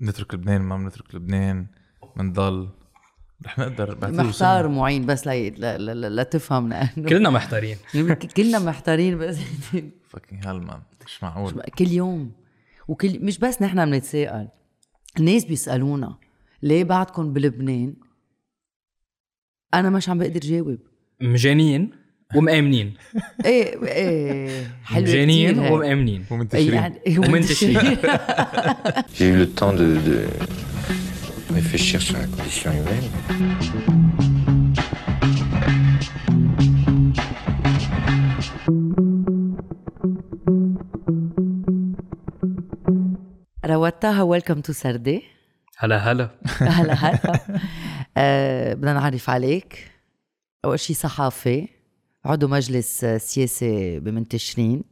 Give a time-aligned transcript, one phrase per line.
[0.00, 1.66] نترك لبنان ما بنترك لبنان
[2.16, 2.68] بنضل
[3.46, 4.68] رح نقدر بعتقد محتار.
[4.68, 7.76] معين بس لا لا, لا, لا, لا تفهمنا انه كلنا محتارين.
[8.36, 9.36] كلنا محتارين بس
[10.08, 11.62] فاكينج هيل مان مش معقول.
[11.62, 12.32] كل يوم.
[12.88, 14.48] وكل مش بس نحن بنتساءل
[15.18, 16.18] الناس بيسألونا
[16.62, 17.94] ليه بعدكم بلبنان؟
[19.74, 20.78] أنا مش عم بقدر جاوب.
[21.20, 21.90] مجانين.
[22.34, 22.94] ومآمنين.
[23.44, 25.72] إيه إيه حلو هيك.
[25.72, 26.24] ومآمنين.
[26.30, 26.74] ومنتشرين.
[26.74, 27.96] يعني ومنتشرين.
[29.16, 30.18] J'ai eu le temps de, de
[31.54, 33.08] réfléchir sur la condition humaine.
[43.64, 45.22] روتاها ويلكم تو سردي.
[45.78, 46.30] هلا هلا.
[46.58, 47.40] هلا هلا.
[48.16, 49.90] آه، بدنا نعرف عليك.
[50.64, 51.75] أول شيء صحافي
[52.26, 54.84] عضو مجلس آه، سياسي بمنتشرين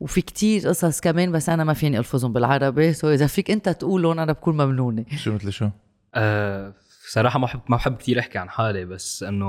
[0.00, 2.92] وفي كتير قصص كمان بس أنا ما فيني ألفظهم بالعربي.
[2.92, 5.04] سو إذا فيك أنت تقولهم أنا بكون ممنونة.
[5.16, 5.68] شو مثل شو؟
[6.14, 6.74] أه
[7.12, 9.46] صراحة ما بحب ما بحب كثير أحكي عن حالي بس إنه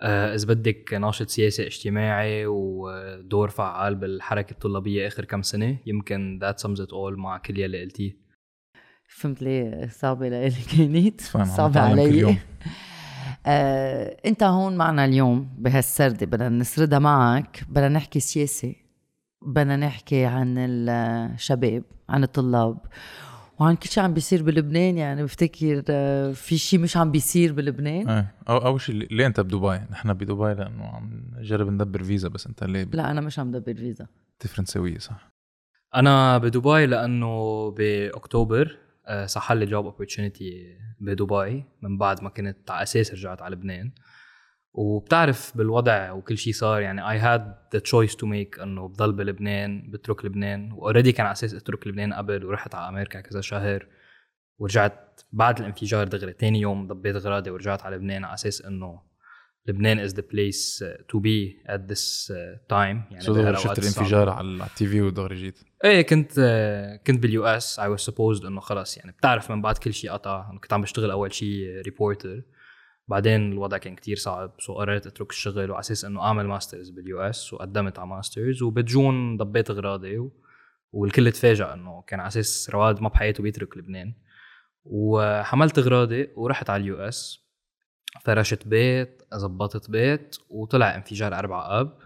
[0.00, 6.60] أه إذا بدك ناشط سياسي اجتماعي ودور فعال بالحركة الطلابية آخر كم سنة يمكن ذات
[6.60, 8.16] sums it all مع كل يلي قلتيه.
[9.08, 12.18] فهمت ليه صعبة لإلي كانت كل علي.
[12.18, 12.38] يوم.
[13.50, 18.76] آه، انت هون معنا اليوم بهالسردة بدنا نسردها معك بدنا نحكي سياسي
[19.42, 22.78] بدنا نحكي عن الشباب عن الطلاب
[23.58, 28.08] وعن كل شيء عم بيصير بلبنان يعني بفتكر آه، في شيء مش عم بيصير بلبنان
[28.08, 32.46] إيه أو أول شيء ليه أنت بدبي؟ نحن بدبي لأنه عم نجرب ندبر فيزا بس
[32.46, 34.06] أنت ليه لا أنا مش عم دبر فيزا
[34.40, 35.30] فرنساوية صح؟
[35.94, 38.78] أنا بدبي لأنه بأكتوبر
[39.24, 43.92] صح لي job opportunity بدبي من بعد ما كنت على أساس رجعت على لبنان.
[44.72, 47.42] وبتعرف بالوضع وكل شيء صار يعني I had
[47.76, 50.72] the choice to make إنه بضل بلبنان بترك لبنان.
[50.72, 53.86] و already كان على أساس أترك لبنان قبل ورحت على أمريكا كذا شهر.
[54.58, 59.07] ورجعت بعد الانفجار دغري تاني يوم ضبيت غراضي ورجعت على لبنان على أساس إنه
[59.68, 63.12] لبنان is the place uh, to be at this uh, time.
[63.12, 63.78] يعني بهالأوقات شفت.
[63.78, 67.78] الانفجار على ال TV ودغري جيت؟ إيه كنت آه، كنت بال US.
[67.78, 70.50] I was supposed إنه خلص يعني بتعرف من بعد كل شيء قطع.
[70.62, 72.42] كنت عم بشتغل أول شيء reporter
[73.08, 74.54] بعدين الوضع كان كتير صعب.
[74.58, 77.52] so قررت أترك الشغل وعلى أساس إنه أعمل master's بال US.
[77.52, 80.32] وقدمت على master's وب June ضبيت أغراضي و...
[80.92, 84.14] والكل تفاجأ إنه كان على أساس رواد ما بحياته بيترك لبنان.
[84.84, 87.47] وحملت أغراضي ورحت على ال US.
[88.20, 91.98] فرشت بيت زبطت بيت وطلع انفجار أربعة أب.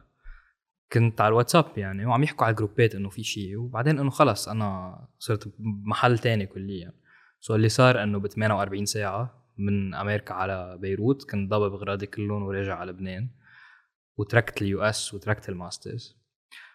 [0.93, 4.99] كنت على الواتساب يعني وعم يحكوا على الجروبات إنه في شيء وبعدين إنه خلص أنا
[5.19, 6.93] صرت بمحل تاني كليا.
[7.41, 12.43] so اللي صار إنه ب 48 ساعة من أمريكا على بيروت كنت ضابط اغراضي كلهم
[12.43, 13.29] وراجع على لبنان.
[14.17, 16.23] وتركت ال US وتركت ال master's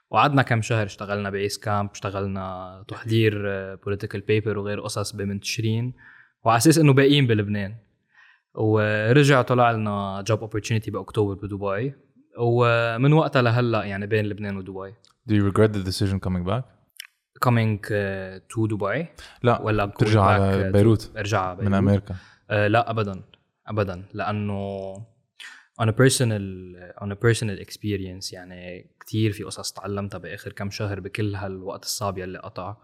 [0.09, 3.34] وقعدنا كم شهر اشتغلنا ب base camp اشتغلنا تحضير
[3.75, 5.94] political paper وغير قصص بمنتشرين
[6.44, 7.76] وعلى أساس إنه باقيين بلبنان.
[8.57, 11.94] ورجع طلع لنا job opportunity ب October بدبي.
[12.40, 14.94] ومن وقتها لهلأ يعني بين لبنان ودبي.
[15.29, 16.63] Do you regret the decision coming back؟
[17.46, 19.07] coming uh, to دبي
[19.44, 21.12] لا ولا ترجع على بيروت.
[21.17, 21.72] ارجع على بيروت.
[21.72, 22.16] من أمريكا.
[22.50, 23.23] آه لا ابدا.
[23.67, 24.06] ابدا.
[24.13, 24.94] لأنه
[25.81, 26.46] on a personal
[27.03, 32.17] on a personal experience يعني كثير في قصص تعلمتها بآخر كم شهر بكل هالوقت الصعب
[32.17, 32.75] يلي قطع.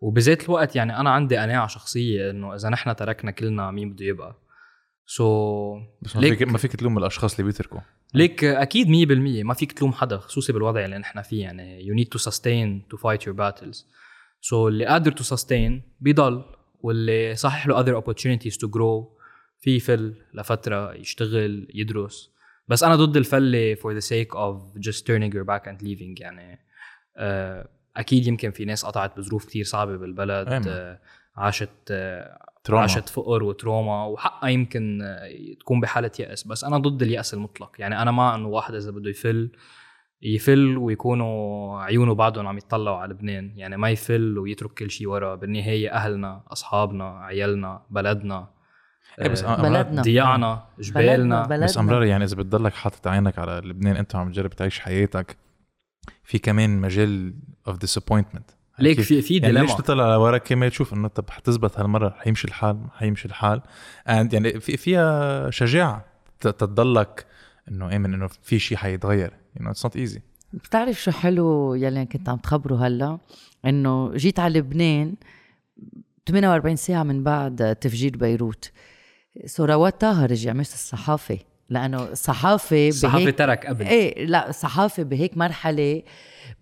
[0.00, 4.47] وبذات الوقت يعني أنا عندي قناعة شخصية إنه إذا نحن تركنا كلنا مين بده يبقى.
[5.10, 7.80] سو بس ما فيك ما فيك تلوم الأشخاص اللي بيتركوا.
[8.14, 11.42] ليك أكيد 100% ما فيك تلوم حدا خصوصي بالوضع اللي نحن فيه.
[11.42, 13.76] يعني you need to sustain to fight your battles.
[14.50, 16.44] So اللي قادر to sustain بيضل
[16.80, 19.18] واللي صحح له other opportunities to grow
[19.60, 22.30] في يفل لفترة يشتغل يدرس.
[22.68, 26.20] بس أنا ضد الفلة for the sake of just turning your back and leaving.
[26.20, 26.58] يعني
[27.16, 30.68] آه، أكيد يمكن في ناس قطعت بظروف كتير صعبة بالبلد.
[30.68, 31.00] آه،
[31.36, 32.82] عاشت آه، تروما.
[32.82, 35.02] عاشت فقر وتروما وحقها يمكن
[35.60, 37.70] تكون بحالة يأس بس أنا ضد اليأس المطلق.
[37.78, 39.50] يعني أنا مع إنه واحد إذا بده يفل
[40.22, 43.52] يفل ويكونوا عيونه بعدهم عم يطلعوا على لبنان.
[43.56, 48.48] يعني ما يفل ويترك كل شيء ورا بالنهاية أهلنا أصحابنا عيالنا بلدنا
[49.20, 50.02] إيه بس آه، أمرار- بلدنا.
[50.02, 51.42] ضياعنا جبالنا.
[51.46, 51.64] بلدنا.
[51.66, 55.36] بس أمرار يعني إذا بتضلك حاطط عينك على لبنان أنت عم تجرب تعيش حياتك
[56.24, 57.34] في كمان مجال
[57.68, 58.57] اوف disappointment.
[58.78, 62.78] ليك في في يعني ليش تطلع لورا كمان تشوف إنه طب حتزبط هالمرة حيمشي الحال
[62.96, 63.60] حيمشي الحال.
[64.08, 66.04] And يعني في فيها شجاعة
[66.40, 67.26] تضلك
[67.68, 69.32] إنه آمن إنه في شيء حيتغير.
[69.58, 70.20] You know it's not easy.
[70.52, 73.18] بتعرف شو حلو يلي كنت عم تخبره هلا؟
[73.64, 75.14] إنه جيت على لبنان
[76.28, 78.70] 48 ساعة من بعد تفجير بيروت.
[79.46, 81.38] so رواد طه رجع مش الصحافي
[81.70, 83.86] لأنه الصحافه الصحافه بهيك ترك قبل.
[83.86, 86.02] إيه لا الصحافه بهيك مرحلة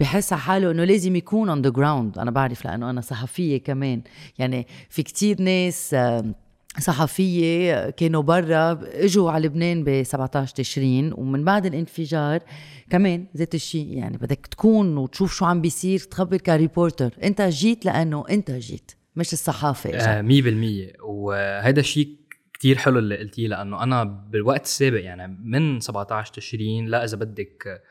[0.00, 4.02] بحس على حاله إنه لازم يكون on the ground أنا بعرف لأنه أنا صحفية كمان.
[4.38, 5.96] يعني في كتير ناس
[6.80, 12.40] صحفية كانوا برا إجوا على لبنان ب 17 تشرين ومن بعد الانفجار
[12.90, 13.92] كمان ذات الشيء.
[13.92, 17.14] يعني بدك تكون وتشوف شو عم بيصير تخبر ك reporter.
[17.22, 20.02] أنت جيت لأنه أنت جيت مش الصحافة إجت.
[20.02, 20.92] آه، مية بالمية.
[21.04, 22.08] وهذا الشيء
[22.56, 27.82] كتير حلو اللي قلتيه لأنه أنا بالوقت السابق يعني من 17 تشرين لا إذا بدك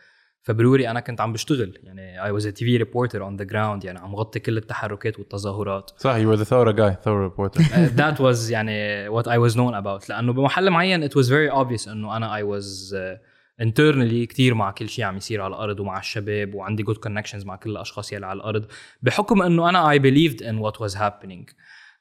[0.41, 1.79] فبروري أنا كنت عم بشتغل.
[1.83, 5.91] يعني I was a TV reporter on the ground يعني عم غطي كل التحركات والتظاهرات.
[5.97, 7.61] صح were the ثورة guy ثورة reporter.
[7.61, 10.09] Uh, that was يعني what I was known about.
[10.09, 13.19] لأنه بمحل معين was very obvious إنه أنا I was uh,
[13.65, 17.55] internally كتير مع كل شيء عم يصير على الأرض ومع الشباب وعندي good connections مع
[17.55, 18.65] كل الأشخاص يلي على الأرض
[19.01, 20.95] بحكم إنه أنا I believed in what was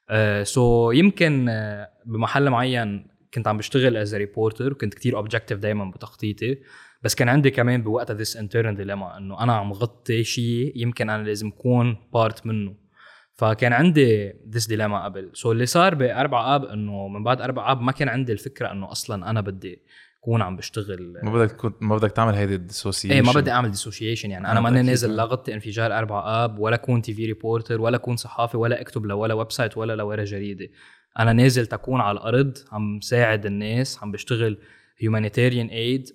[0.09, 5.53] happening uh, so يمكن uh, بمحل معين كنت عم بشتغل a reporter وكنت كتير objective
[5.53, 6.57] دايما بتخطيطي
[7.03, 11.23] بس كان عندي كمان بوقتها this internal dilemma إنه أنا عم غطي شيء يمكن أنا
[11.23, 12.75] لازم أكون part منه.
[13.33, 15.29] فكان عندي this dilemma قبل.
[15.33, 18.91] so اللي صار بأربع آب إنه من بعد أربع آب ما كان عندي الفكرة إنه
[18.91, 19.81] أصلا أنا بدي
[20.25, 21.13] اكون عم بشتغل.
[21.23, 24.51] ما بدك تكون ما بدك تعمل هيدي ال dissociation إيه ما بدي أعمل dissociation يعني.
[24.51, 24.81] أنا آه، ماني.
[24.81, 29.05] نازل لا غطي انفجار أربع آب ولا كون TV reporter ولا كون صحافي ولا أكتب
[29.05, 30.67] لا ل website ولا لورا جريدة.
[31.19, 34.57] أنا نازل كون على الأرض عم ساعد الناس عم بشتغل
[34.97, 36.09] humanitarian aid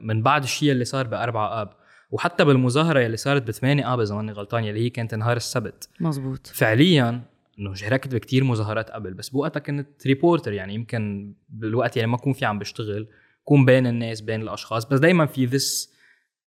[0.00, 1.70] من بعد الشيء اللي صار بأربع آب.
[2.10, 5.88] وحتى بالمظاهرة اللي صارت بثمانية آب إذا ماني غلطان يلي هي كانت نهار السبت.
[6.00, 7.22] مزبوط فعليا
[7.58, 10.74] إنه شاركت بكتير مظاهرات قبل بس بوقتها كنت reporter يعني.
[10.74, 13.08] يمكن بالوقت يعني ما اكون في عم بشتغل.
[13.44, 14.84] كون بين الناس بين الأشخاص.
[14.84, 15.88] بس دائما في this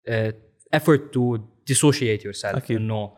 [0.07, 0.33] uh,
[0.77, 1.39] effort to
[1.71, 2.55] dissociate yourself.
[2.55, 2.77] أكيد.
[2.77, 3.11] إنه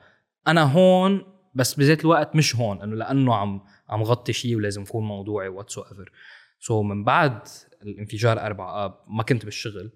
[0.48, 1.26] أنا هون
[1.56, 2.82] بس بذات الوقت مش هون.
[2.82, 6.12] إنه لأنه عم عم غطي شيء ولازم اكون موضوعي whatsoever
[6.60, 7.40] so من بعد
[7.84, 9.92] الانفجار أربع اب ما كنت بالشغل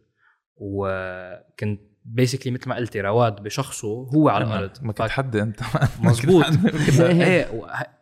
[0.56, 4.72] وكنت basically مثل ما قلتي رواد بشخصه هو على الأرض.
[4.81, 5.60] ما كنت حد أنت.
[6.04, 6.45] مزبوط.
[7.00, 7.48] إيه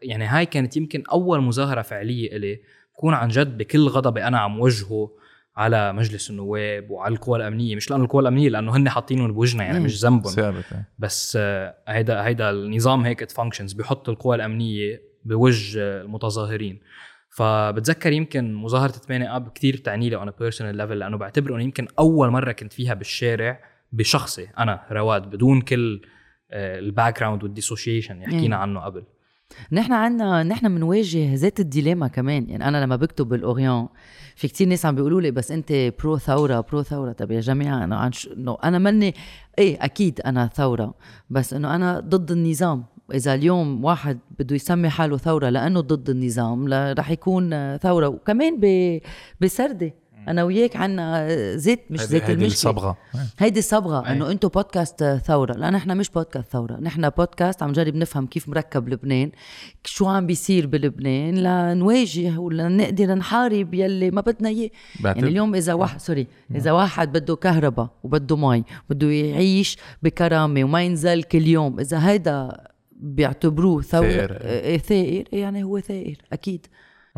[0.02, 2.62] يعني هاي كانت يمكن أول مظاهرة فعلية إلي.
[2.94, 5.12] بكون عن جد بكل غضبي أنا عم وجهه.
[5.60, 9.80] على مجلس النواب وعلى القوى الأمنية مش لأنه القوى الأمنية لأنه هن حاطينهم بوجهنا يعني.
[9.80, 10.34] مش ذنبهم.
[11.00, 16.80] بس آه، هيدا هيدا النظام هيك functions بيحط القوى الأمنية بوجه آه، المتظاهرين
[17.30, 21.88] فبتذكر يمكن مظاهرة 8 أب كثير بتعني لي on personal level لأنه بعتبره إنه يمكن
[22.00, 23.60] أول مرة كنت فيها بالشارع
[23.92, 26.02] بشخصي أنا رواد بدون كل
[26.54, 28.56] ال background وال dissociation اللي حكينا.
[28.56, 29.04] عنه قبل
[29.72, 32.50] نحن عنا نحن بنواجه ذات ال dilemma كمان.
[32.50, 33.88] يعني أنا لما بكتب بالأوريون
[34.36, 37.12] في كتير ناس عم بيقولوا لي بس أنت pro ثورة pro ثورة.
[37.12, 38.30] طب يا جماعة أنا عن ش...
[38.38, 39.14] إنه أنا مني
[39.60, 40.94] إيه أكيد أنا ثورة
[41.30, 42.86] بس إنه أنا ضد النظام.
[43.14, 48.08] إذا اليوم واحد بده يسمي حاله ثورة لأنه ضد النظام رح يكون ثورة.
[48.08, 49.00] وكمان ب...
[49.42, 49.94] بسردة.
[50.28, 52.54] أنا وياك عنا زيت مش زيت هيدي المشكلة.
[52.54, 52.98] الصبغة.
[53.40, 54.12] هيدي الصبغة أي.
[54.12, 55.54] إنه أنتم بودكاست ثورة.
[55.54, 56.80] لا نحن مش بودكاست ثورة.
[56.82, 59.32] نحن بودكاست عم نجرب نفهم كيف مركب لبنان
[59.86, 64.70] شو عم بيصير بلبنان لنواجه ولا نقدر نحارب يلي ما بدنا إياه.
[65.04, 70.82] يعني اليوم إذا واحد سوري إذا واحد بده كهرباء وبده مي بده يعيش بكرامة وما
[70.82, 74.42] ينزل كل يوم إذا هيدا بيعتبروه ثورة ثائر.
[74.42, 76.68] إيه ثائر يعني هو ثائر أكيد.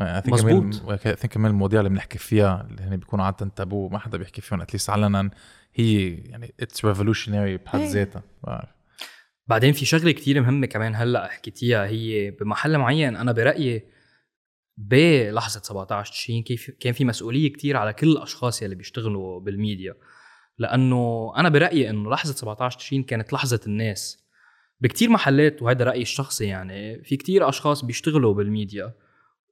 [0.01, 0.85] I think مزبوط.
[1.25, 4.69] كمان المواضيع اللي بنحكي فيها اللي هن بيكونوا عادة تابو ما حدا بيحكي فيهم at
[4.69, 5.29] least علنا
[5.73, 7.87] هي يعني it's revolutionary بحد إيه.
[7.87, 8.23] ذاتها.
[9.47, 13.85] بعدين في شغلة كتير مهمة كمان هلأ حكيتيها هي بمحل معين أنا برأيي
[14.77, 19.95] بلحظة 17 تشرين كيف كان في مسؤولية كتير على كل الأشخاص يلي بيشتغلوا بالميديا
[20.57, 24.25] لأنه أنا برأيي إنه لحظة 17 تشرين كانت لحظة الناس
[24.81, 28.93] بكتير محلات وهذا رأيي الشخصي يعني في كتير أشخاص بيشتغلوا بالميديا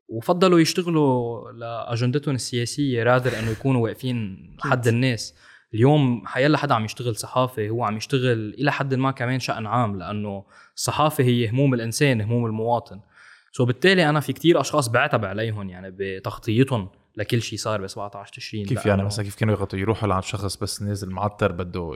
[0.09, 5.35] وفضلوا يشتغلوا لأجندتهم السياسية رادر إنه يكونوا واقفين حد الناس.
[5.73, 9.99] اليوم حيلا حدا عم يشتغل صحافي هو عم يشتغل إلى حد ما كمان شأن عام
[9.99, 10.43] لأنه
[10.75, 12.99] الصحافة هي هموم الإنسان هموم المواطن.
[13.51, 18.33] so بالتالي أنا في كتير أشخاص بعتب عليهم يعني بتغطيتهم لكل شيء صار ب 17
[18.33, 18.65] تشرين.
[18.65, 21.93] كيف يعني مثلا كيف كانوا يغطوا؟ يروحوا لعند شخص بس نازل معتر بده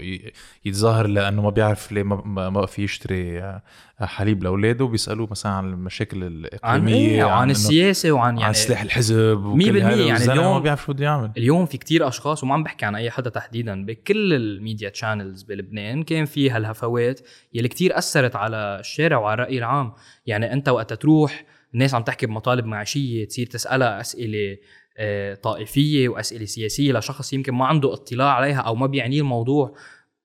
[0.66, 3.60] يتظاهر لأنه ما بيعرف ليه ما, ما ما في يشتري
[4.02, 8.54] حليب لاولاده بيسألوه مثلا عن المشاكل عن الإقليمية إيه؟ وعن إنه- السياسة وعن يعني عن
[8.54, 11.32] سلاح الحزب مية وكل بالمية هذا يعني والزلمة ما اليوم- بيعرف شو بده يعمل.
[11.38, 15.44] اليوم في كتير أشخاص وما عم بحكي عن أي حدا تحديدا بكل ال media channels
[15.44, 17.20] بلبنان كان في هالهفوات
[17.54, 19.94] يلي كتير أثرت على الشارع وعلى الرأي العام.
[20.26, 24.58] يعني أنت وقت تروح الناس عم تحكي بمطالب معيشية تصير تسألها أسئلة
[24.98, 29.76] آه، طائفية وأسئلة سياسية لشخص يمكن ما عنده اطلاع عليها أو ما بيعنيه الموضوع.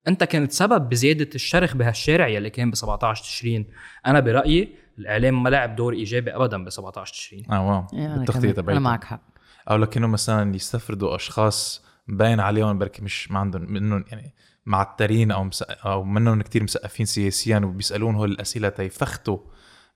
[0.09, 3.65] أنت كنت سبب بزيادة الشرخ بهالشارع يلي كان ب 17 تشرين.
[4.05, 7.51] أنا برأيي الإعلام ما لعب دور إيجابي ابدا ب 17 تشرين.
[7.51, 7.85] آه واو.
[7.87, 8.25] كمان.
[8.25, 9.21] تبعيته أنا معك حق.
[9.69, 14.33] أو لكنه مثلا يستفردوا أشخاص باين عليهم بركي مش ما عندهم منهم يعني
[14.65, 15.61] معترين أو مس...
[15.61, 19.37] أو منهم كتير مثقفين سياسيا وبيسألون هول الأسئلة تيفوتوا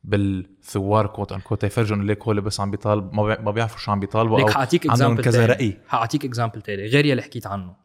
[0.04, 3.92] بالثوار quote unquote يفرجوا إنه ليك هول بس عم بيطالب ما بي- ما بيعرفوا شو
[3.92, 4.48] عم بيطالبوا أو
[4.92, 5.78] عندهم كذا رأي.
[5.88, 7.76] حأعطيك example تاني غير يلي حكيت عنه.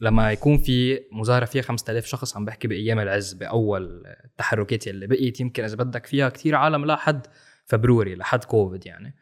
[0.00, 5.40] لما يكون في مظاهرة فيها 5000 شخص عم بحكي بأيام العز بأول التحركات يلي بقيت
[5.40, 7.26] يمكن إذا بدك فيها كثير عالم لحد
[7.66, 9.16] February لحد كوفيد يعني.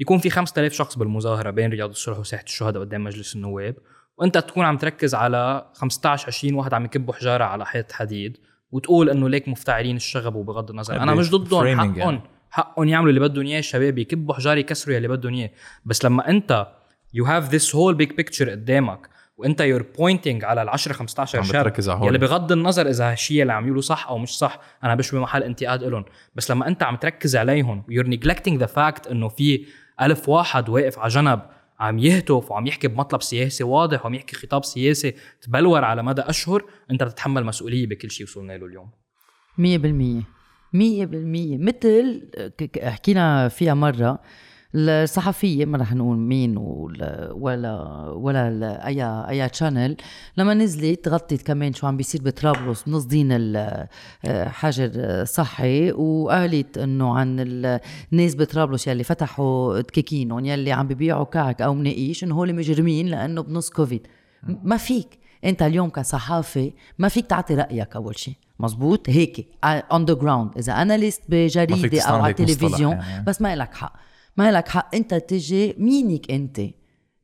[0.00, 3.76] يكون في 5000 شخص بالمظاهرة بين رياض الصلح وساحة الشهداء قدام مجلس النواب
[4.18, 8.38] وأنت تكون عم تركز على 15 20 واحد عم يكبوا حجارة على حيط حديد
[8.70, 10.96] وتقول إنه ليك مفتعلين الشغب وبغض النظر.
[10.96, 12.20] أنا مش ضدهم حقهم يعني.
[12.50, 15.50] حقهم يعملوا اللي بدهم إياه الشباب يكبوا حجار يكسروا يلي بدهم إياه.
[15.84, 16.66] بس لما أنت
[17.14, 21.44] you have this whole big picture قدامك وانت you're pointing على ال 10 15 عم
[21.44, 22.08] شاب بتركز على هول.
[22.08, 25.42] يلي بغض النظر إذا هالشيء اللي عم يقولوا صح أو مش صح أنا مش بمحل
[25.42, 29.66] انتقاد لهم بس لما أنت عم تركز عليهم you're neglecting the fact إنه في
[30.02, 31.40] ألف واحد واقف على جنب
[31.80, 36.64] عم يهتف وعم يحكي بمطلب سياسي واضح وعم يحكي خطاب سياسي تبلور على مدى أشهر
[36.90, 38.90] أنت بتتحمل مسؤولية بكل شيء وصلنا له اليوم.
[39.58, 40.22] مية بالمية.
[40.72, 41.58] مية بالمية.
[41.58, 44.18] مثل ك- ك- حكينا فيها مرة
[44.74, 47.30] الصحفية ما رح نقول مين ولا
[48.14, 49.96] ولا أي أي channel
[50.36, 53.86] لما نزلت غطت كمان شو عم بيصير بطرابلس بنص دين ال-
[54.24, 57.80] آه، حجر صحي وقالت إنه عن ال-
[58.12, 63.42] الناس بطرابلس يلي فتحوا دكاكينهم يلي عم ببيعوا كعك أو مناقيش إنه هول مجرمين لأنه
[63.42, 64.06] بنص كوفيد
[64.62, 65.18] ما فيك.
[65.44, 69.48] أنت اليوم كصحافي ما فيك تعطي رأيك أول شيء مزبوط هيك.
[69.64, 73.24] on the ground إذا analyst بجريدة أو على التلفزيون يعني.
[73.24, 73.92] بس ما لك حق.
[74.36, 76.60] ما لك حق انت تجي مينك انت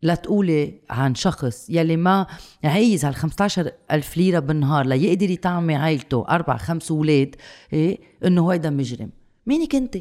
[0.02, 2.26] لتقولي عن شخص يلي ما
[2.64, 7.36] عايز هال 15 ألف ليرة بالنهار ليقدر يطعمي عائلته أربع خمس أولاد
[7.72, 9.10] إيه؟ إنه هيدا مجرم.
[9.46, 9.96] مينك أنت.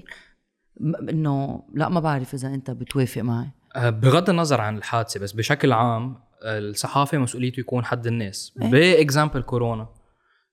[1.09, 3.47] إنه لا ما بعرف إذا أنت بتوافق معي.
[3.75, 8.53] أه، بغض النظر عن الحادثة بس بشكل عام الصحافي مسؤوليته يكون حد الناس.
[8.61, 8.71] إيه.
[8.71, 9.87] ب example كورونا.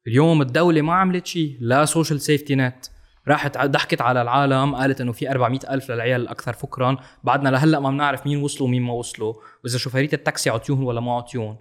[0.07, 2.87] اليوم الدولة ما عملت شيء لا social safety net
[3.29, 7.91] راحت ضحكت على العالم قالت إنه في 400 ألف للعيال الاكثر فقرا بعدنا لهلأ ما
[7.91, 9.35] بنعرف مين وصلوا ومين ما وصلوا.
[9.65, 11.57] وإذا chauffeurs التاكسي عطيون ولا ما عطيون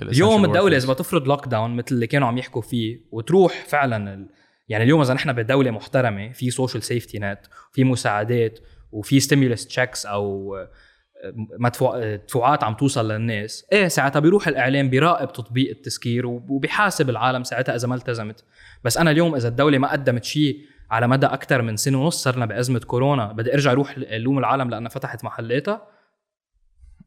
[0.00, 4.28] اليوم الدولة إذا بتفرض lockdown مثل اللي كانوا عم يحكوا فيه وتروح فعلا ال...
[4.68, 7.40] يعني اليوم إذا نحن بدولة محترمة في social safety net
[7.72, 8.58] في مساعدات
[8.92, 10.54] وفي stimulus checks أو
[11.58, 13.66] مدفوع آه، دفوعات عم توصل للناس.
[13.72, 18.44] إيه ساعتها بيروح الإعلام بيراقب تطبيق التسكير وب- وبيحاسب العالم ساعتها إذا ما التزمت.
[18.84, 20.58] بس أنا اليوم إذا الدولة ما قدمت شيء
[20.90, 24.88] على مدى أكثر من سنة ونص صرنا بأزمة كورونا بدي أرجع أروح الوم العالم لأنها
[24.88, 25.82] فتحت محلاتها.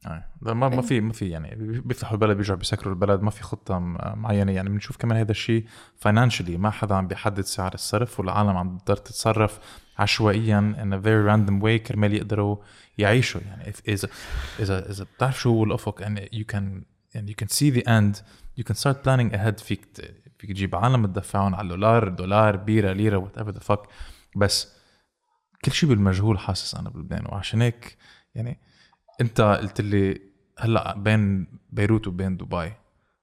[0.08, 0.24] آه.
[0.42, 1.56] ما ما في ما في يعني
[1.86, 3.80] بيفتحوا البلد بيرجعوا بيسكروا البلد ما في خطة
[4.16, 4.52] معينة.
[4.52, 5.66] يعني بنشوف كمان هذا الشيء
[5.98, 9.60] فاينانشلي ما حدا عم بيحدد سعر الصرف والعالم عم تقدر تتصرف.
[9.98, 12.58] عشوائيا in a very random way كرمال يقدروا
[12.98, 13.42] يعيشوا.
[13.42, 14.10] يعني اذا
[14.60, 16.86] اذا اذا بتعرف شو هو الأفق؟ يعني you can
[17.16, 18.22] يعني you can see the end.
[18.60, 19.64] You can start planning ahead.
[19.64, 19.86] فيك
[20.38, 23.88] فيك تجيب عالم تدفعهم على الدولار دولار بيرة ليرة whatever the fuck.
[24.36, 24.76] بس
[25.66, 27.26] كل شيء بالمجهول حاسس أنا بلبنان.
[27.26, 27.98] وعشان هيك
[28.36, 28.60] يعني
[29.22, 30.22] أنت قلت لي
[30.60, 32.72] هلأ بين بيروت وبين دبي.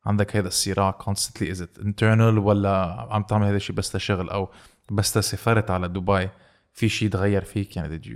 [0.07, 1.55] عندك هذا الصراع constantly.
[1.55, 4.49] Is it internal ولا عم تعمل هذا الشيء بس لشغل أو
[4.91, 6.29] بس سافرت على دبي؟
[6.73, 8.11] في شيء تغير فيك؟ يعني did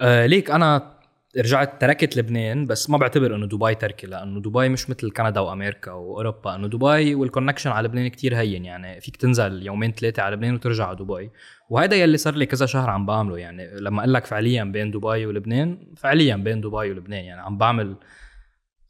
[0.00, 0.94] آه ليك أنا
[1.38, 5.92] رجعت تركت لبنان بس ما بعتبر إنه دبي تركي لأنه دبي مش مثل كندا وأمريكا
[5.92, 6.54] وأوروبا.
[6.54, 10.54] إنه دبي وال connection على لبنان كتير هين يعني فيك تنزل يومين ثلاثة على لبنان
[10.54, 11.30] وترجع على دبي.
[11.70, 15.26] وهذا يلي صار لي كذا شهر عم بعمله يعني لما أقول لك فعليا بين دبي
[15.26, 17.96] ولبنان فعليا بين دبي ولبنان يعني عم بعمل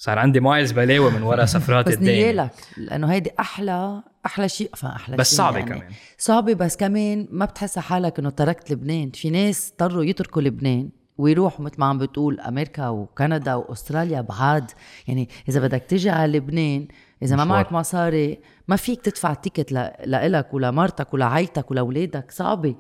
[0.05, 5.17] صار عندي مايلز بلاوي من ورا سفرات بس نيالك لأنه هيدي أحلى أحلى شيء أحلى
[5.17, 5.71] بس شيء صعبة يعني.
[5.71, 5.93] كمان.
[6.19, 9.11] صعبة بس كمان ما بتحس حالك إنه تركت لبنان.
[9.11, 14.71] في ناس اضطروا يتركوا لبنان ويروحوا مثل ما عم بتقول أمريكا وكندا وأستراليا بعاد.
[15.09, 16.89] يعني إذا بدك تيجي على لبنان
[17.23, 17.45] إذا ما.
[17.45, 19.73] معك مصاري ما فيك تدفع تيكت
[20.07, 22.75] لإلك ولمرتك ولعائلتك ولأولادك صعبة.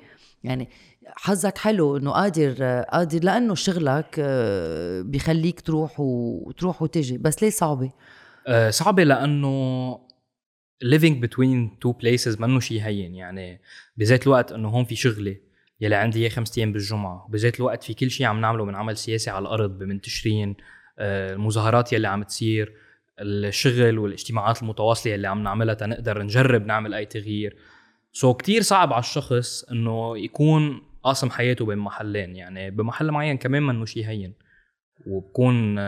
[0.45, 0.69] يعني
[1.16, 7.18] حظك حلو إنه قادر قادر لأنه شغلك آه، بيخليك تروح وتروح وتجي.
[7.18, 7.90] بس ليه صعبة؟
[8.47, 9.94] آه، صعبة لأنه
[10.85, 13.14] living between two places منه شيء هين.
[13.14, 13.61] يعني
[13.97, 15.40] بذات الوقت إنه هون في شغلي
[15.80, 17.25] يلي عندي اياه خمسة أيام بالجمعة.
[17.28, 20.56] وبذات الوقت في كل شيء عم نعمله من عمل سياسي على الأرض بمنتشرين
[20.99, 22.73] آه، المظاهرات يلي عم تصير
[23.21, 27.56] الشغل والاجتماعات المتواصلة يلي عم نعملها تنقدر نجرب نعمل أي تغيير.
[28.12, 33.37] so so كتير صعب على الشخص إنه يكون قاسم حياته بين محلين يعني بمحل معين
[33.37, 34.34] كمان منه شيء هين.
[35.06, 35.78] وبكون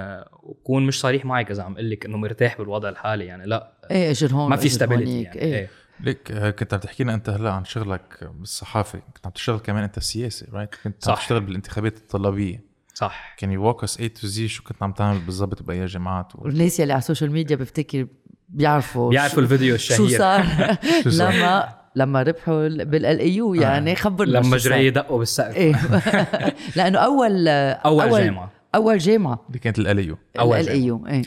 [0.43, 4.11] وبكون مش صريح معك إذا عم أقول لك إنه مرتاح بالوضع الحالي يعني لا إيه
[4.11, 5.69] اجر هون ما في stability يعني إيه, إيه.
[6.01, 9.83] ليك آه، كنت عم تحكي لنا أنت هلأ عن شغلك بالصحافة كنت عم تشتغل كمان
[9.83, 11.23] أنت سياسي right كنت عم صح.
[11.23, 12.65] تشتغل بالانتخابات الطلابية.
[12.95, 13.35] صح.
[13.39, 16.39] كان يوك اس اي تو زي شو كنت عم تعمل بالضبط بأي جامعات؟ و...
[16.45, 18.07] والناس يلي على السوشيال ميديا بفتكر
[18.49, 20.45] بيعرفوا بيعرفوا الفيديو شو الشهير صار
[21.05, 24.57] شو صار؟ لما لما ربحوا بالال اي يو يعني خبرنا لما.
[24.57, 25.57] جري دقوا بالسقف.
[25.57, 25.75] إيه.
[26.77, 28.53] لأنه اول أول, جامعة.
[28.75, 29.45] أول جامعة.
[29.49, 31.23] اللي كانت الاليو أول ال اي يو إيه.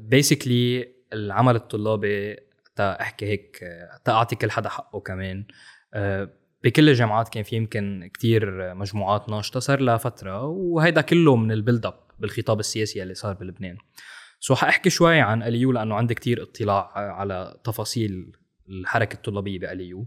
[0.00, 2.36] بيسكلي العمل الطلابي
[2.76, 5.44] تا أحكي هيك آه، تا أعطي كل حدا حقه كمان.
[5.94, 6.28] آه،
[6.64, 11.58] بكل الجامعات كان في يمكن كتير مجموعات ناشطة صار لها فترة وهيدا كله من ال
[11.58, 13.76] build up بالخطاب السياسي اللي صار بلبنان.
[14.40, 18.32] so حأحكي شوي عن LAU لأنه عندي كتير اطلاع على تفاصيل
[18.68, 20.06] الحركة الطلابية ب LAU.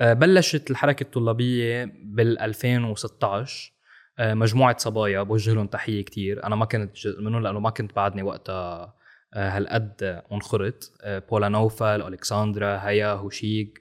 [0.00, 3.72] آه، بلشت الحركة الطلابية بال 2016
[4.18, 6.46] آه، مجموعة صبايا بوجه لهم تحية كتير.
[6.46, 8.94] أنا ما كنت جزء منهم لأنه ما كنت بعدني وقتها
[9.34, 10.92] آه، هالقد منخرط.
[11.02, 13.80] آه، بولا نوفل الكساندرا هيا هوشيك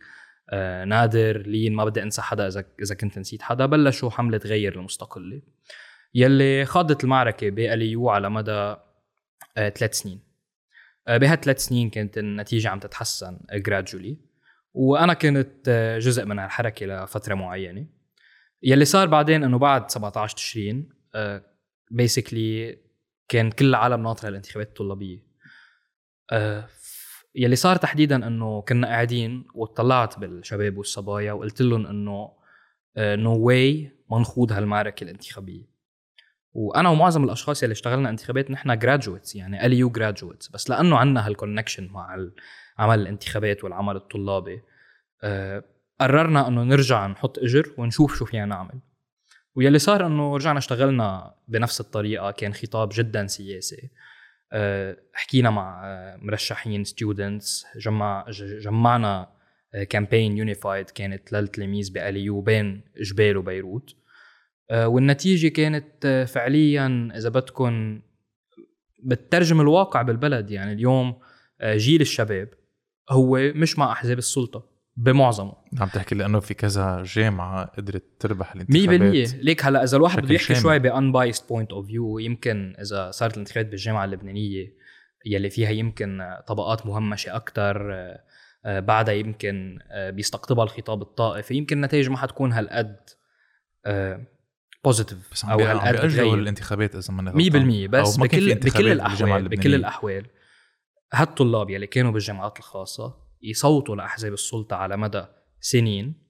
[0.85, 3.65] نادر لين ما بدي أنسى حدا اذا إذا كنت نسيت حدا.
[3.65, 5.41] بلشوا حملة غير المستقلة
[6.15, 8.75] يلي خاضت المعركة بأليو على مدى
[9.55, 10.30] ثلاث سنين.
[11.17, 14.17] بهالثلاث سنين كانت النتيجة عم تتحسن جرادجولي
[14.73, 17.85] وأنا كنت آه، جزء من هالحركه لفترة معينة.
[18.63, 20.89] يلي صار بعدين إنه بعد 17 تشرين
[21.91, 22.77] بيسكلي
[23.27, 25.23] كان كل العالم ناطرة الانتخابات الطلابية.
[26.31, 26.67] آه،
[27.35, 32.31] يلي صار تحديدا إنه كنا قاعدين وطلعت بالشباب والصبايا وقلت لهم إنه
[32.97, 35.70] no way ما نخوض هالمعركة الانتخابية.
[36.53, 41.37] وأنا ومعظم الأشخاص يلي اشتغلنا انتخابات نحن graduates يعني LAU graduates بس لأنه عندنا هال
[41.37, 42.17] connection مع
[42.79, 44.61] عمل الانتخابات والعمل الطلابي.
[45.23, 45.63] آه،
[46.01, 48.79] قررنا إنه نرجع نحط إجر ونشوف شو فينا نعمل.
[49.55, 53.89] ويلي صار إنه رجعنا اشتغلنا بنفس الطريقة كان خطاب جدا سياسي.
[54.53, 58.25] آه، حكينا مع آه، مرشحين students جمع
[58.59, 59.29] جمعنا
[59.89, 63.95] campaign unified كانت للتلاميذ ب LAU بين جبيل وبيروت.
[64.71, 68.01] والنتيجة كانت آه، فعليا إذا بدكم
[69.03, 71.19] بتترجم الواقع بالبلد يعني اليوم
[71.61, 72.49] آه، جيل الشباب
[73.09, 75.53] هو مش مع أحزاب السلطة بمعظمه.
[75.79, 80.35] عم تحكي لأنه في كذا جامعة قدرت تربح 100% الانتخابات ليك هلا إذا الواحد بده
[80.35, 80.55] يحكي.
[80.55, 84.73] شوي ب unbiased point of view يمكن إذا صارت الانتخابات بالجامعة اللبنانية
[85.25, 87.93] يلي فيها يمكن آه، طبقات مهمشة أكثر
[88.65, 92.99] بعدها يمكن آه، بيستقطبها الخطاب الطائفي يمكن النتائج ما حتكون هالقد
[94.83, 97.87] positive بس أو عم هالقد بيأجلوا الانتخابات إذا ماني 100% غلطان.
[97.87, 99.75] بس ما بكل بكل الاحوال بكل.
[99.75, 100.25] الأحوال
[101.13, 105.25] هالطلاب يلي كانوا بالجامعات الخاصة يصوتوا لأحزاب السلطة على مدى
[105.59, 106.21] سنين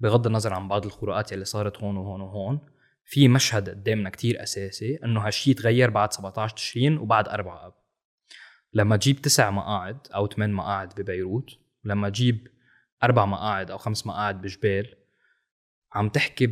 [0.00, 2.60] بغض النظر عن بعض الخروقات يلي صارت هون وهون وهون
[3.04, 7.74] في مشهد قدامنا كتير أساسي إنه هالشيء تغير بعد 17 تشرين وبعد 4 أب
[8.72, 11.50] لما تجيب تسع مقاعد أو ثمان مقاعد ببيروت
[11.84, 12.48] لما تجيب
[13.02, 14.94] أربع مقاعد أو خمس مقاعد بجبيل
[15.92, 16.46] عم تحكي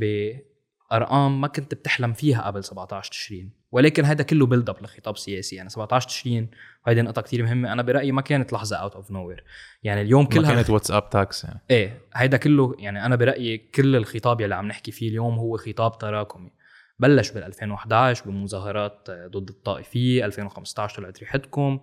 [0.90, 5.56] بارقام ما كنت بتحلم فيها قبل 17 تشرين ولكن هذا كله build up لخطاب سياسي.
[5.56, 6.50] يعني 17 تشرين
[6.86, 7.72] وهيدي نقطة كتير مهمة.
[7.72, 9.34] أنا برأيي ما كانت لحظة out of no
[9.82, 11.60] يعني اليوم ما كلها كانت WhatsApp tax يعني.
[11.70, 15.98] إيه هيدا كله يعني أنا برأيي كل الخطاب يلي عم نحكي فيه اليوم هو خطاب
[15.98, 16.50] تراكمي.
[16.98, 21.80] بلش بال 2011 بمظاهرات ضد الطائفيه 2015 طلعت ريحتكم.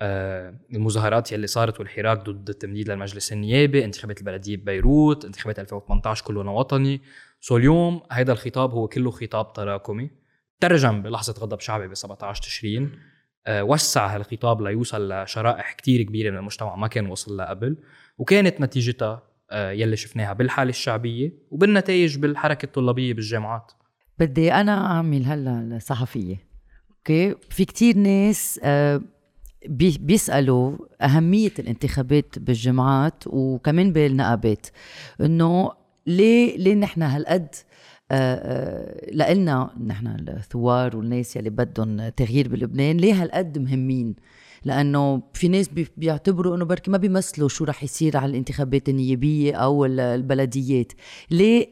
[0.00, 6.50] آه، المظاهرات يلي صارت والحراك ضد التمديد للمجلس النيابي انتخابات البلدية ببيروت انتخابات 2018 كلنا
[6.50, 7.00] وطني
[7.48, 10.10] so اليوم هيدا الخطاب هو كله خطاب تراكمي.
[10.60, 12.92] ترجم بلحظة غضب شعبي ب 17 تشرين
[13.46, 17.76] آه، وسع هالخطاب ليوصل لشرائح كتير كبيرة من المجتمع ما كان وصل لها قبل
[18.18, 23.72] وكانت نتيجتها آه، يلي شفناها بالحالة الشعبية وبالنتائج بالحركة الطلابية بالجامعات.
[24.18, 26.36] بدي أنا أعمل هلا الصحفيه
[26.90, 29.00] أوكي؟ في كتير ناس آه،
[29.68, 34.66] بي- بيسألوا أهمية الانتخابات بالجامعات وكمان بالنقابات
[35.20, 35.70] إنه
[36.06, 37.54] ليه؟ ليه نحن هالقد
[39.12, 44.14] لنا نحن الثوار والناس يلي بدهم تغيير بلبنان ليه هالقد مهمين؟
[44.64, 49.54] لأنه في ناس بي- بيعتبروا إنه بركي ما بيمثلوا شو رح يصير على الانتخابات النيابية
[49.54, 50.92] أو ال- البلديات.
[51.30, 51.66] ليه؟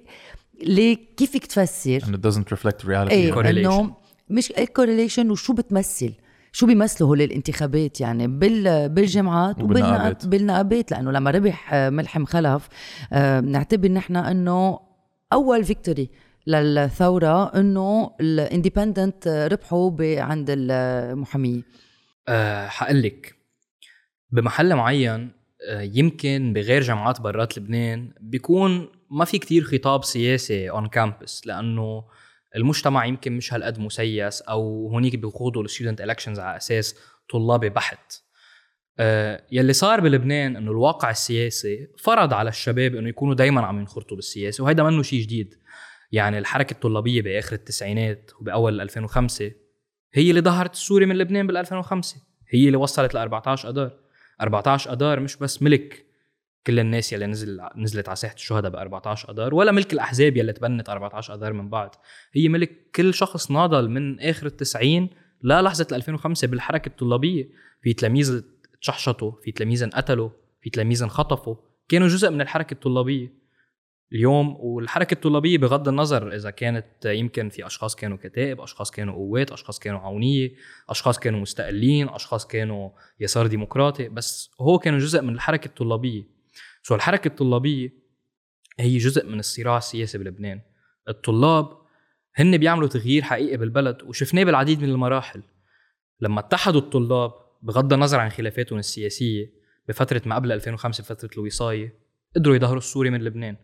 [0.63, 3.41] ليه؟ كيف فيك تفسر it doesn't reflect reality إيه.
[3.51, 3.95] إنه
[4.31, 6.13] مش correlation وشو بتمثل؟
[6.55, 9.93] شو بيمثلوا هول الانتخابات يعني بال بالجامعات وبالنقابات.
[9.93, 12.69] وبالنقابات بالنقابات لأنه لما ربح آه، ملحم خلف
[13.13, 14.81] آه، بنعتبر نحن إنه
[15.33, 16.11] أول victory
[16.47, 21.63] للثورة إنه ال independent ربحوا عند المحامية
[22.29, 23.35] أه حقلك
[24.31, 25.31] بمحل معين
[25.69, 32.05] أه يمكن بغير جامعات برات لبنان بيكون ما في كتير خطاب سياسي on campus لأنه
[32.57, 36.97] المجتمع يمكن مش هالقد مسيس أو هونيك بيخوضوا ال student elections على أساس
[37.31, 38.13] طلابي بحت.
[38.99, 44.17] أه يلي صار بلبنان إنه الواقع السياسي فرض على الشباب إنه يكونوا دائما عم ينخرطوا
[44.17, 45.55] بالسياسة وهيدا منه شيء جديد.
[46.13, 49.51] يعني الحركة الطلابية بآخر التسعينات وبأول 2005
[50.15, 52.17] هي اللي ظهرت السوري من لبنان بال 2005
[52.49, 53.91] هي اللي وصلت ل 14 اذار
[54.41, 56.07] 14 اذار مش بس ملك
[56.67, 60.53] كل الناس يلي نزل نزلت على ساحة الشهداء ب 14 اذار ولا ملك الأحزاب يلي
[60.53, 61.91] تبنت 14 اذار من بعد.
[62.35, 65.11] هي ملك كل شخص ناضل من آخر التسعين
[65.43, 67.49] للحظه 2005 بالحركة الطلابية.
[67.83, 68.43] في تلاميذ
[68.81, 71.57] تشحشطوا في تلاميذ انقتلوا في تلاميذ انخطفوا.
[71.89, 73.45] كانوا جزء من الحركة الطلابية.
[74.13, 79.53] اليوم والحركة الطلابية بغض النظر إذا كانت يمكن في أشخاص كانوا كتائب أشخاص كانوا قوات
[79.53, 80.53] أشخاص كانوا عونية
[80.89, 86.34] أشخاص كانوا مستقلين أشخاص كانوا يسار ديمقراطي بس هو كانوا جزء من الحركة الطلابية.
[86.87, 87.93] سو الحركة الطلابية
[88.79, 90.61] هي جزء من الصراع السياسي بلبنان.
[91.09, 91.79] الطلاب
[92.35, 95.43] هن بيعملوا تغيير حقيقي بالبلد وشفناه بالعديد من المراحل.
[96.21, 99.53] لما اتحدوا الطلاب بغض النظر عن خلافاتهم السياسية
[99.89, 101.99] بفترة ما قبل 2005 فتره الوصاية
[102.37, 103.57] قدروا يظهروا السوري من لبنان.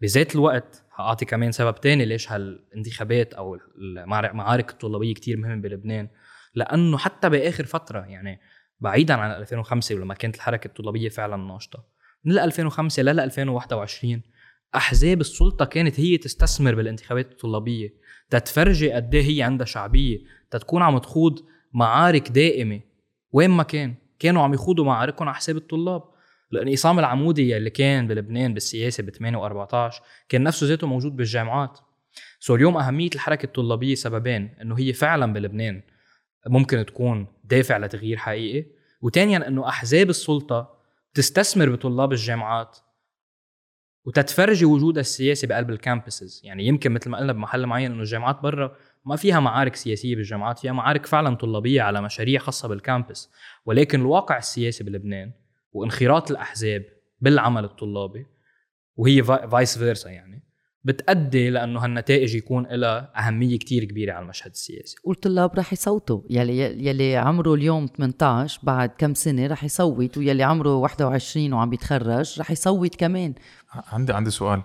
[0.00, 3.58] بذات الوقت حاعطي كمان سبب تاني ليش هالانتخابات أو
[3.98, 6.08] المعارك الطلابية كتير مهمة بلبنان.
[6.54, 8.40] لأنه حتى بآخر فترة يعني
[8.80, 11.99] بعيدا عن 2005 ولما كانت الحركة الطلابية فعلا ناشطة.
[12.24, 14.22] من 2005 ل 2021
[14.74, 17.94] أحزاب السلطة كانت هي تستثمر بالانتخابات الطلابية
[18.30, 20.18] تتفرجي قد إيه هي عندها شعبية
[20.50, 21.38] تتكون عم تخوض
[21.72, 22.80] معارك دائمة.
[23.32, 26.02] وين ما كان كانوا عم يخوضوا معاركهم على حساب الطلاب.
[26.50, 29.94] لأن عصام العمودي اللي كان بلبنان بالسياسة ب 8 و14
[30.28, 31.78] كان نفسه ذاته موجود بالجامعات.
[32.40, 35.82] سو اليوم أهمية الحركة الطلابية سببين إنه هي فعلا بلبنان
[36.46, 38.66] ممكن تكون دافع لتغيير حقيقي.
[39.02, 40.79] وثانيا إنه أحزاب السلطة
[41.14, 42.78] تستثمر بطلاب الجامعات
[44.04, 48.40] وتتفرجي وجودها السياسي بقلب ال campuses يعني يمكن مثل ما قلنا بمحل معين إنه الجامعات
[48.40, 53.30] برا ما فيها معارك سياسية بالجامعات فيها معارك فعلا طلابية على مشاريع خاصة بال campus
[53.64, 55.32] ولكن الواقع السياسي بلبنان
[55.72, 56.84] وانخراط الأحزاب
[57.20, 58.26] بالعمل الطلابي
[58.96, 60.49] وهي vice versa يعني
[60.84, 64.96] بتأدي لأنه هالنتائج يكون لها أهمية كتير كبيرة على المشهد السياسي.
[65.04, 66.20] والطلاب رح يصوتوا.
[66.30, 72.40] يلي يلي عمره اليوم 18 بعد كم سنة رح يصوت ويلي عمره 21 وعم بيتخرج
[72.40, 73.34] رح يصوت كمان.
[73.72, 74.62] عندي عندي سؤال.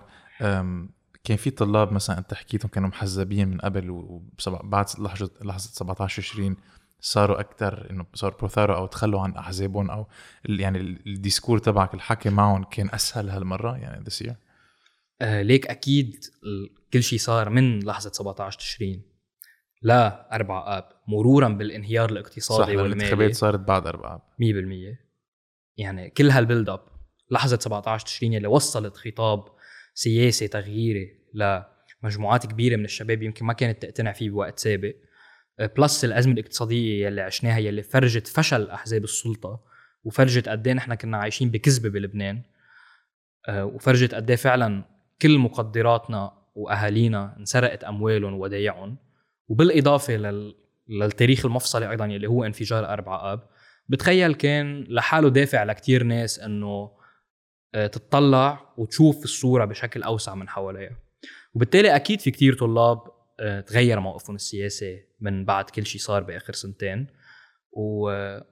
[1.24, 6.56] كان في طلاب مثلا أنت حكيتهم كانوا محزبين من قبل وبعد لحظه لحظة 17 20
[7.00, 10.06] صاروا أكثر إنه صاروا pro ثورة أو تخلوا عن أحزابهم أو
[10.44, 14.36] يعني ال discours تبعك الحكي معهم كان أسهل هالمرة يعني this year
[15.20, 16.24] آه ليك أكيد
[16.92, 19.02] كل شيء صار من لحظة 17 تشرين
[19.82, 22.86] لا 4 آب مرورا بالانهيار الاقتصادي صح والمالي.
[22.86, 24.20] الانتخابات صارت بعد 4 آب.
[24.20, 24.96] 100%
[25.76, 26.80] يعني كل هال build up
[27.30, 29.44] لحظة 17 تشرين اللي وصلت خطاب
[29.94, 34.94] سياسي تغييري لمجموعات كبيرة من الشباب يمكن ما كانت تقتنع فيه بوقت سابق
[35.76, 39.60] plus الأزمة الاقتصادية يلي عشناها يلي فرجت فشل أحزاب السلطة
[40.04, 42.42] وفرجت قد إيه نحن كنا عايشين بكذبة بلبنان
[43.48, 44.84] آه، وفرجت قد إيه فعلا
[45.22, 48.96] كل مقدراتنا وأهالينا انسرقت أموالهم وودايعهم.
[49.48, 50.54] وبالإضافة لل...
[50.88, 53.48] للتاريخ المفصلي أيضا يلي هو انفجار 4 آب
[53.88, 56.90] بتخيل كان لحاله دافع لكتير ناس إنه
[57.74, 60.96] آه، تطلع وتشوف الصورة بشكل أوسع من حواليها.
[61.54, 62.98] وبالتالي أكيد في كتير طلاب
[63.40, 67.06] آه، تغير موقفهم السياسي من بعد كل شيء صار بآخر سنتين.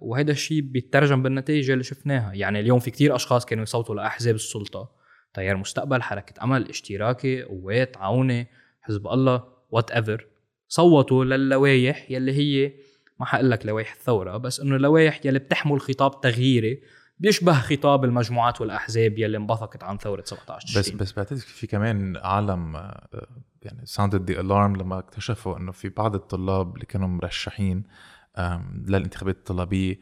[0.01, 2.33] وهذا الشيء بيترجم بالنتائج اللي شفناها.
[2.35, 5.04] يعني اليوم في كتير أشخاص كانوا يصوتوا لأحزاب السلطة.
[5.35, 8.47] تيار مستقبل حركة امل اشتراكي قوات عونة
[8.81, 10.27] حزب الله whatever
[10.69, 12.73] صوتوا للوائح يلي هي
[13.21, 16.83] ما حقول لك لوائح الثورة بس إنه اللوائح يلي بتحمل خطاب تغييري
[17.19, 22.77] بيشبه خطاب المجموعات والأحزاب يلي انبثقت عن ثورة 17 بس بس بعتقد في كمان عالم
[22.77, 23.09] آه،
[23.63, 27.83] يعني sounded the alarm لما اكتشفوا إنه في بعض الطلاب اللي كانوا مرشحين
[28.87, 30.01] للانتخابات الطلابية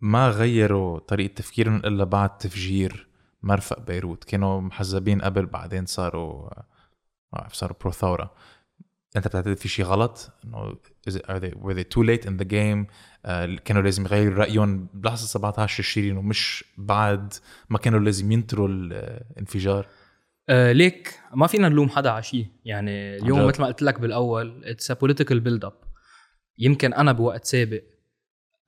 [0.00, 3.07] ما غيروا طريقة تفكيرهم إلا بعد تفجير
[3.42, 4.24] مرفق بيروت.
[4.24, 6.50] كانوا محزبين قبل بعدين صاروا
[7.32, 8.34] ما بعرف صاروا pro ثوره
[9.16, 10.76] انت بتعتقد في شيء غلط؟ انه
[11.08, 15.26] are they were they too late in the game uh, كانوا لازم يغيروا رأيهم بلحظة
[15.26, 17.32] 17 تشرين ومش بعد
[17.70, 19.86] ما كانوا لازم ينطروا الانفجار؟
[20.48, 24.64] آه ليك ما فينا نلوم حدا على شيء يعني اليوم مثل ما قلت لك بالأول
[24.64, 25.72] it's a political build up
[26.58, 27.82] يمكن أنا بوقت سابق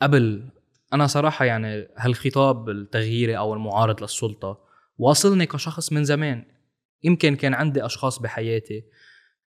[0.02, 0.50] قبل
[0.92, 4.59] أنا صراحة يعني هالخطاب التغييري أو المعارض للسلطة
[4.98, 6.44] واصلني كشخص من زمان.
[7.03, 8.85] يمكن كان عندي أشخاص بحياتي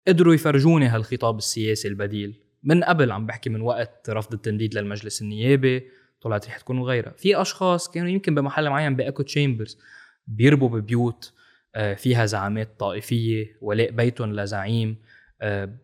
[0.09, 2.41] قدروا يفرجوني هالخطاب السياسي البديل.
[2.63, 5.89] من قبل عم بحكي من وقت رفض التمديد للمجلس النيابي
[6.21, 7.13] طلعت رح تكون وغيرها.
[7.17, 9.79] في أشخاص كانوا يمكن بمحل معين باكو تشامبرز
[10.27, 11.33] بيربوا ببيوت
[11.75, 14.97] آه، فيها زعامات طائفية ولاء بيتهم لزعيم
[15.43, 15.79] آه،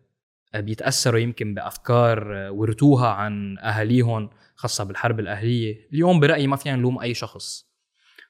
[0.55, 4.29] بيتأثروا يمكن بأفكار آه، ورثوها عن أهاليهم.
[4.65, 7.75] خاصة بالحرب الأهلية اليوم برأيي ما فينا نلوم أي شخص.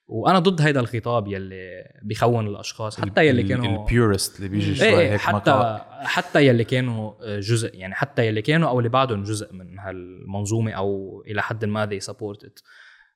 [0.07, 5.11] وأنا ضد هيدا الخطاب يلي بيخون الأشخاص حتى يلي كانوا البيورست اللي بيجي شوي إيه،
[5.11, 6.03] هيك حتى مقاطع.
[6.03, 11.21] حتى يلي كانوا جزء يعني حتى يلي كانوا أو اللي بعدهم جزء من هالمنظومة أو
[11.27, 12.63] إلى حد ما they support it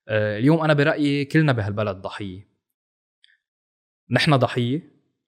[0.08, 2.50] آه، اليوم أنا برأيي كلنا بهالبلد ضحية.
[4.12, 4.82] نحن ضحية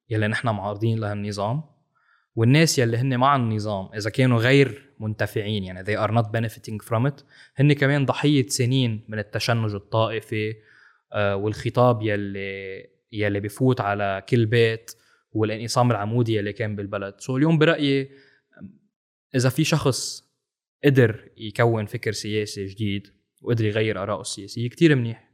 [0.10, 1.64] يلي نحن معارضين لهالنظام.
[2.36, 7.12] والناس يلي هن مع النظام إذا كانوا غير منتفعين يعني they are not benefiting from
[7.12, 7.24] it
[7.56, 10.56] هن كمان ضحية سنين من التشنج الطائفي
[11.14, 14.92] آه، والخطاب يلي يلي بفوت على كل بيت
[15.32, 17.16] والانقسام العمودي اللي كان بالبلد.
[17.20, 18.12] so اليوم برأيي
[19.36, 20.24] إذا في شخص
[20.86, 23.08] قدر يكون فكر سياسي جديد
[23.42, 25.32] وقدر يغير آراءه السياسية كتير منيح.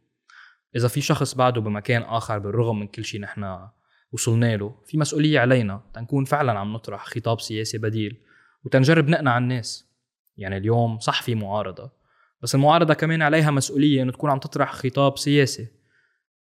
[0.75, 3.67] إذا في شخص بعده بمكان آخر بالرغم من كل شيء نحن
[4.11, 8.21] وصلنا له في مسؤولية علينا تنكون فعلا عم نطرح خطاب سياسي بديل
[8.63, 9.87] وتنجرب نقنع الناس.
[10.37, 11.91] يعني اليوم صح في معارضة
[12.41, 15.67] بس المعارضة كمان عليها مسؤولية إنه تكون عم تطرح خطاب سياسي.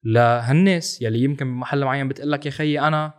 [0.04, 3.14] لهالناس يلي يمكن بمحل معين بتقول لك يا خيي أنا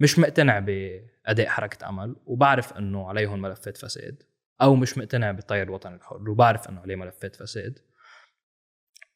[0.00, 4.22] مش مقتنع بأداء حركة أمل وبعرف إنه عليهم ملفات فساد
[4.62, 7.78] أو مش مقتنع بالتيار الوطني الحر وبعرف إنه عليه ملفات فساد.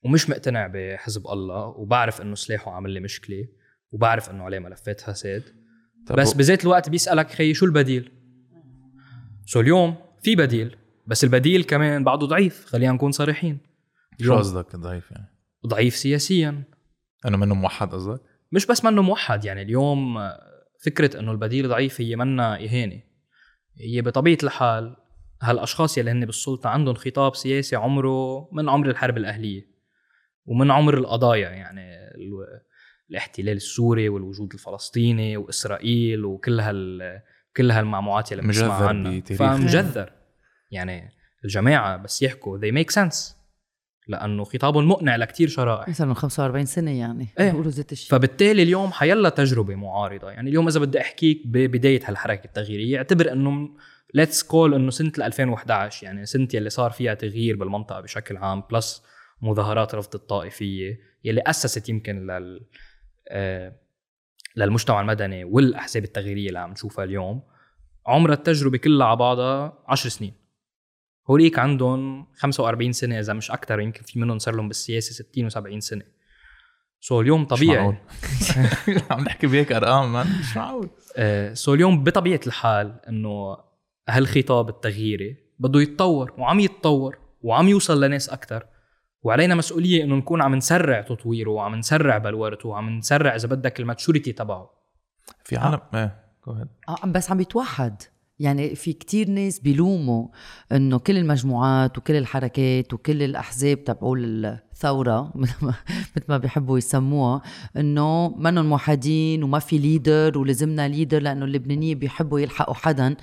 [0.04, 3.48] ومش مقتنع بحزب الله وبعرف إنه سلاحه عامل لي مشكلة.
[3.96, 5.42] وبعرف إنه عليه ملفات فساد
[6.10, 8.12] بس بذات الوقت بيسألك خيي شو البديل؟
[9.46, 13.58] سو اليوم في بديل بس البديل كمان بعده ضعيف خلينا نكون صريحين.
[14.20, 15.26] شو قصدك ضعيف يعني؟
[15.66, 16.62] ضعيف سياسيا.
[17.26, 18.20] إنه منه موحد قصدك؟
[18.52, 20.18] مش بس منه موحد يعني اليوم
[20.84, 23.02] فكرة إنه البديل ضعيف هي منا إهانة.
[23.80, 24.96] هي بطبيعة الحال
[25.42, 29.76] هالأشخاص يلي هن بالسلطة عندهم خطاب سياسي عمره من عمر الحرب الأهلية
[30.46, 31.96] ومن عمر القضايا يعني
[33.10, 37.20] الاحتلال السوري والوجود الفلسطيني وإسرائيل وكل هال
[37.56, 39.20] كل هالمعموعات اللي بنسمع مجذر عنها.
[39.20, 40.12] فمجذر.
[40.70, 41.10] يعني
[41.44, 42.58] الجماعة بس يحكوا.
[42.58, 43.36] They make sense.
[44.08, 45.90] لأنه خطابهم مقنع لكتير شرائح.
[45.90, 47.28] صار من 45 سنة يعني.
[47.40, 47.50] إيه.
[47.50, 50.30] بيقولوا ذات الشيء فبالتالي اليوم حيلا تجربة معارضة.
[50.30, 53.68] يعني اليوم إذا بدي أحكيك ببدايه هالحركة التغييرية اعتبر إنه
[54.14, 59.02] let's call إنه سنة 2011 يعني سنة يلي صار فيها تغيير بالمنطقة بشكل عام plus
[59.42, 62.66] مظاهرات رفض الطائفية يلي أسست يمكن لل
[64.56, 67.42] للمجتمع المدني والأحزاب التغييرية اللي عم نشوفها اليوم
[68.06, 70.34] عمر التجربة كلها على بعضها 10 سنين.
[71.30, 75.78] هوليك عندهم 45 سنة إذا مش أكثر يمكن في منهم صار لهم بالسياسة 60 و70
[75.78, 76.02] سنة.
[77.00, 77.86] so اليوم طبيعي.
[79.10, 80.90] عم نحكي بهيك أرقام man مش معقول.
[81.16, 83.56] آه، so اليوم بطبيعة الحال إنه
[84.08, 88.66] هالخطاب التغييري بده يتطور وعم يتطور وعم يوصل لناس أكثر
[89.26, 93.86] وعلينا مسؤولية إنه نكون عم نسرع تطويره وعم نسرع بلورته وعم نسرع إذا بدك ال
[93.86, 94.70] maturity تبعه.
[95.44, 96.66] في عالم إيه جو ahead.
[96.88, 98.02] آه، بس عم بيتوحد.
[98.38, 100.28] يعني في كتير ناس بيلوموا
[100.72, 105.74] إنه كل المجموعات وكل الحركات وكل الأحزاب تبعول الثورة مثل ما
[106.16, 107.42] مثل ما بيحبوا يسموها
[107.76, 113.16] إنه منهم موحدين وما في leader ولازمنا leader لأنه اللبنانيين بيحبوا يلحقوا حدا.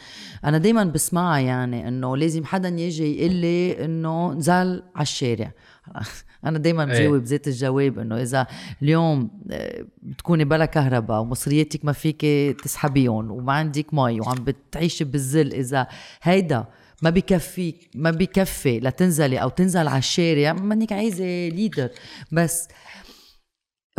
[0.46, 5.52] أنا دائما بسمعها يعني إنه لازم حدا يجي يقول لي إنه نزل على الشارع.
[6.46, 6.89] أنا دائما إيه.
[6.89, 8.48] بجاوب ذات الجواب إنه إذا
[8.82, 12.22] اليوم آه، بتكوني بلا كهرباء ومصرياتك ما فيك
[12.63, 15.88] تسحبيهم وما عندك مي وعم بتعيشي بالظل إذا
[16.22, 16.65] هيدا
[17.02, 21.89] ما بكفيك ما بكفي لتنزلي أو تنزل على الشارع منك عايزة leader
[22.32, 22.67] بس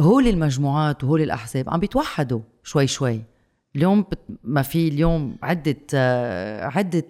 [0.01, 3.23] هول المجموعات وهول الأحزاب عم بيتوحدوا شوي شوي
[3.77, 4.05] اليوم
[4.45, 7.07] ما في اليوم عدة آه، عدة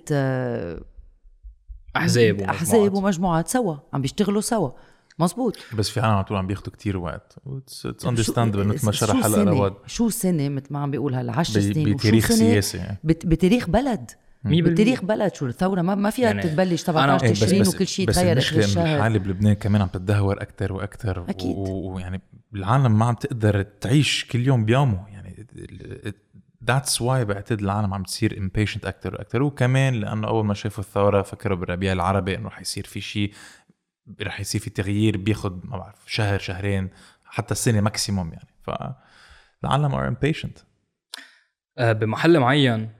[1.96, 3.04] أحزاب احزاب ومجموعات.
[3.04, 4.70] ومجموعات سوا عم بيشتغلوا سوا.
[5.18, 7.36] مزبوط بس في عالم على طول عم بياخذوا كتير وقت.
[7.46, 9.74] it's understandable مثل ما شو شرح هلا سنة؟ رواد.
[9.86, 11.96] شو سنة؟ مثل ما عم بيقول هلا 10 ب- سنين.
[11.96, 12.78] بتاريخ سنة؟ سياسي.
[12.78, 12.98] يعني.
[13.04, 14.10] بت- بتاريخ بلد.
[14.44, 15.34] بتاريخ بلد.
[15.34, 18.16] شو الثورة؟ ما, ما فيها يعني تبلش أنا- 17 إيه، تشرين بس وكل شيء بس
[18.16, 18.96] يتغير اخر الشهر.
[18.96, 21.24] الحاله بلبنان كمان عم تتدهور أكثر وأكثر.
[21.44, 22.20] ويعني
[22.54, 25.04] العالم ما عم تقدر تعيش كل يوم بيومه.
[25.12, 25.46] يعني
[26.64, 31.22] that's why بعتقد العالم عم تصير impatient أكثر وأكثر وكمان لأنه أول ما شافوا الثورة
[31.22, 33.32] فكروا بالربيع العربي إنه رح يصير في شيء
[34.22, 36.90] رح يصير في تغيير بياخذ ما بعرف شهر شهرين
[37.24, 38.48] حتى السنة maximum يعني.
[38.62, 40.58] فالعالم are impatient
[41.78, 42.90] آه، بمحل معين.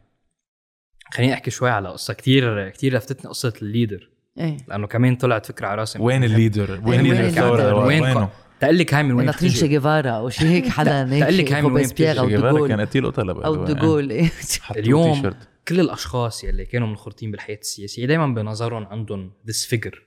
[1.13, 2.15] خليني أحكي شوي على قصة.
[2.15, 4.57] كتير كتير لفتتني قصة الليدر إيه.
[4.69, 5.99] لأنه كمان طلعت فكرة على راسي.
[5.99, 8.31] وين ال leader وين وين ال leader ال leader؟ الثوره وين وينه؟
[8.65, 11.59] تقول لك هاي من وين ناطرين شي جيفارا أو شيء هيك حدا تقول لك هاي
[11.59, 14.31] هيك من وين أو؟ جيفارا كان قتيل قتله أو دوغول إيه.
[14.77, 15.35] اليوم
[15.69, 20.07] كل الأشخاص يلي كانوا منخرطين بالحياة السياسية دائما بنظرهم عندهم this figure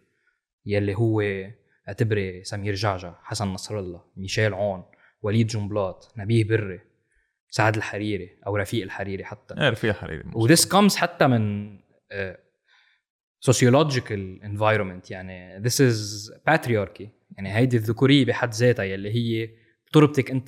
[0.65, 1.24] يلي هو
[1.88, 4.84] أعتبري سمير جعجع حسن نصر الله ميشيل عون
[5.22, 6.80] وليد جنبلاط نبيه بري
[7.50, 9.54] سعد الحريري أو رفيق الحريري حتى.
[9.62, 11.78] إيه رفيق حريري و this comes حتى من
[13.39, 17.16] sociological environment يعني this is patriarchy.
[17.38, 19.50] يعني هيدي الذكورية بحد ذاتها يلي هي
[19.88, 20.47] بتربطك أنت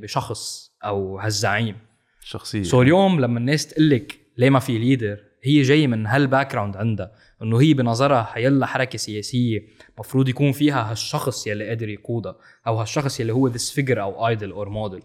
[0.00, 1.76] بشخص أو هالزعيم.
[2.20, 2.62] شخصية.
[2.62, 6.76] so اليوم لما الناس تقول لك ليه ما في leader هي جاي من هال background
[6.76, 9.62] عندها إنه هي بنظرها حيلا حركة سياسية
[9.98, 14.50] مفروض يكون فيها هالشخص يلي قادر يقودها أو هالشخص يلي هو this figure أو idol
[14.50, 15.02] or model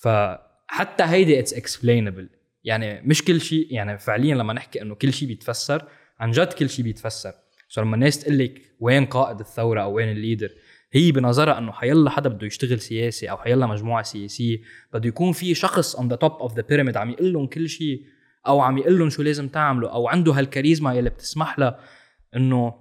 [0.00, 2.28] فحتى هيدي it's explainable
[2.64, 5.84] يعني مش كل شيء يعني فعليا لما نحكي إنه كل شيء بيتفسر
[6.20, 7.32] عن جد كل شيء بيتفسر.
[7.74, 10.50] so لما الناس تقول لك وين قائد الثورة أو وين ال leader
[10.92, 14.60] هي بنظرها إنه حيلا حدا بده يشتغل سياسي أو حيلا مجموعة سياسية
[14.92, 18.02] بده يكون في شخص on the top of the pyramid عم يقول لهم كل شيء
[18.46, 21.80] أو عم يقول لهم شو لازم تعملوا أو عنده هالكاريزما يلي بتسمح لها
[22.36, 22.74] إنه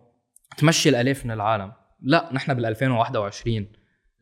[0.57, 1.71] تمشي الالاف من العالم.
[2.01, 3.67] لا نحن بال 2021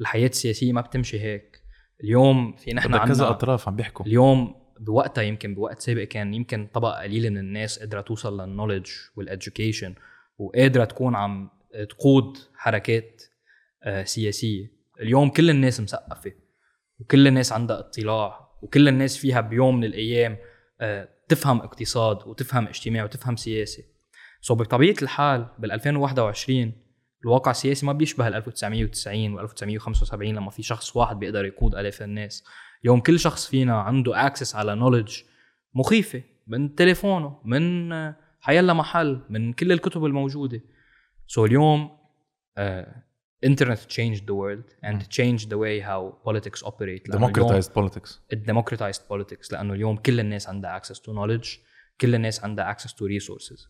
[0.01, 1.61] الحياة السياسية ما بتمشي هيك.
[2.03, 4.05] اليوم في نحن بدك كذا عندنا أطراف عم بيحكوا.
[4.05, 8.87] اليوم بوقتها يمكن بوقت سابق كان يمكن طبقه قليله من الناس قادره توصل لل knowledge
[9.15, 9.95] وال education
[10.41, 11.49] وقادرة تكون عم
[11.89, 13.23] تقود حركات
[13.83, 14.71] آه، سياسية.
[15.01, 16.31] اليوم كل الناس مثقفه
[16.99, 20.37] وكل الناس عندها اطلاع وكل الناس فيها بيوم من الأيام
[20.81, 23.83] آه، تفهم اقتصاد وتفهم اجتماع وتفهم سياسة.
[24.41, 26.73] so بطبيعة الحال بال 2021
[27.23, 32.01] الواقع السياسي ما بيشبه ال 1990 و 1975 لما في شخص واحد بيقدر يقود آلاف
[32.01, 32.43] الناس.
[32.83, 35.21] اليوم كل شخص فينا عنده access على knowledge
[35.73, 40.61] مخيفة من تليفونه من آه، حيلا محل من كل الكتب الموجودة.
[41.27, 41.97] so اليوم
[43.43, 47.09] internet changed the world and changed the way how politics operate.
[47.09, 51.49] لأنه اليوم- democratized ال democratized politics لأنه اليوم كل الناس عندها access to knowledge
[52.01, 53.67] كل الناس عندها access to resources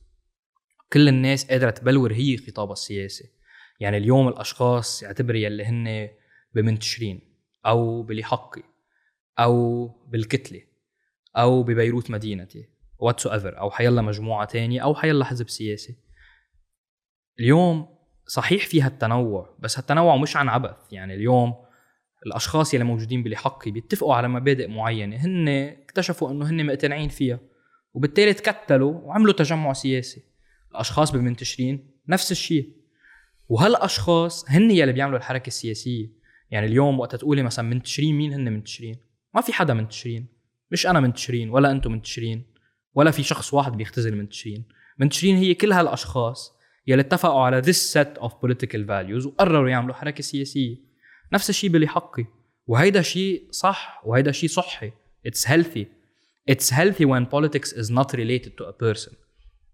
[0.94, 3.30] كل الناس قادرة تبلور هي خطابها السياسي
[3.80, 6.10] يعني اليوم الأشخاص اعتبري يلي هن
[6.54, 7.22] بمنتشرين
[7.66, 8.64] أو بلحقي
[9.40, 10.62] أو بالكتلة
[11.38, 12.70] أو ببيروت مدينتي.
[13.02, 15.96] whatsoever أو حيلا مجموعة تانية أو حيلا حزب سياسي.
[17.40, 17.88] اليوم
[18.28, 20.76] صحيح فيها التنوع بس هالتنوع مش عن عبث.
[20.92, 21.54] يعني اليوم
[22.26, 27.40] الأشخاص يلي موجودين بلحقي بيتفقوا على مبادئ معينة هن اكتشفوا إنه هن مقتنعين فيها
[27.94, 30.24] وبالتالي تكتلوا وعملوا تجمع سياسي.
[30.72, 32.76] الأشخاص بمنتشرين نفس الشيء.
[33.50, 36.10] وهالأشخاص هن يلي بيعملوا الحركة السياسية.
[36.52, 38.96] يعني اليوم وقت تقولي مثلا منتشرين مين هن منتشرين؟
[39.36, 40.28] ما في حدا منتشرين.
[40.72, 42.51] مش أنا منتشرين ولا أنتم منتشرين.
[42.94, 44.66] ولا في شخص واحد بيختزل منتشرين
[44.98, 50.24] منتشرين هي كل هالأشخاص يلي اتفقوا على this set of political values وقرروا يعملوا حركة
[50.24, 50.78] سياسية.
[51.34, 52.26] نفس الشيء بلحقي
[52.68, 54.92] وهيدا شيء صح وهيدا شيء صحي.
[55.28, 55.86] It's healthy.
[56.52, 59.14] It's healthy when politics is not related to a person.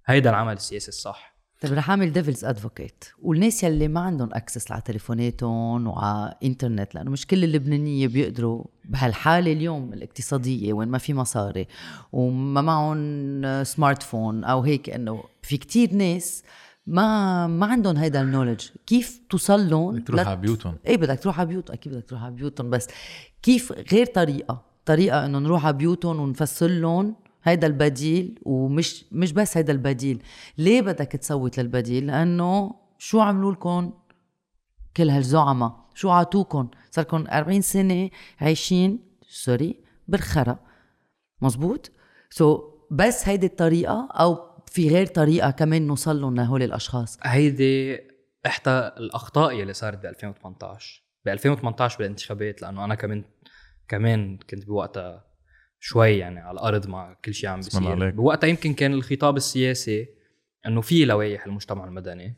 [0.05, 1.36] هيدا العمل السياسي الصح.
[1.61, 7.11] طيب رح أعمل devil's advocate والناس يلي ما عندهم access على تليفوناتهم وعلى انترنت لأنه
[7.11, 11.67] مش كل اللبنانية بيقدروا بهالحالة اليوم الاقتصادية وين ما في مصاري
[12.13, 16.43] وما معهم smartphone أو هيك إنه في كتير ناس
[16.87, 20.75] ما ما عندهم هيدا ال knowledge كيف توصل لهم بدك تروح لت- على بيوتهم.
[20.87, 22.87] إيه بدك تروح على بيوتهم أكيد بدك تروح على بيوتهم بس
[23.41, 27.15] كيف غير طريقة؟ طريقة إنه نروح على بيوتهم ونفسر لهم
[27.47, 30.23] هيدا البديل ومش مش بس هيدا البديل.
[30.57, 33.93] ليه بدك تصوت للبديل لأنه شو عملوا لكم
[34.97, 35.87] كل هالزعماء.
[35.93, 38.09] شو عطوكم صار لكم 40 سنة
[38.41, 40.59] عايشين sorry بالخرا.
[41.41, 41.91] مزبوط؟
[42.29, 47.17] so, بس هيدي الطريقة أو في غير طريقة كمان نوصل لهم لهول الأشخاص.
[47.23, 47.99] هيدي
[48.45, 53.23] إحدى الأخطاء يلي صارت ب 2018 ب 2018 بالانتخابات لأنه أنا كمان
[53.87, 55.26] كمان كنت بوقتها
[55.79, 57.81] شوي يعني على الأرض مع كل شيء عم بيصير.
[58.11, 60.07] بوقتها يمكن كان الخطاب السياسي
[60.65, 62.35] إنه في لوائح المجتمع المدني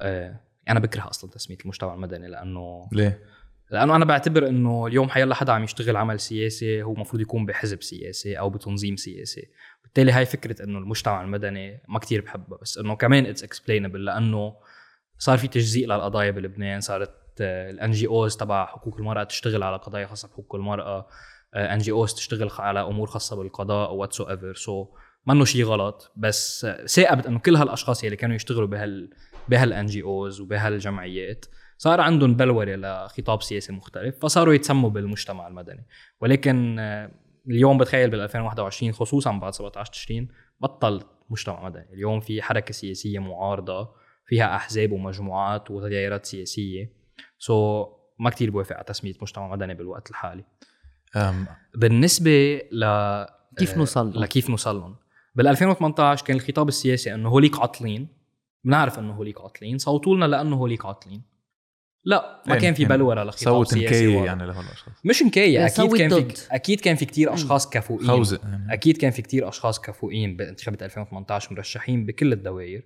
[0.00, 3.22] آه أنا بكره أصلا تسمية المجتمع المدني لأنه ليه؟
[3.70, 7.82] لأنه أنا بعتبر إنه اليوم حيلا حدا عم يشتغل عمل سياسي هو المفروض يكون بحزب
[7.82, 9.48] سياسي أو بتنظيم سياسي
[9.82, 14.54] بالتالي هاي فكرة إنه المجتمع المدني ما كتير بحبها بس إنه كمان it's explainable لأنه
[15.18, 20.28] صار في تجزيء للقضايا بلبنان صارت ال NGOs تبع حقوق المرأة تشتغل على قضايا خاصة
[20.28, 21.08] بحقوق المرأة
[21.54, 24.86] NGOs تشتغل على أمور خاصة بالقضاء whatsoever so
[25.26, 29.10] منه شيء غلط بس صاقبت إنه كل هالأشخاص يلي كانوا يشتغلوا بهال
[29.48, 31.46] بهال NGOs وبهالجمعيات
[31.82, 35.86] صار عندهم بلورة لخطاب سياسي مختلف فصاروا يتسموا بالمجتمع المدني.
[36.20, 37.10] ولكن آه،
[37.50, 40.28] اليوم بتخيل بال 2021 خصوصا بعد 17 تشرين
[40.60, 41.92] بطل مجتمع مدني.
[41.92, 43.94] اليوم في حركة سياسية معارضة
[44.26, 46.92] فيها أحزاب ومجموعات وتيارات سياسية.
[47.38, 47.86] سو
[48.18, 50.44] ما كتير بوافق على تسمية مجتمع مدني بالوقت الحالي.
[51.76, 52.84] بالنسبة ل
[53.58, 54.96] كيف آه، نوصل؟ لهم؟ لكيف نوصل لهم؟
[55.34, 58.08] بال 2018 كان الخطاب السياسي إنه هوليك عاطلين.
[58.64, 59.78] بنعرف إنه هوليك عاطلين.
[59.78, 61.22] صوتوا لنا لأنه هوليك عاطلين.
[62.04, 64.24] لا ما يعني- كان في يعني بلوره لخطاب صوت سياسي نكاية.
[64.24, 64.94] يعني لهول الأشخاص.
[65.04, 66.32] مش نكايه لا، أكيد كان ضد.
[66.32, 68.72] في أكيد كان في كتير أشخاص كفؤين يعني.
[68.72, 72.82] أكيد كان في كتير أشخاص كفؤين بانتخابات 2018 مرشحين بكل الدوائر.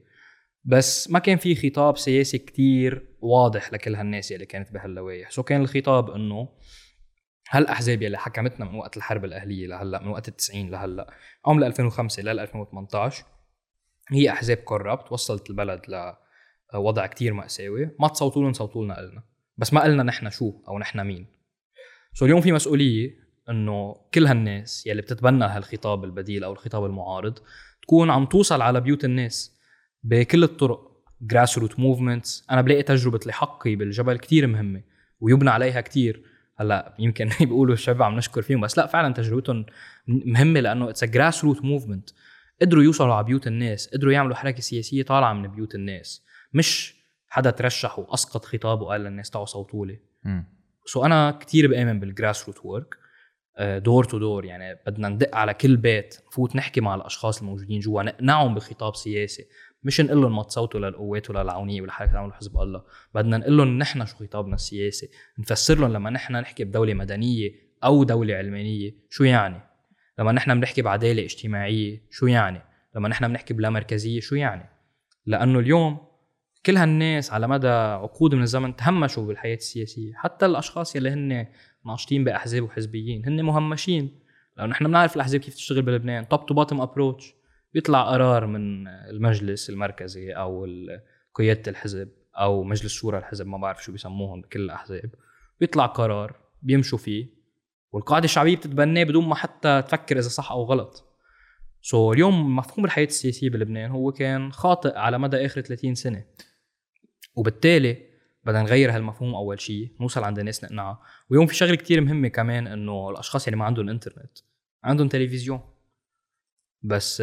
[0.64, 5.30] بس ما كان في خطاب سياسي كتير واضح لكل هالناس اللي كانت بهاللوائح.
[5.30, 6.48] so كان الخطاب إنه
[7.51, 11.14] هالاحزاب يلي حكمتنا من وقت الحرب الأهلية لهلا من وقت التسعين لهلا
[11.47, 13.24] أو من 2005 لل 2018
[14.11, 15.80] هي أحزاب corrupt وصلت البلد
[16.74, 19.22] لوضع كتير مأساوي ما تصوتوا لهم صوتوا لنا قلنا
[19.57, 21.26] بس ما قلنا نحن شو أو نحن مين.
[22.12, 23.11] so اليوم في مسؤولية
[23.51, 27.38] إنه كل هالناس يلي بتتبنى هالخطاب البديل أو الخطاب المعارض
[27.82, 29.59] تكون عم توصل على بيوت الناس
[30.03, 34.82] بكل الطرق grassroot movements أنا بلاقي تجربة لحقي بالجبل كتير مهمة
[35.20, 39.66] ويبنى عليها كتير هلا يمكن بيقولوا الشباب عم نشكر فيهم بس لا فعلا تجربتهم
[40.07, 42.11] مهمة لأنه it's grassroot movement
[42.62, 46.96] قدروا يوصلوا على بيوت الناس قدروا يعملوا حركة سياسية طالعة من بيوت الناس مش
[47.28, 50.00] حدا ترشح واسقط خطاب وقال للناس تعوا صوتوا لي.
[50.86, 52.96] so أنا كثير بآمن بال grassroot work
[53.61, 58.02] دور تو دور يعني بدنا ندق على كل بيت نفوت نحكي مع الأشخاص الموجودين جوا
[58.02, 59.46] نقنعهم بخطاب سياسي.
[59.87, 62.82] مش نقول لهم ما تصوتوا للقوات ولا العونيه ولا حركه عملوا حزب الله.
[63.14, 65.09] بدنا نقول لهم نحن شو خطابنا السياسي.
[65.39, 67.51] نفسر لهم لما نحن نحكي بدولة مدنية
[67.84, 69.61] أو دولة علمانية شو يعني؟
[70.18, 72.62] لما نحن بنحكي بعدالة اجتماعية شو يعني؟
[72.97, 74.68] لما نحن بنحكي بلا مركزية شو يعني؟
[75.26, 75.99] لأنه اليوم
[76.66, 80.12] كل هالناس على مدى عقود من الزمن تهمشوا بالحياة السياسية.
[80.14, 81.47] حتى الأشخاص يلي هن
[81.87, 84.18] ناشطين بأحزاب وحزبيين هن مهمشين.
[84.57, 86.28] لأنه نحن بنعرف الأحزاب كيف تشتغل بلبنان.
[86.28, 87.36] top to bottom approach
[87.76, 90.66] بيطلع قرار من المجلس المركزي أو
[91.34, 92.08] قيادة الحزب
[92.38, 95.14] أو مجلس شورى الحزب ما بعرف شو بيسموهم بكل الأحزاب.
[95.60, 97.26] بيطلع قرار بيمشوا فيه
[97.92, 101.04] والقاعدة الشعبية بتتبناه بدون ما حتى تفكر إذا صح أو غلط.
[101.82, 106.24] so, اليوم مفهوم الحياة السياسية بلبنان هو كان خاطئ على مدى آخر 30 سنة.
[107.34, 107.98] وبالتالي
[108.44, 112.66] بدنا نغير هالمفهوم أول شيء نوصل عند الناس نقنعها واليوم في شغلة كتير مهمة كمان
[112.66, 114.38] إنه الأشخاص اللي ما عندهم إنترنت
[114.84, 115.75] عندهم تلفزيون.
[116.87, 117.22] بس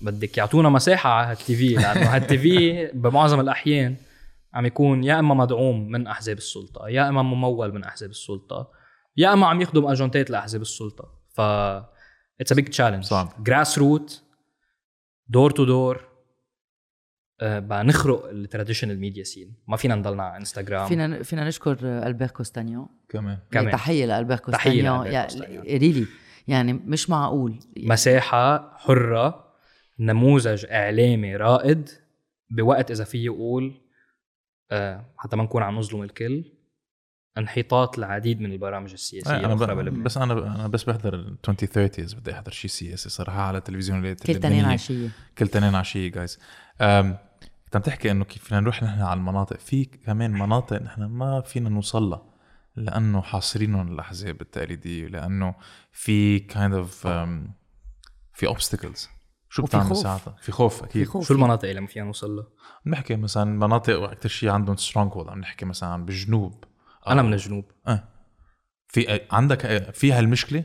[0.00, 3.96] بدك يعطونا مساحة على هال TV لأنه هال TV بمعظم الأحيان
[4.54, 8.70] عم يكون يا إما مدعوم من أحزاب السلطة يا إما ممول من أحزاب السلطة
[9.16, 11.04] يا إما عم يخدم agendaت لأحزاب السلطة.
[11.34, 11.40] ف
[12.40, 13.44] it's a big challenge صعب.
[13.44, 14.22] grassroot
[15.28, 16.08] door to door
[17.42, 22.30] بقى نخرق ال traditional media scene ما فينا نضلنا على انستغرام فينا فينا نشكر البير
[22.30, 22.88] كوستانيو.
[23.08, 23.38] كمان.
[23.50, 23.72] كمان.
[23.72, 25.02] تحية لالبير تحية كوستانيو.
[25.02, 25.62] لألبير كوستانيو.
[25.62, 26.06] really
[26.48, 27.58] يعني مش معقول.
[27.76, 29.54] يعني مساحة حرة
[29.98, 31.88] نموذج إعلامي رائد
[32.50, 33.74] بوقت إذا فيه يقول
[34.70, 36.44] آه حتى ما نكون عم نظلم الكل
[37.38, 39.78] انحطاط العديد من البرامج السياسية أنا الاخرى ب...
[39.78, 40.38] بلبنان بس أنا ب...
[40.38, 45.08] أنا بس بحضر 20/30 بدي أحضر شيء سياسي صراحة على التلفزيون كل تنين عشية.
[45.38, 46.38] كل تنين عشية guys.
[47.64, 51.40] كنت عم تحكي إنه كيف فينا نروح نحن على المناطق؟ في كمان مناطق نحن ما
[51.40, 52.33] فينا نوصل لها.
[52.76, 55.54] لأنه حاصرينهم الأحزاب التقليدية لأنه
[55.92, 57.06] في kind of
[58.32, 59.08] في obstacles
[59.48, 59.96] شو بتعمل خوف.
[59.98, 61.28] ساعتها؟ في خوف في أكيد خوف.
[61.28, 62.46] شو المناطق اللي ما فينا نوصل لها؟
[62.86, 66.64] بنحكي مثلا مناطق أكثر شيء عندهم stronghold عم نحكي مثلا بالجنوب
[67.08, 67.64] أنا أو- من الجنوب.
[67.86, 68.08] آه.
[68.88, 70.64] في عندك في هالمشكلة؟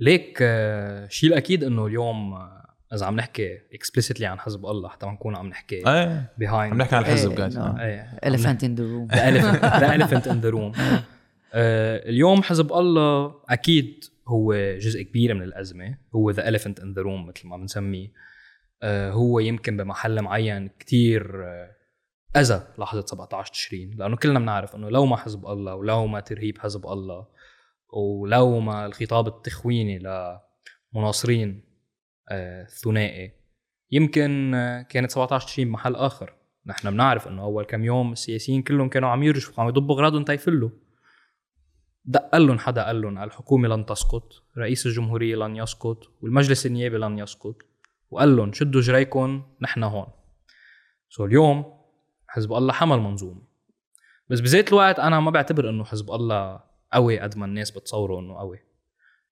[0.00, 5.06] ليك آه، شيء الأكيد إنه اليوم آه، إذا عم نحكي explicitly عن حزب الله حتى
[5.06, 6.32] ما نكون عم نحكي إيه.
[6.38, 7.58] behind عم نحكي عن الحزب إيه، guys
[8.76, 9.14] the room.
[9.14, 9.30] The
[9.96, 10.80] elephant the in the room.
[11.54, 15.98] آه، اليوم حزب الله أكيد هو جزء كبير من الأزمة.
[16.14, 18.12] هو the elephant in the room مثل ما بنسميه.
[18.82, 21.70] آه، هو يمكن بمحل معين كتير آه،
[22.36, 23.96] أذى لحظة 17 تشرين.
[23.98, 27.26] لأنه كلنا بنعرف إنه لو ما حزب الله ولو ما ترهيب حزب الله
[27.92, 29.98] ولو ما الخطاب التخويني
[30.94, 31.73] لمناصرين
[32.28, 33.32] آه، الثنائي
[33.90, 36.34] يمكن آه، كانت 17 تشرين بمحل آخر.
[36.66, 40.70] نحن بنعرف إنه أول كم يوم السياسيين كلهم كانوا عم يرجفوا عم يضبوا أغراضهم تيفلوا
[42.04, 47.18] دق لهم حدا قال لهم الحكومة لن تسقط رئيس الجمهورية لن يسقط والمجلس النيابي لن
[47.18, 47.56] يسقط.
[48.10, 50.06] وقال لهم شدوا جريكم نحن هون.
[51.08, 51.80] so اليوم
[52.28, 53.42] حزب الله حمل منظومة.
[54.28, 56.60] بس بذات الوقت أنا ما بعتبر إنه حزب الله
[56.92, 58.58] قوي قد ما الناس بتصوره إنه قوي.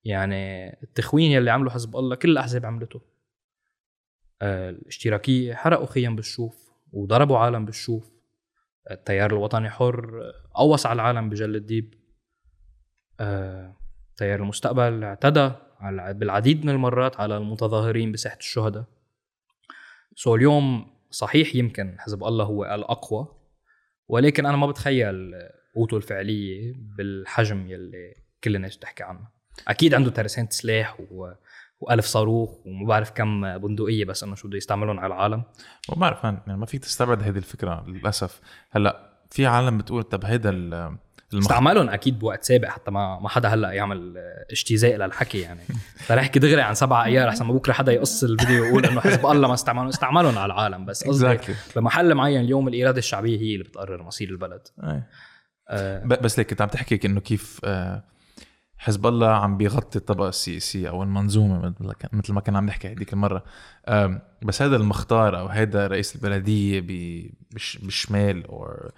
[0.05, 3.01] يعني التخوين يلي عمله حزب الله كل الأحزاب عملته.
[4.41, 8.13] آه، الاشتراكية حرقوا خيم بالشوف وضربوا عالم بالشوف.
[8.91, 10.21] التيار الوطني حر
[10.53, 11.93] قوص على العالم بجل الديب.
[13.19, 13.75] آه،
[14.17, 15.51] تيار المستقبل اعتدى
[16.09, 18.85] بالعديد من المرات على المتظاهرين بساحه الشهداء.
[20.15, 23.27] سو اليوم صحيح يمكن حزب الله هو الأقوى
[24.07, 25.31] ولكن أنا ما بتخيل
[25.75, 29.32] قوته الفعلية بالحجم يلي كل الناس بتحكي عنه.
[29.67, 31.31] أكيد عنده ترسانة سلاح و...
[31.79, 35.43] وألف صاروخ وما بعرف كم بندقية بس إنه شو بده يستعملهم على العالم.
[35.89, 38.39] ما بعرف يعني ما فيك تستبعد هذه الفكرة للأسف.
[38.71, 40.73] هلأ في عالم بتقول طب هيدا ال-
[41.33, 41.45] المخ...
[41.45, 44.13] استعملهم أكيد بوقت سابق حتى ما ما حدا هلأ يعمل
[44.51, 45.59] اجتزاء للحكي يعني.
[45.97, 49.47] فنحكي دغري عن سبع أيار أحسن ما بكرة حدا يقص الفيديو ويقول إنه حزب الله
[49.47, 50.85] ما استعملهم استعملهم على العالم.
[50.85, 51.75] بس قصدي Exactly.
[51.75, 54.61] بمحل معين اليوم الإرادة الشعبية هي اللي بتقرر مصير البلد.
[54.83, 55.03] أي.
[55.69, 58.03] آه، بس ليك كنت عم تحكي إنه كيف آه،
[58.83, 61.73] حزب الله عم بيغطي الطبقة السياسية أو المنظومة
[62.13, 63.43] مثل ما كنا عم نحكي هذيك المرة.
[64.41, 66.81] بس هذا المختار أو هذا رئيس البلدية
[67.51, 68.89] بالشمال أو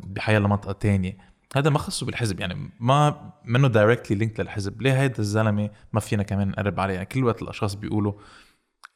[0.00, 1.18] بحيا منطقة تانية
[1.56, 2.40] هذا ما خصه بالحزب.
[2.40, 4.82] يعني ما منه directly linked للحزب.
[4.82, 8.12] ليه هيدا الزلمة ما فينا كمان نقرب عليه؟ يعني كل وقت الأشخاص بيقولوا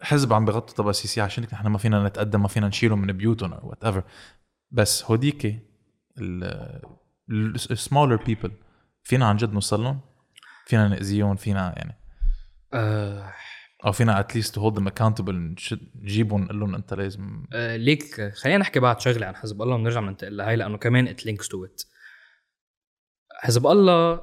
[0.02, 3.52] حزب عم بيغطي الطبقه السياسيه عشان نحن ما فينا نتقدم ما فينا نشيلهم من بيوتهم
[3.52, 4.02] أو whatever
[4.70, 5.62] بس هوديك
[7.30, 8.52] ال smaller people
[9.02, 10.00] فينا عن جد نوصل لهم؟
[10.70, 11.96] فينا نأذيهم فينا يعني.
[12.74, 13.32] آه،
[13.86, 15.54] أو فينا at least hold them accountable
[15.94, 20.00] نجيبهم نقول لهم أنت لازم آه، ليك خلينا نحكي بعد شغلة عن حزب الله ونرجع
[20.00, 21.82] ننتقل لهي لأنه كمان it links to it
[23.40, 24.20] حزب الله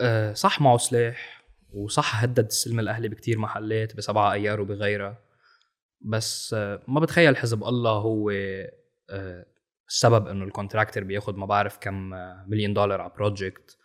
[0.00, 5.18] آه، صح معه سلاح وصح هدد السلم الاهلي بكتير محلات بسبعة أيار وبغيرها.
[6.00, 8.30] بس آه، ما بتخيل حزب الله هو
[9.10, 9.46] آه،
[9.88, 12.10] السبب إنه ال contractor بياخد ما بعرف كم
[12.46, 13.79] مليون دولار على project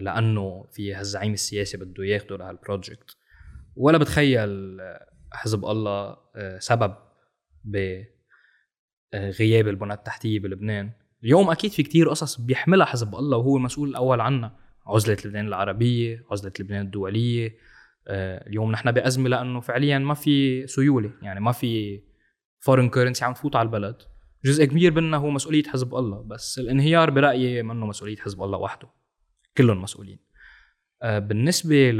[0.00, 3.16] لأنه في هالزعيم السياسي بده ياخده لهال project
[3.76, 6.94] ولا بتخيل آه، حزب الله آه، سبب
[7.64, 8.08] بغياب
[9.68, 10.90] البنى التحتية بلبنان.
[11.24, 14.56] اليوم أكيد في كتير قصص بيحملها حزب الله وهو المسؤول الأول عنها.
[14.86, 17.56] عزلة لبنان العربية عزلة لبنان الدولية.
[18.08, 22.00] آه، اليوم نحن بأزمة لأنه فعليا ما في سيولة يعني ما في
[22.60, 23.96] foreign currency عم تفوت على البلد.
[24.44, 28.88] جزء كبير منها هو مسؤولية حزب الله بس الانهيار برأيي منه مسؤولية حزب الله وحده.
[29.58, 30.18] كلهم مسؤولين
[31.02, 31.90] آه، بالنسبة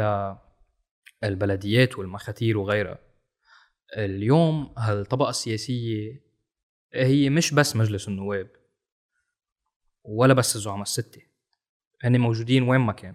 [1.22, 2.98] للبلديات والمخاتير وغيرها
[3.96, 6.26] اليوم هالطبقة السياسية
[6.94, 8.50] هي مش بس مجلس النواب
[10.04, 11.22] ولا بس الزعماء الستة
[12.02, 13.14] هن موجودين وين ما كان.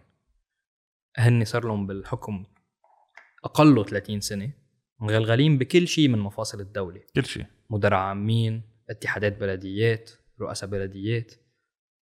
[1.17, 2.45] هن صار لهم بالحكم
[3.43, 4.51] أقله 30 سنة
[4.99, 7.01] مغلغلين بكل شيء من مفاصل الدولة.
[7.15, 7.45] كل شيء.
[7.69, 10.11] مدراء عامين اتحادات بلديات
[10.41, 11.33] رؤساء بلديات.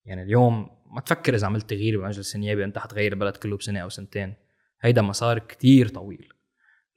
[0.06, 3.88] يعني اليوم ما تفكر إذا عملت تغيير بمجلس النيابة أنت حتغير البلد كله بسنة أو
[3.88, 4.34] سنتين.
[4.80, 6.28] هيدا مسار كتير طويل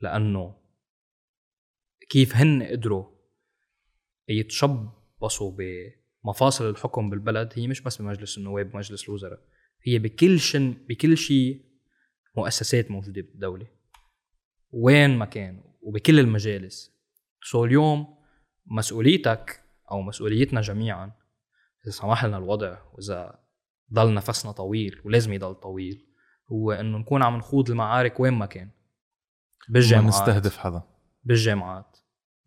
[0.01, 0.55] لأنه
[2.09, 3.05] كيف هن قدروا
[4.27, 5.57] يتشبصوا
[6.23, 9.39] بمفاصل الحكم بالبلد هي مش بس بمجلس النواب ومجلس الوزراء
[9.83, 11.65] هي بكل شن بكل شيء
[12.37, 13.67] مؤسسات موجودة بالدولة.
[14.71, 16.99] وين ما كان وبكل المجالس.
[17.43, 18.17] سو اليوم
[18.65, 21.18] مسؤوليتك أو مسؤوليتنا جميعا
[21.89, 23.39] اذا سمح لنا الوضع وإذا
[23.93, 26.05] ضل نفسنا طويل ولازم يضل طويل
[26.51, 28.65] هو إنه نكون عم نخوض المعارك وين ما كان.
[28.65, 28.71] ما
[29.69, 30.13] بالجامعات.
[30.13, 30.81] نستهدف حدا؟
[31.23, 31.97] بالجامعات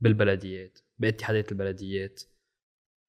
[0.00, 2.22] بالبلديات باتحادات البلديات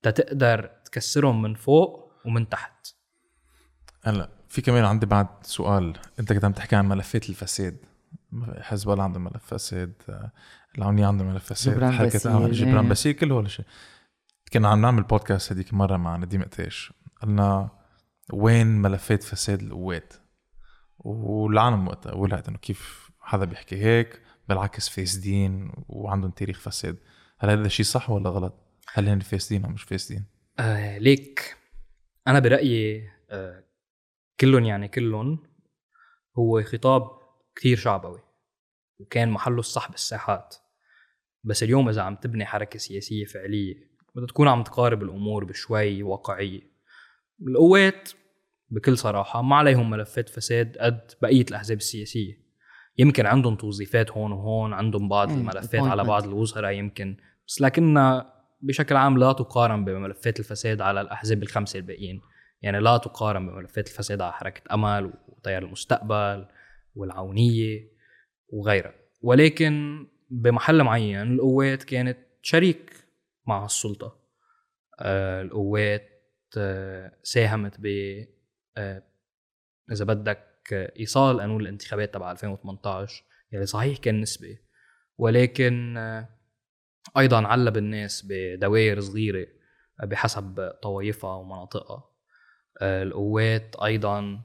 [0.01, 2.88] تتقدر تكسرهم من فوق ومن تحت.
[4.03, 5.97] هلا في كمان عندي بعد سؤال.
[6.19, 7.77] أنت كنت عم تحكي عن ملفات الفساد.
[8.59, 9.93] حزب الله عنده ملف فساد
[10.77, 12.89] العونية عنده ملف فساد جبران حركة آه، جبران إيه.
[12.89, 13.65] باسيل كل هول الشيء.
[14.53, 17.69] كنا عم نعمل بودكاست هذيك مرة مع نديم قتاش قلنا
[18.33, 20.13] وين ملفات فساد القوات؟
[20.97, 26.97] والعالم وقتها ولعت إنه كيف حدا بيحكي هيك بالعكس فاسدين وعندهم تاريخ فساد.
[27.39, 28.53] هل هذا الشيء صح ولا غلط؟
[28.93, 30.25] هل هن فاسدين أو مش فاسدين؟
[30.59, 31.57] آه ليك.
[32.27, 33.63] أنا برأيي آه
[34.39, 35.43] كلهم يعني كلهم
[36.39, 37.03] هو خطاب
[37.55, 38.21] كثير شعبوي.
[38.99, 40.55] وكان محله الصح بالساحات.
[41.43, 46.74] بس اليوم إذا عم تبني حركة سياسية فعلية بدها تكون عم تقارب الأمور بشوي واقعيه
[47.47, 48.09] القوات
[48.70, 52.43] بكل صراحة ما عليهم ملفات فساد قد بقية الأحزاب السياسية.
[52.97, 56.03] يمكن عندهم توظيفات هون وهون عندهم بعض إيه، الملفات على.
[56.03, 62.22] بعض الوزراء يمكن بس لكنها بشكل عام لا تقارن بملفات الفساد على الأحزاب الخمسة الباقيين.
[62.61, 66.45] يعني لا تقارن بملفات الفساد على حركة أمل وتيار المستقبل
[66.95, 67.91] والعونية
[68.49, 68.93] وغيرها.
[69.22, 73.02] ولكن بمحل معين القوات كانت شريك
[73.45, 74.19] مع السلطة.
[74.99, 76.09] آه القوات
[76.57, 77.87] آه ساهمت ب
[78.77, 79.03] آه
[79.91, 80.49] إذا بدك
[80.99, 84.57] إيصال قانون الانتخابات تبع 2018 يعني صحيح كان نسبي
[85.17, 85.97] ولكن
[87.17, 89.47] أيضا علب الناس بدوائر صغيرة
[90.03, 92.09] بحسب طوائفها ومناطقها.
[92.81, 94.41] القوات أيضا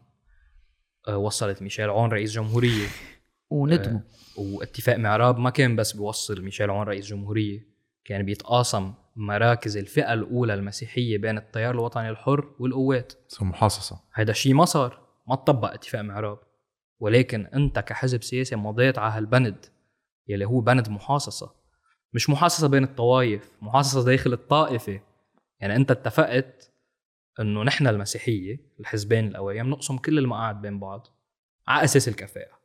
[1.08, 2.86] آه، وصلت ميشيل عون رئيس جمهورية.
[3.50, 4.00] وندموا
[4.36, 7.77] واتفاق معراب ما كان بس بيوصل ميشيل عون رئيس جمهورية.
[8.08, 13.12] كان بيتقاسم مراكز الفئة الأولى المسيحية بين التيار الوطني الحر والقوات.
[13.28, 16.38] سو محاصصة هيدا الشيء ما صار ما تطبق اتفاق معراب.
[17.00, 19.66] ولكن انت كحزب سياسي مضيت على هالبند
[20.28, 21.54] يلي هو بند محاصصة.
[22.12, 25.00] مش محاصصة بين الطوائف محاصصة داخل الطائفة.
[25.60, 26.72] يعني انت اتفقت
[27.40, 31.06] انه نحن المسيحية الحزبين الأوائل نقسم كل المقاعد بين بعض
[31.68, 32.58] على أساس الكفاءة.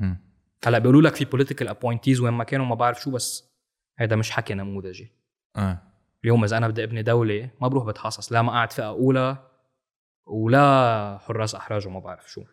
[0.00, 0.30] مم.
[0.64, 3.49] هلأ بيقولوا لك في political appointees وين ما كانوا ما بعرف شو بس
[4.00, 5.12] هذا مش حكي نموذجي.
[5.56, 5.82] آه.
[6.24, 9.36] اليوم إذا أنا بدي أبني دولة ما بروح بتحاصص لا مقاعد فئة أولى
[10.26, 12.44] ولا حراس أحراج وما بعرف شو.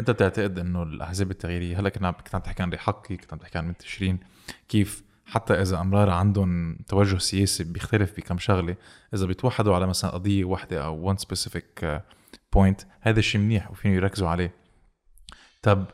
[0.00, 3.58] أنت بتعتقد إنه الأحزاب التغييرية هلأ كنا كنت عم تحكي عن حقي كنت عم تحكي
[3.58, 4.20] عن بنت تشرين
[4.68, 8.76] كيف حتى إذا أمرار عندهم توجه سياسي بيختلف بكم شغلة
[9.14, 12.02] إذا بيتوحدوا على مثلا قضية واحدة أو one specific
[12.52, 14.54] point هذا الشيء منيح وفيهم يركزوا عليه.
[15.62, 15.86] طب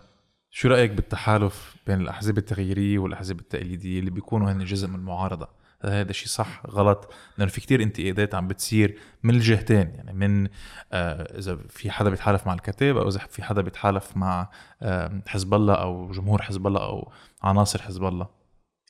[0.59, 5.48] شو رأيك بالتحالف بين الأحزاب التغييرية والأحزاب التقليدية اللي بيكونوا هن جزء من المعارضة؟
[5.82, 7.12] هل هذا شيء صح؟ غلط.
[7.38, 10.48] لأنه في كتير انتقادات عم بتصير من الجهتين يعني من
[10.92, 14.50] آه إذا في حدا بيتحالف مع الكتاب أو إذا في حدا بيتحالف مع
[14.82, 18.26] آه حزب الله أو جمهور حزب الله أو عناصر حزب الله.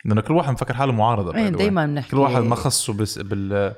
[0.04, 1.48] لأنه كل واحد مفكر حاله معارضة إيه.
[1.48, 2.10] دايما بنحكي.
[2.10, 3.74] كل واحد ما خصه بس بال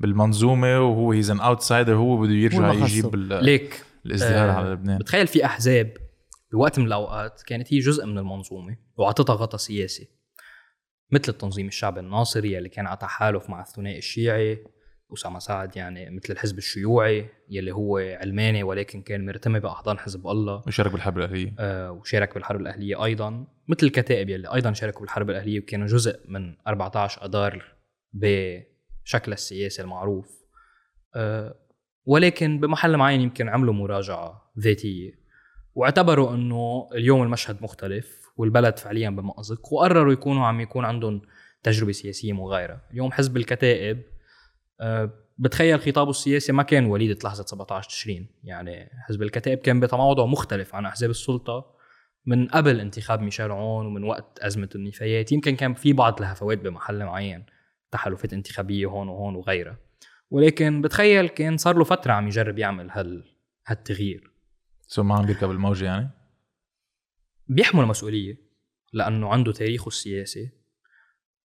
[0.00, 2.72] بالمنظومة وهو he's an outsider هو بده يرجع.
[2.72, 4.98] يجيب ليك الازدهار آه، على لبنان.
[4.98, 5.96] بتخيل في أحزاب
[6.52, 10.08] بوقت من الأوقات كانت هي جزء من المنظومة وأعطتها غطاء سياسي
[11.10, 14.64] مثل التنظيم الشعبي الناصري اللي كان على تحالف مع الثنائي الشيعي
[15.14, 20.62] أسامة سعد يعني مثل الحزب الشيوعي يلي هو علماني ولكن كان مرتمي بأحضان حزب الله.
[20.66, 21.54] وشارك بالحرب الأهلية.
[21.58, 26.54] آه، وشارك بالحرب الأهلية أيضا مثل الكتائب يلي أيضا شاركوا بالحرب الأهلية وكانوا جزء من
[26.66, 27.64] 14 اذار
[28.12, 30.42] بشكل السياسي المعروف.
[31.14, 31.54] آه،
[32.04, 35.21] ولكن بمحل معين يمكن عملوا مراجعة ذاتية.
[35.74, 41.22] واعتبروا انه اليوم المشهد مختلف والبلد فعليا بمأزق وقرروا يكونوا عم يكون عندهم
[41.62, 44.02] تجربة سياسية مغايرة، اليوم حزب الكتائب
[44.80, 50.26] آه، بتخيل خطابه السياسي ما كان وليده لحظة 17 تشرين، يعني حزب الكتائب كان بتموضع
[50.26, 51.72] مختلف عن أحزاب السلطة
[52.26, 57.04] من قبل انتخاب ميشيل عون ومن وقت أزمة النفايات، يمكن كان في بعض الهفوات بمحل
[57.04, 57.46] معين
[57.90, 59.76] تحالفات انتخابية هون وهون وغيرها.
[60.30, 63.24] ولكن بتخيل كان صار له فترة عم يجرب يعمل هال
[63.66, 64.31] هالتغيير.
[64.92, 66.10] سو ما عم بيركب الموجه يعني؟
[67.48, 68.36] بيحمل مسؤولية
[68.92, 70.50] لأنه عنده تاريخه السياسي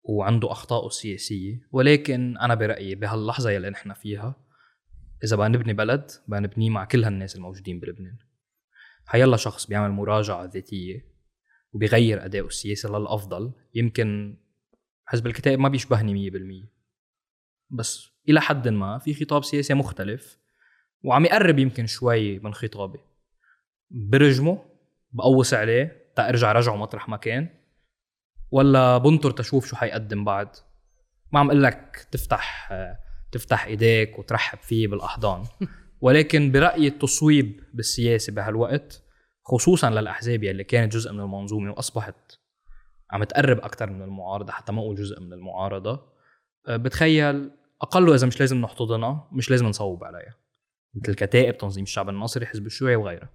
[0.04, 1.68] وعنده أخطائه السياسية.
[1.72, 4.36] ولكن أنا برأيي بهاللحظة يلي نحن فيها
[5.24, 8.18] إذا بدنا نبني بلد بدنا نبنيه مع كل هالناس الموجودين بلبنان.
[9.06, 11.06] حيلا شخص بيعمل مراجعة ذاتية
[11.74, 14.38] وبيغير أدائه السياسي للأفضل يمكن
[15.06, 16.72] حزب الكتائب ما بيشبهني مية بالمية.
[17.70, 20.40] بس إلى حد ما في خطاب سياسي مختلف
[21.04, 23.07] وعم يقرب يمكن شوي من خطابي.
[23.90, 24.64] برجمه
[25.12, 27.50] بقوص عليه تا ارجع رجعه مطرح ما كان.
[28.52, 30.50] ولا بنطر تشوف شو حيقدم بعد.
[31.32, 32.74] ما عم أقول لك تفتح
[33.32, 35.44] تفتح إيديك وترحب فيه بالأحضان.
[36.02, 39.04] ولكن برأيي التصويب بالسياسة بهالوقت
[39.46, 42.40] خصوصا للأحزاب يلي كانت جزء من المنظومة وأصبحت
[43.12, 46.18] عم تقرب أكثر من المعارضة حتى ما أقول جزء من المعارضة.
[46.68, 50.36] أه، بتخيل اقله اذا مش لازم نحتضنها مش لازم نصوب عليها.
[50.96, 53.30] مثل الكتائب تنظيم الشعب الناصري حزب الشيوعي وغيرها.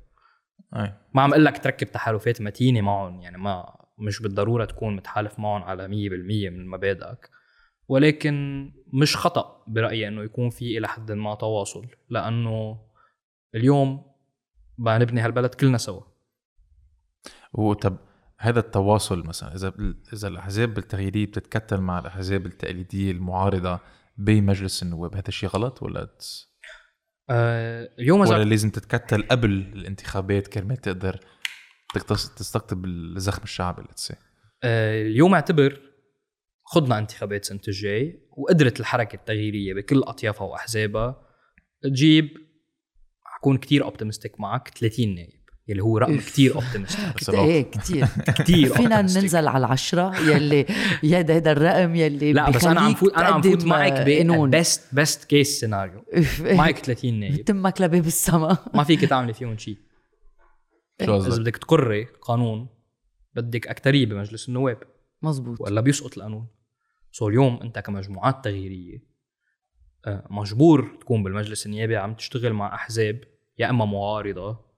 [1.15, 5.63] ما عم أقول لك تركب تحالفات متينة معهم يعني ما مش بالضرورة تكون متحالف معهم
[5.63, 5.91] على 100%
[6.53, 7.31] من مبادئك
[7.89, 12.81] ولكن مش خطأ برأيي إنه يكون في إلى حد ما تواصل لأنه
[13.55, 14.13] اليوم
[14.79, 16.03] بدنا نبني هالبلد كلنا سوا
[17.53, 17.97] وطب
[18.39, 19.73] هذا التواصل مثلا إذا
[20.13, 23.81] إذا الأحزاب التغييريه بتتكتل مع الأحزاب التقليدية المعارضة
[24.19, 26.09] بمجلس النواب هذا شيء غلط ولا.
[27.31, 31.21] آه اليوم ولا لازم تتكتل قبل الانتخابات كرمال تقدر
[32.37, 34.15] تستقطب الزخم الشعبي say.
[34.65, 35.81] آه اليوم أعتبر
[36.65, 41.27] خضنا انتخابات سنه الجاي وقدرت الحركة التغييرية بكل أطيافها وأحزابها
[41.83, 42.29] تجيب
[43.25, 45.42] حكون كتير optimistic معك 30 نائب.
[45.69, 46.19] يلي هو رقم.
[46.19, 48.07] كتير optimistic بس إيه كتير.
[48.27, 49.03] كتير فينا.
[49.03, 50.67] ننزل على العشرة يلي
[51.05, 54.95] هذا هذا الرقم يلي لا بس أنا عم فوت أنا عم فوت معك ب best
[54.95, 56.05] best case scenario
[56.41, 59.77] معك 30 نائب بتمك لباب السما ما فيك تعملي فيهم شيء
[61.05, 62.69] شو إذا؟ بدك تقري قانون
[63.35, 64.79] بدك أكترية بمجلس النواب.
[65.23, 66.47] مزبوط ولا بيسقط القانون.
[67.13, 68.99] سو اليوم أنت كمجموعات تغييرية
[70.07, 73.21] آه، مجبور تكون بالمجلس النيابي عم تشتغل مع أحزاب
[73.59, 74.72] يا إما معارضة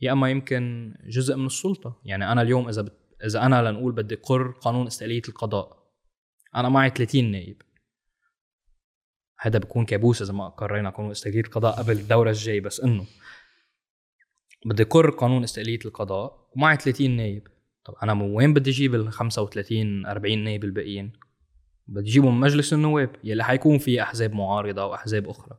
[0.00, 2.92] يا أما يمكن جزء من السلطة يعني أنا اليوم إذا بت...
[3.24, 5.84] إذا أنا لنقول بدي قر قانون استقلالية القضاء
[6.56, 7.62] أنا معي 30 نائب
[9.40, 13.06] هذا بكون كابوس إذا ما قرينا قانون استقلالية القضاء قبل الدورة الجاي بس إنه
[14.66, 17.48] بدي قر قانون استقلالية القضاء ومعي 30 نائب
[17.84, 21.12] طب أنا من وين بدي أجيب ال 35 40 نائب الباقيين؟
[21.86, 25.58] بدي أجيبهم من مجلس النواب يلي حيكون في أحزاب معارضة وأحزاب أخرى.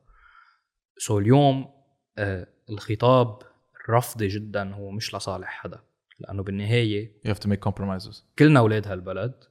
[0.98, 1.74] سو اليوم
[2.18, 3.42] آه الخطاب
[3.90, 5.80] الرفضي جدا هو مش لصالح حدا
[6.20, 8.24] لأنه بالنهاية you have to make compromises.
[8.40, 9.44] كلنا أولاد هالبلد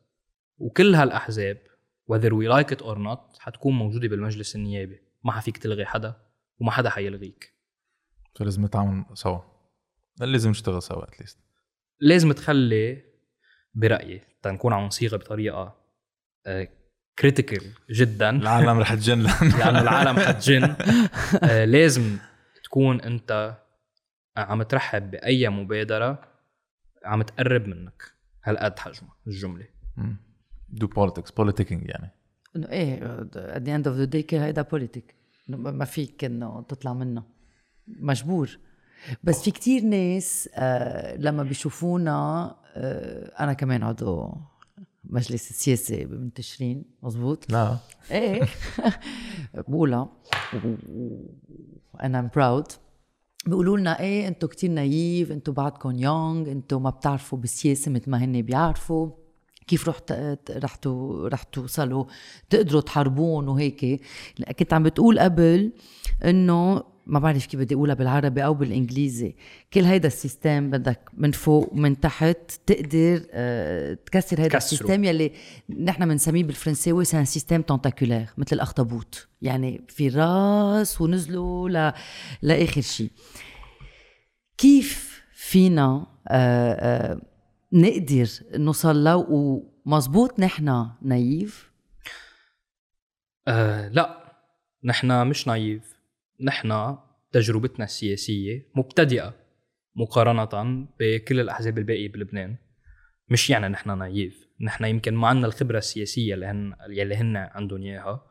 [0.59, 1.59] وكل هالأحزاب
[2.12, 5.01] whether we like it or not حتكون موجودة بالمجلس النيابي.
[5.24, 6.14] ما حفيك تلغي حدا
[6.59, 7.55] وما حدا حيلغيك.
[8.35, 9.41] فلازم نتعاون سوا.
[10.20, 11.38] لازم نشتغل سوا at least
[12.01, 13.03] لازم تخلي
[13.74, 15.76] برأيي تنكون عم نصيغها بطريقة
[17.18, 18.30] critical جدا.
[18.43, 19.22] العالم رح تجن.
[19.59, 20.64] لأنه العالم حتجن
[21.45, 22.18] آه، لازم
[22.64, 23.59] تكون أنت
[24.37, 26.22] عم ترحب بأي مبادرة
[27.05, 28.03] عم تقرب منك.
[28.45, 29.66] هالقد حجمها؟ الجملة.
[30.68, 32.11] do politics politicking يعني.
[32.57, 33.01] إنه إيه
[33.55, 35.14] at the end of the day هيدا politique
[35.49, 37.22] ما فيك إنه تطلع منه.
[37.89, 38.59] مجبور.
[39.24, 44.32] بس في كتير ناس آه لما بيشوفونا آه أنا كمان عضو
[45.05, 47.78] مجلس السياسي ببنت تشرين مزبوط لا.
[48.11, 48.43] إيه.
[49.68, 50.09] بقولها.
[51.95, 52.66] وأنا proud
[53.47, 58.24] بيقولوا لنا إيه أنتم كتير naive أنتم بعدكم young أنتم ما بتعرفوا بالسياسة مثل ما
[58.24, 59.11] هن بيعرفوا.
[59.66, 59.97] كيف رح
[60.51, 60.78] رح
[61.24, 62.05] رح توصلوا
[62.51, 64.01] تقدروا تحاربوهن وهيك.
[64.59, 65.72] كنت عم بتقول قبل
[66.24, 69.36] إنه ما بعرف كيف بدي أقولها بالعربي أو بالإنجليزي.
[69.72, 72.36] كل هيدا ال system بدك من فوق ومن تحت
[72.66, 75.32] تقدر أه تكسر هيدا السيستم يلي
[75.80, 79.28] نحن بنسميه بالفرنساوي c'est un système tentaculaire مثل الأخطبوط.
[79.42, 81.92] يعني في راس ونزلوا ل...
[82.42, 83.11] لآخر شيء
[84.59, 87.20] كيف فينا أه أه
[87.72, 91.70] نقدر نوصل له؟ ومزبوط نحن نايف؟
[93.48, 94.24] أه لا.
[94.84, 95.93] نحن مش نايف.
[96.41, 96.97] نحن
[97.32, 99.35] تجربتنا السياسية مبتدئة
[99.97, 102.57] مقارنة بكل الأحزاب الباقية بلبنان.
[103.28, 104.49] مش يعني نحن نايف.
[104.61, 108.26] نحن يمكن ما عندنا الخبرة السياسية اللي هن يلي هن عندهم إياها.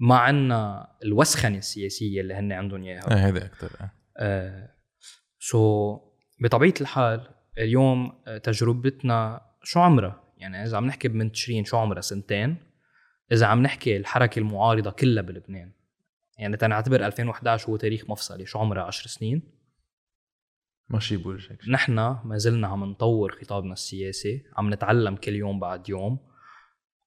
[0.00, 3.10] ما عندنا الوسخنة السياسية اللي هن عندهم إياها.
[3.10, 3.70] إيه هذا أكثر
[4.16, 4.74] آه
[5.38, 5.98] سو
[6.40, 7.28] بطبيعة الحال
[7.58, 12.56] اليوم تجربتنا شو عمرها؟ يعني إذا عم نحكي بنت تشرين شو عمرها؟ سنتين.
[13.32, 15.72] إذا عم نحكي الحركة المعارضة كلها بلبنان.
[16.38, 19.42] يعني تنعتبر 2011 هو تاريخ مفصلي شو عمره 10 سنين.
[20.88, 26.18] ماشي بوجهك نحن ما زلنا عم نطور خطابنا السياسي عم نتعلم كل يوم بعد يوم.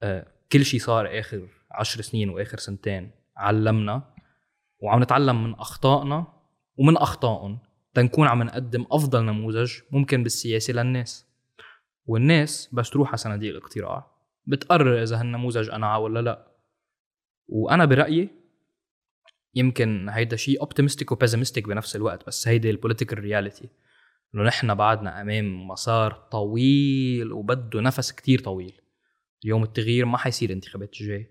[0.03, 4.13] آه كل شيء صار آخر 10 سنين وآخر سنتين علمنا
[4.79, 6.27] وعم نتعلم من أخطائنا
[6.77, 7.59] ومن أخطائهم
[7.93, 11.25] تنكون عم نقدم أفضل نموذج ممكن بالسياسة للناس.
[12.05, 14.11] والناس بس تروح على صناديق الاقتراع
[14.45, 16.47] بتقرر إذا هالنموذج قنعها ولا لا.
[17.47, 18.29] وأنا برأيي
[19.55, 23.69] يمكن هيدا شيء optimistic و pessimistic بنفس الوقت بس هيدي ال political reality
[24.35, 28.81] إنه نحن بعدنا أمام مسار طويل وبده نفس كتير طويل.
[29.43, 31.27] اليوم التغيير ما حيصير انتخابات الجاي.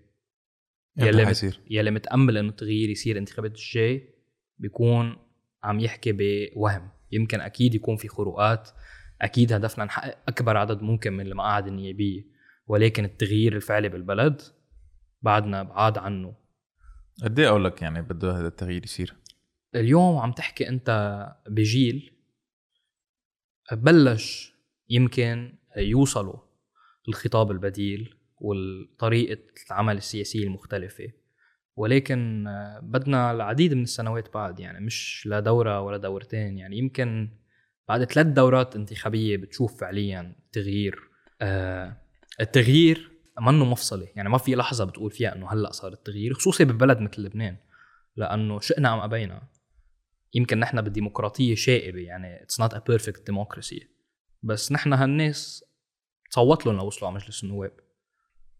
[0.97, 4.09] يلي حيصير؟ يلي متأمل إنه التغيير يصير انتخابات الجاي
[4.59, 5.17] بيكون
[5.63, 6.89] عم يحكي بوهم.
[7.11, 8.69] يمكن أكيد يكون في خروقات.
[9.21, 12.25] أكيد هدفنا نحقق أكبر عدد ممكن من المقاعد النيابية.
[12.67, 14.41] ولكن التغيير الفعلي بالبلد
[15.21, 16.35] بعدنا بعاد عنه.
[17.23, 19.15] قد إيه أقول لك يعني بده هذا التغيير يصير؟
[19.75, 22.11] اليوم عم تحكي أنت بجيل
[23.71, 24.53] بلش
[24.89, 26.39] يمكن يوصلوا
[27.07, 31.07] الخطاب البديل والطريقة العمل السياسية المختلفة
[31.75, 32.45] ولكن
[32.81, 37.29] بدنا العديد من السنوات بعد يعني مش لا دورة ولا دورتين يعني يمكن
[37.87, 40.99] بعد ثلاث دورات انتخابية بتشوف فعليا تغيير
[41.41, 41.97] آه
[42.41, 46.99] التغيير منه مفصلي يعني ما في لحظة بتقول فيها إنه هلأ صار التغيير خصوصي ببلد
[46.99, 47.57] مثل لبنان
[48.15, 49.41] لأنه شئنا أم أبينا.
[50.33, 53.87] يمكن نحن بالديمقراطية شائبة يعني it's not a perfect democracy
[54.43, 55.65] بس نحن هالناس
[56.31, 57.71] تصوت لهم لوصلوا على مجلس النواب.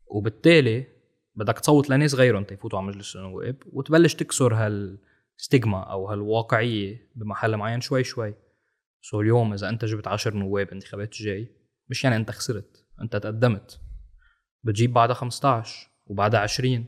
[0.06, 0.88] وبالتالي
[1.36, 7.58] بدك تصوت لناس غيرهم تيفوتوا على مجلس النواب وتبلش تكسر هال stigma أو هالواقعية بمحل
[7.58, 8.34] معين شوي شوي.
[9.02, 11.56] so اليوم إذا أنت جبت 10 نواب انتخابات الجاي
[11.90, 13.85] مش يعني أنت خسرت أنت تقدمت.
[14.66, 16.86] بتجيب بعدها 15 وبعدها 20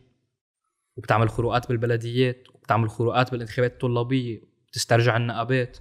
[0.98, 5.78] وبتعمل خروقات بالبلديات وبتعمل خروقات بالانتخابات الطلابية بتسترجع النقابات.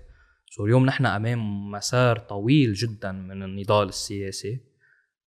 [0.50, 4.60] so اليوم نحن أمام مسار طويل جدا من النضال السياسي.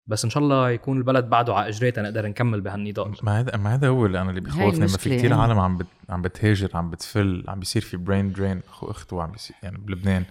[0.06, 3.14] بس إن شاء الله يكون البلد بعده على اجريته نقدر نكمل بهالنضال.
[3.22, 5.86] ما هذا ما هذا هو اللي أنا اللي بخوفني ما في كثير عالم عم بت...
[6.08, 10.24] عم بتهاجر عم بتفل عم بيصير في brain drain اخو أخته عم بيصير يعني بلبنان.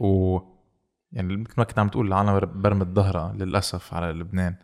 [0.00, 0.38] و
[1.12, 4.56] يعني مثل ما كنت عم تقول العالم برمت ظهرها للأسف على لبنان.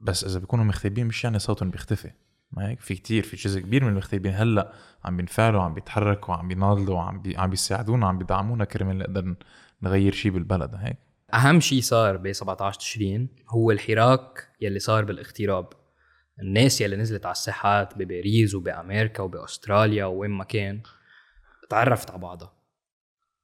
[0.00, 2.10] بس إذا بيكونوا مغتربين مش يعني صوتهم بيختفي.
[2.52, 4.72] ما هيك؟ في كتير في جزء كبير من المغتربين هلأ
[5.04, 9.34] عم بينفعلوا عم بيتحركوا عم بيناضلوا عم بي عم بيساعدونا عم بيدعمونا كرمال نقدر
[9.82, 10.74] نغير شيء بالبلد.
[10.74, 10.96] هيك؟
[11.34, 15.68] أهم شيء صار ب 17 تشرين هو الحراك يلي صار بالاغتراب.
[16.42, 20.82] الناس يلي نزلت على الساحات بباريس وبامريكا وباستراليا وين ما كان
[21.70, 22.52] تعرفت على بعضها.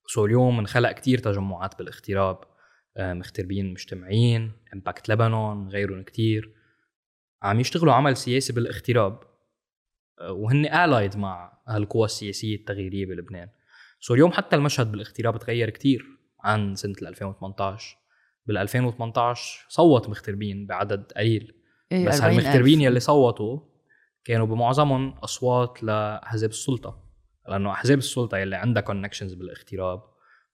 [0.06, 2.51] so اليوم انخلق كتير تجمعات بالاغتراب.
[2.98, 6.54] مغتربين مجتمعين Impact Lebanon غيرهم كتير.
[7.42, 9.20] عم يشتغلوا عمل سياسي بالاغتراب
[10.20, 13.48] آه، وهن allied مع هالقوى السياسية التغييرية بلبنان.
[14.00, 16.06] so اليوم حتى المشهد بالاغتراب تغير كتير
[16.40, 17.96] عن سنة 2018
[18.46, 21.54] بال 2018 صوت مغتربين بعدد قليل.
[21.92, 22.24] إيه بس 40,000.
[22.24, 23.60] هالمغتربين يلي صوتوا
[24.24, 27.12] كانوا بمعظمهم أصوات لاحزاب السلطة.
[27.48, 30.02] لأنه احزاب السلطة يلي عندها connections بالاغتراب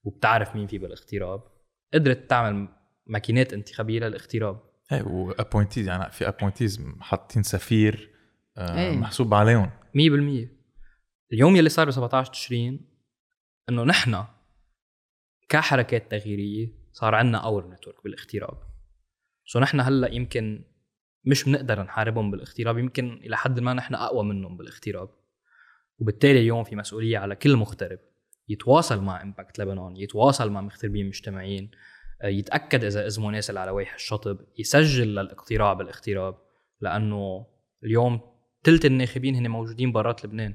[0.05, 1.58] وبتعرف مين في بالاغتراب
[1.95, 2.69] قدرت تعمل
[3.07, 4.61] ماكينات انتخابية للاغتراب.
[4.93, 8.11] إيه و appointees يعني في appointees حاطين سفير
[8.57, 8.97] آه إيه.
[8.97, 9.71] محسوب عليهم.
[9.95, 10.49] 100%
[11.33, 12.89] اليوم يلي صار ب 17 تشرين
[13.69, 14.25] إنه نحن
[15.49, 18.63] كحركات تغييرية صار عندنا our network بالاغتراب.
[19.45, 20.65] so نحن هلأ يمكن
[21.25, 25.11] مش بنقدر نحاربهم بالاغتراب يمكن إلى حد ما نحن أقوى منهم بالاغتراب.
[25.99, 27.99] وبالتالي اليوم في مسؤولية على كل مغترب.
[28.49, 31.71] يتواصل مع امباكت لبنان يتواصل مع مغتربين مجتمعين
[32.23, 36.39] آه، يتأكد إذا اسمه نازل على ويح الشطب يسجل للاقتراع بالاغتراب
[36.81, 37.47] لأنه
[37.85, 38.21] اليوم
[38.65, 40.55] ثلث الناخبين هن موجودين برات لبنان.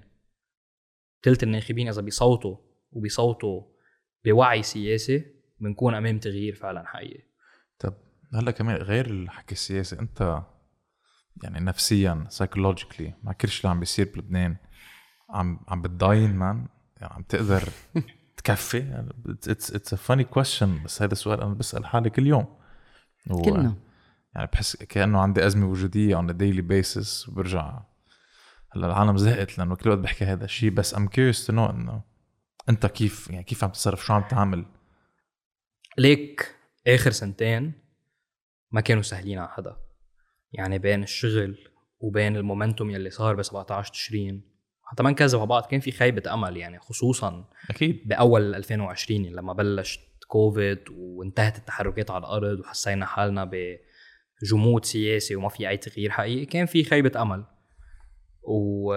[1.23, 2.57] ثلث الناخبين إذا بيصوتوا
[2.91, 3.61] وبيصوتوا
[4.25, 5.25] بوعي سياسي
[5.59, 7.23] بنكون أمام تغيير فعلا حقيقي.
[7.79, 7.93] طب
[8.33, 10.43] هلأ كمان غير الحكي السياسي أنت
[11.43, 14.57] يعني نفسيا psychologically مع كل شيء اللي عم بيصير بلبنان
[15.29, 16.67] عم عم بتضاين man
[17.03, 17.63] يعني عم تقدر
[18.37, 19.05] تكفي.
[19.47, 22.57] it's it's a funny question بس هذا السؤال أنا بسأل حالي كل يوم
[23.29, 23.75] و- كلنا.
[24.35, 27.79] يعني بحس كأنه عندي أزمة وجودية on a daily basis وبرجع
[28.75, 32.01] هلأ العالم زهقت لأنه كل وقت بحكي هذا الشيء بس I'm curious to know إنه
[32.69, 34.65] أنت كيف يعني كيف عم تتصرف؟ شو عم تعمل؟
[35.97, 36.55] ليك
[36.87, 37.73] آخر سنتين
[38.71, 39.77] ما كانوا سهلين على حدا.
[40.51, 41.57] يعني بين الشغل
[41.99, 44.52] وبين ال momentum يلي صار ب 17 تشرين
[44.93, 48.01] حتى ما نكذب على بعض كان في خيبة أمل يعني خصوصا أكيد.
[48.05, 53.51] بأول 2020 لما بلشت كوفيد وانتهت التحركات على الأرض وحسينا حالنا
[54.41, 57.45] بجمود سياسي وما في أي تغيير حقيقي كان في خيبة أمل.
[58.43, 58.93] و...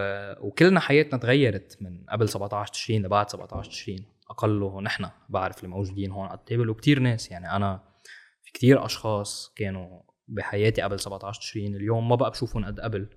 [0.47, 6.11] وكلنا حياتنا تغيرت من قبل 17 تشرين لبعد 17 تشرين اقله نحن بعرف اللي موجودين
[6.11, 7.30] هون على ال table وكتير ناس.
[7.30, 7.82] يعني أنا
[8.42, 13.09] في كتير أشخاص كانوا بحياتي قبل 17 تشرين اليوم ما بقى بشوفهم قد قبل.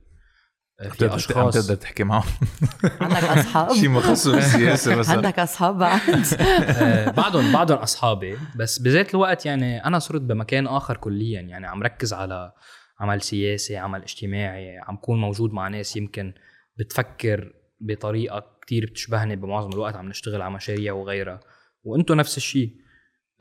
[0.79, 1.53] في أشخاص.
[1.53, 2.31] تقدر تحكي معهم.
[3.01, 6.01] عندك أصحاب؟ شيء مخصص بالسياسة بس عندك أصحاب بعد؟
[6.39, 8.37] آه، بعضهم بعضهم أصحابي.
[8.55, 11.41] بس بذات الوقت يعني أنا صرت بمكان آخر كليا.
[11.41, 12.51] يعني عم ركز على
[12.99, 14.77] عمل سياسي عمل اجتماعي.
[14.77, 16.33] عم كون موجود مع ناس يمكن
[16.77, 19.95] بتفكر بطريقة كتير بتشبهني بمعظم الوقت.
[19.95, 21.39] عم نشتغل على مشاريع وغيرها.
[21.83, 22.75] وأنتم نفس الشيء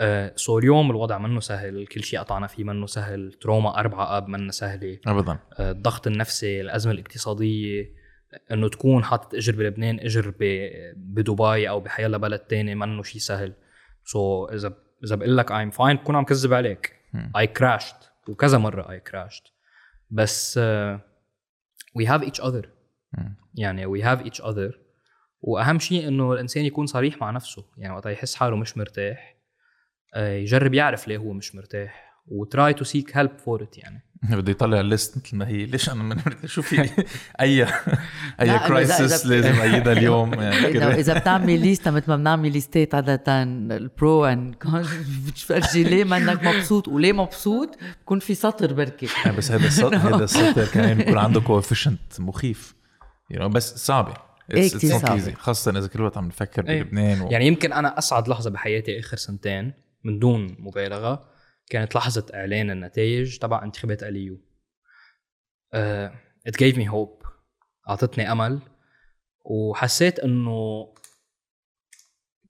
[0.00, 4.28] آه، so اليوم الوضع منه سهل كل شيء قطعنا فيه منه سهل trauma أربعة أب
[4.28, 4.98] منه سهلة.
[5.06, 5.38] ابدا.
[5.58, 7.98] آه، الضغط النفسي الأزمة الاقتصادية
[8.52, 10.34] إنه تكون حاطط إجر بلبنان إجر
[10.96, 13.52] بدبي أو بحيلا بلد تاني منه شيء سهل.
[14.04, 14.74] so so, إذا
[15.04, 16.94] إذا بقول لك I'm fine بكون عم كذب عليك.
[17.36, 17.96] I crashed
[18.28, 19.42] وكذا مرة I crashed
[20.10, 20.58] بس
[21.94, 22.68] we have each other.
[23.54, 24.78] يعني we have each other
[25.40, 27.64] وأهم شيء إنه الإنسان يكون صريح مع نفسه.
[27.78, 29.37] يعني وقت يحس حاله مش مرتاح آه،
[30.16, 34.04] يجرب يعرف ليه هو مش مرتاح و try to seek help for it يعني.
[34.36, 35.66] بده يطلع ال list مثل ما هي.
[35.66, 36.80] ليش أنا من شو في
[37.40, 37.66] اي
[38.40, 43.63] أي crisis لازم ايدها اليوم يعني اذا بتعمل ليستا مثل ما بنعمل ليستات عاده ال
[43.63, 44.86] pro and con
[45.26, 49.08] بتفرجي ليه منك مبسوط؟ وليه مبسوط؟ بكون في سطر بركي.
[49.38, 52.74] بس هذا السطر هذا السطر كمان يكون عنده كوفيشنت مخيف.
[53.34, 54.14] Know, بس صعبة.
[54.54, 55.34] إيه كتير صعبة.
[55.34, 56.82] خاصة إذا كل وقت عم نفكر إيه.
[56.82, 57.30] بلبنان و...
[57.30, 59.87] يعني يمكن أنا اسعد لحظة بحياتي آخر سنتين.
[60.04, 61.30] من دون مبالغة
[61.70, 64.40] كانت لحظة إعلان النتائج تبع انتخابات أليو.
[66.48, 67.28] it gave me hope.
[67.88, 68.60] أعطتني أمل.
[69.44, 70.88] وحسيت إنه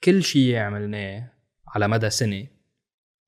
[0.04, 1.32] كل شيء عملناه
[1.68, 2.46] على مدى سنة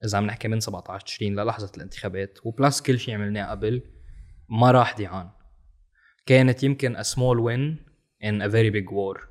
[0.05, 3.83] إذا عم نحكي من 17 20 للحظة الانتخابات وبلس كل شيء عملناه قبل
[4.49, 5.31] ما راح ضيعان
[6.27, 7.91] كانت يمكن a small win
[8.23, 9.31] in a very big war.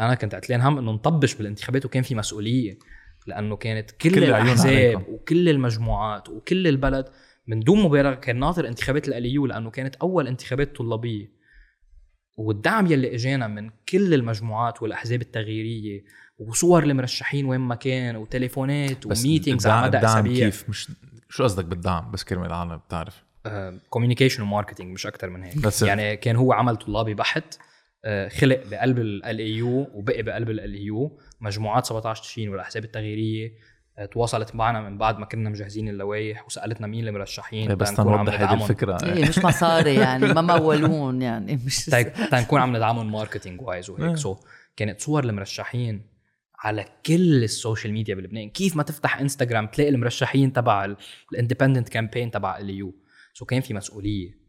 [0.00, 2.78] أنا كنت قتلان هم إنه نطبش بالانتخابات وكان في مسؤولية.
[3.26, 5.08] لأنه كانت كل, الأحزاب.
[5.08, 7.08] وكل المجموعات وكل البلد
[7.46, 11.34] من دون مبالغة كان ناطر انتخابات الاليو لأنه كانت أول انتخابات طلابية.
[12.36, 16.04] والدعم يلي إجانا من كل المجموعات والأحزاب التغييرية
[16.38, 20.34] وصور المرشحين وين ما كان وتليفونات بس و meetings على مدى أسابيع.
[20.34, 20.90] كيف؟ مش
[21.28, 23.24] شو قصدك بالدعم؟ بس كرمال العالم بتعرف.
[23.90, 25.54] communication و marketing مش أكتر من هيك.
[25.54, 25.82] That's it.
[25.82, 27.58] يعني كان هو عمل طلابي بحت
[28.04, 33.52] آه، خلق بقلب LAU وبقي بقلب LAU مجموعات 17 تشرين والأحزاب التغييرية
[33.98, 38.40] آه، تواصلت معنا من بعد ما كنا مجهزين اللوائح وسألتنا مين المرشحين إيه، بس تنوضح
[38.40, 38.62] هذه.
[38.62, 38.98] الفكرة.
[39.04, 43.96] إيه مش مصاري يعني ما مولون يعني مش تا- تنكون عم ندعمهم marketing wise إيه.
[43.96, 44.36] وهيك so
[44.76, 46.02] كانت صور المرشحين
[46.58, 48.50] على كل ال social media بلبنان.
[48.50, 50.94] كيف ما تفتح انستغرام تلاقي المرشحين تبع
[51.32, 54.43] ال independent campaign تبع LAU so كان في مسؤولية.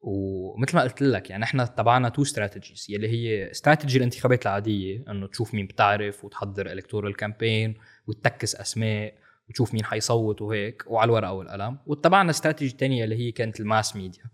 [0.00, 5.26] ومثل ما قلت لك يعني إحنا تبعنا two strategies يلي هي استراتيجي الانتخابات العادية إنه
[5.26, 7.74] تشوف مين بتعرف وتحضر electoral campaign
[8.06, 9.14] وتكتب أسماء
[9.48, 11.78] وتشوف مين حيصوت وهيك وعلى الورقة والقلم.
[11.86, 14.24] واتبعنا استراتيجي تانية اللي هي كانت ال mass media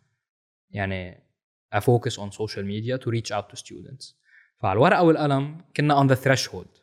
[0.70, 1.26] يعني
[1.74, 4.14] focus on social media to reach out to students.
[4.62, 6.80] فعلى الورقة والقلم كنا on the threshold.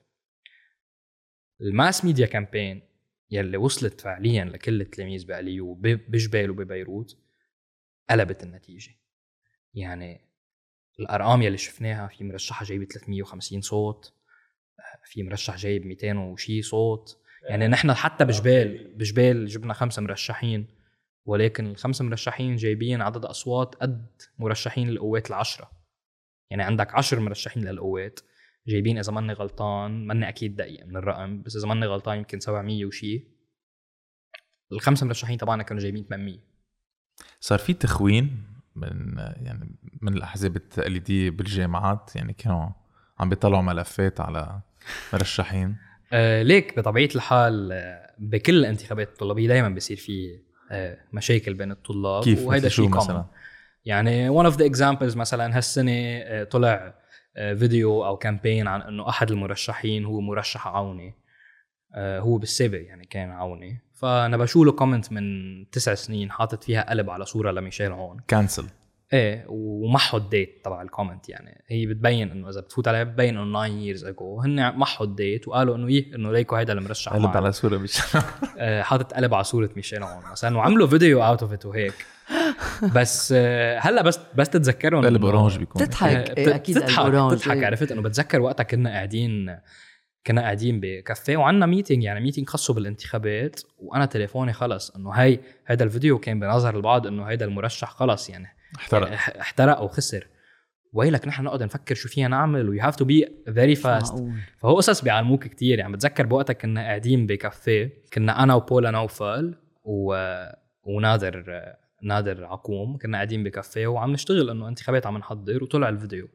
[1.61, 2.81] ال mass media campaign
[3.31, 7.22] يلي وصلت فعليا لكل التلاميذ ب LAU بجبال وببيروت
[8.09, 8.95] قلبت النتيجة.
[9.73, 10.21] يعني
[10.99, 14.13] الأرقام يلي شفناها في مرشحة جايبة 350 صوت
[15.03, 17.19] في مرشح جايب 200 وشي صوت.
[17.49, 20.67] يعني نحن حتى بجبال بجبال جبنا خمسة مرشحين
[21.25, 25.71] ولكن الخمسة مرشحين جايبين عدد أصوات قد مرشحين القوات العشرة.
[26.49, 28.19] يعني عندك عشر مرشحين للقوات
[28.67, 32.85] جايبين إذا ماني غلطان ماني أكيد دقيق من الرقم بس إذا ماني غلطان يمكن 700
[32.85, 33.27] وشي.
[34.71, 36.52] الخمسة مرشحين تبعنا كانوا جايبين 800
[37.39, 38.43] صار في تخوين
[38.75, 42.69] من يعني من الأحزاب التقليدية بالجامعات يعني كانوا
[43.19, 44.61] عم بيطلعوا ملفات على
[45.13, 45.77] مرشحين.
[46.13, 50.39] آه ليك بطبيعة الحال آه، بكل الانتخابات الطلابية دائما بصير في
[50.71, 53.25] آه مشاكل بين الطلاب كيف؟ شو شيء مثلا؟
[53.85, 56.93] يعني one of the examples مثلا هالسنة آه طلع
[57.35, 61.15] فيديو أو campaign عن إنه أحد المرشحين هو مرشح عوني
[61.97, 63.81] هو بالسابق يعني كان عوني.
[64.03, 65.23] فأنا بشوف له comment من
[65.69, 68.65] تسع سنين حاطط فيها قلب على صورة لميشيل عون cancel
[69.13, 71.63] إيه ومحوا ال date تبع ال comment يعني.
[71.67, 75.47] هي بتبين إنه إذا بتفوت عليها بتبين إنه 9 ييرز اجو هن محوا ال date
[75.47, 77.37] وقالوا إنه إيه إنه ليكو هيدا المرشح قلب.
[77.37, 77.99] على صورة مش
[78.57, 82.05] آه، حاطط قلب على صورة ميشيل عون مثلا وعملوا فيديو out of it وهيك.
[82.95, 85.87] بس آه، هلأ بس بس تتذكروا قلب orange بيكون.
[85.87, 86.29] تضحك.
[86.29, 87.63] آه، إيه، أكيد تضحك ال orange، تضحك.
[87.63, 89.57] عرفت إنه بتذكر وقتها كنا قاعدين
[90.27, 93.61] كنا قاعدين بكافيه وعنا meeting يعني meeting خاصه بالانتخابات.
[93.79, 98.47] وأنا تليفوني خلص إنه هاي هذا الفيديو كان بنظر البعض إنه هيدا المرشح خلص يعني
[98.79, 99.03] احترق.
[99.03, 100.27] يعني اح- احترق وخسر
[100.93, 104.13] ويلك نحن نقعد نفكر شو فينا نعمل و you have to be very fast.
[104.57, 110.15] فهو قصص بيعلموك كتير يعني بتذكر بوقتها كنا قاعدين بكافيه كنا أنا وبولا نوفل و...
[110.83, 111.61] ونادر
[112.03, 116.29] نادر عقوم كنا قاعدين بكافيه وعم نشتغل إنه انتخابات عم نحضر وطلع الفيديو.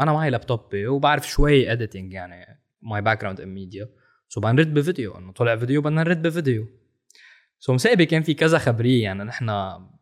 [0.00, 3.88] أنا معي لابتوبي وبعرف شوي editing يعني my background in media
[4.28, 5.18] so بنرد بفيديو.
[5.18, 6.66] انه طلع فيديو بدنا نرد بفيديو.
[7.58, 9.02] so مسابقة كان في كذا خبرية.
[9.02, 9.50] يعني نحن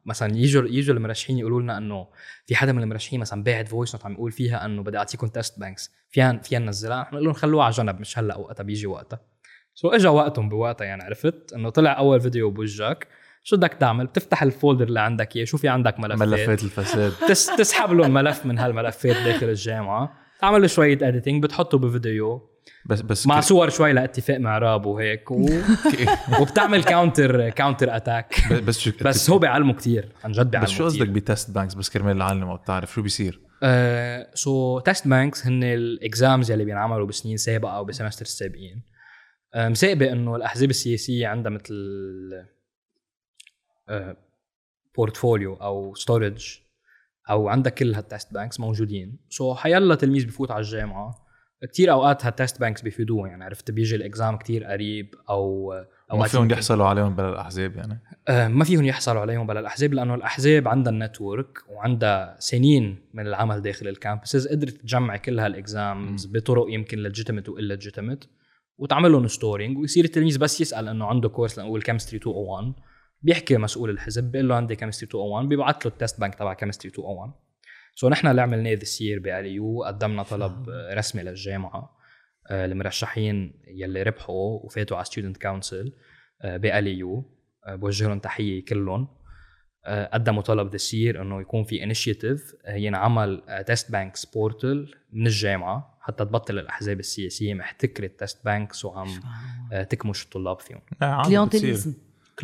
[0.06, 2.08] مثلا يجوا يجوا المرشحين يقولوا لنا إنه
[2.46, 5.60] في حدا من المرشحين مثلا باعت voice note عم يقول فيها إنه بدي أعطيكم test
[5.60, 9.20] banks فيها فيها ننزلها نحن نقول لهم خلوها على جنب مش هلأ وقتها بيجي وقتها.
[9.74, 13.08] so اجى وقتهم بوقتها يعني عرفت؟ إنه طلع أول فيديو بوجهك.
[13.42, 15.44] شو بدك تعمل؟ بتفتح ال folder اللي عندك إياه.
[15.44, 16.28] شو في عندك؟ ملفات.
[16.28, 17.12] ملفات الفساد.
[17.28, 20.14] تس تسحب لهم ملف من هالملفات داخل الجامعة.
[20.40, 22.51] تعمل شوية editing بتحطه بفيديو.
[22.86, 25.46] بس بس مع ك- صور شوي لاتفاق معراب وهيك و...
[26.40, 30.84] وبتعمل counter counter attack بس شو بس هو بيعلمه كتير عن جد بيعلمه بس شو
[30.84, 31.08] قصدك.
[31.08, 32.92] ب test banks؟ بس كرمال العالم أو بتعرف.
[32.94, 33.40] شو بيصير؟
[34.34, 38.82] so test banks هن ال exams يلي بينعملوا بسنين سابقة أو ب semester السابقين.
[39.54, 41.74] آه، مسابق إنه الأحزاب السياسية عندها مثل
[44.96, 46.58] portfolio أو storage
[47.30, 49.18] أو عندها كل هال test banks موجودين.
[49.30, 51.22] so حيلا تلميذ بفوت على الجامعة.
[51.66, 55.86] كتير أوقات هال test banks بيفيدوه يعني عرفت بيجي ال exam كتير قريب أو ما
[56.12, 60.14] اوقات فيهم يحصلوا عليهم بلا الأحزاب يعني؟ آه، ما فيهم يحصلوا عليهم بلا الأحزاب لأنه
[60.14, 65.63] الأحزاب عندها ال network وعندها سنين من العمل داخل ال campuses قدرت تجمع كل هال
[65.63, 68.28] exams بطرق يمكن legitimate و illegitimate
[68.78, 72.72] وتعمل لهم storing ويصير التلميذ بس يسأل إنه عنده course لنقول chemistry 201
[73.22, 76.92] بيحكي مسؤول الحزب بيقول له عندي chemistry 201 بيبعث له ال test bank تبع chemistry
[76.98, 77.32] 201
[77.94, 81.96] so نحن اللي عملناه this year ب LAU؟ قدمنا طلب آه، رسمي للجامعة
[82.50, 85.92] آه، المرشحين يلي ربحوا وفاتوا على student council
[86.44, 87.32] ب LAU.
[87.66, 89.08] آه، بوجه لهم تحية كلهم.
[90.12, 95.98] قدموا طلب this year إنه يكون في initiative ينعمل test banks portal من الجامعة.
[96.00, 99.08] حتى تبطل الأحزاب السياسية محتكرة test banks وعم
[99.90, 100.80] تكمش الطلاب فيهم.
[101.00, 101.94] عادي clientelism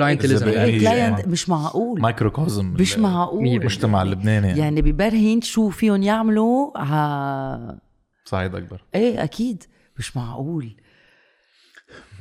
[0.00, 1.28] إيه، هي client.
[1.28, 2.00] مش معقول.
[2.00, 3.46] microcosm مش معقول.
[3.48, 7.80] المجتمع اللبناني يعني, يعني ببرهن شو فيهم يعملوا ها
[8.24, 8.84] صعيد أكبر.
[8.94, 9.64] إيه أكيد.
[9.98, 10.76] مش معقول.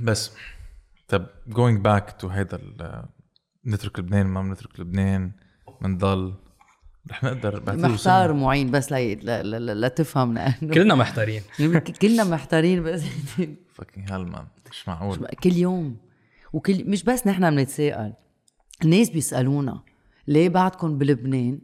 [0.01, 0.32] بس
[1.07, 3.03] طب going back to هيدا ال-
[3.68, 5.32] نترك لبنان ما بنترك لبنان
[5.82, 6.34] بنضل
[7.11, 11.41] رح نقدر بعتقد محتار معين بس لا لا, لا, لا, لا تفهم لأنه كلنا محتارين.
[12.01, 13.01] كلنا محتارين بس.
[13.73, 15.28] fucking hell man مش معقول.
[15.43, 15.97] كل يوم.
[16.53, 18.13] وكل مش بس نحن بنتساءل
[18.83, 19.83] الناس بيسألونا
[20.27, 21.59] ليه بعدكم بلبنان؟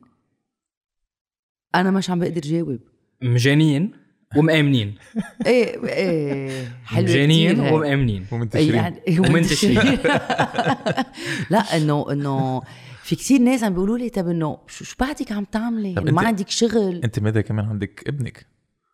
[1.75, 2.79] أنا مش عم بقدر جاوب.
[3.21, 3.91] مجانين
[4.37, 4.95] ومآمنين.
[5.45, 7.59] إيه إيه حلو مجانين.
[7.59, 8.25] ومآمنين.
[8.31, 8.75] ومنتشرين.
[8.75, 9.77] يعني ومنتشرين.
[11.51, 12.61] لا انه إنه
[13.03, 16.49] في كتير ناس عم بيقولوا لي طب إنه شو شو بعدك عم تعملي؟ ما عندك
[16.49, 17.01] شغل.
[17.03, 18.45] أنت مدى كمان عندك ابنك؟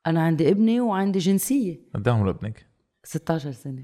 [0.07, 1.79] أنا عندي ابني وعندي جنسية.
[1.95, 2.65] قد عمره ابنك
[3.03, 3.83] 16 سنه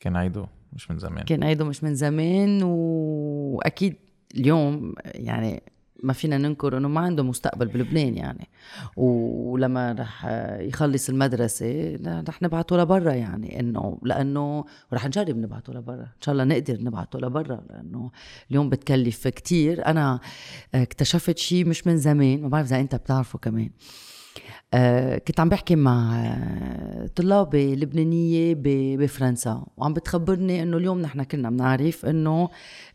[0.00, 1.24] كان عيده مش من زمان.
[1.24, 3.96] كان عيده مش من زمان وأكيد
[4.34, 5.62] اليوم يعني
[6.02, 8.48] ما فينا ننكر إنه ما عنده مستقبل بلبنان يعني.
[8.96, 10.26] ولما رح
[10.60, 11.98] يخلص المدرسة
[12.28, 13.60] رح نبعته لبرا يعني.
[13.60, 16.02] إنه لأنه ورح نجرب نبعته لبرا.
[16.02, 18.10] إن شاء الله نقدر نبعته لبرا لأنه
[18.50, 19.86] اليوم بتكلف كتير.
[19.86, 20.20] أنا
[20.74, 23.70] اكتشفت شيء مش من زمان ما بعرف إذا أنت بتعرفه كمان.
[25.18, 26.24] كنت عم بحكي مع
[27.04, 32.48] آه، طلابة لبنانية بفرنسا وعم بتخبرني إنه اليوم نحن كلنا بنعرف إنه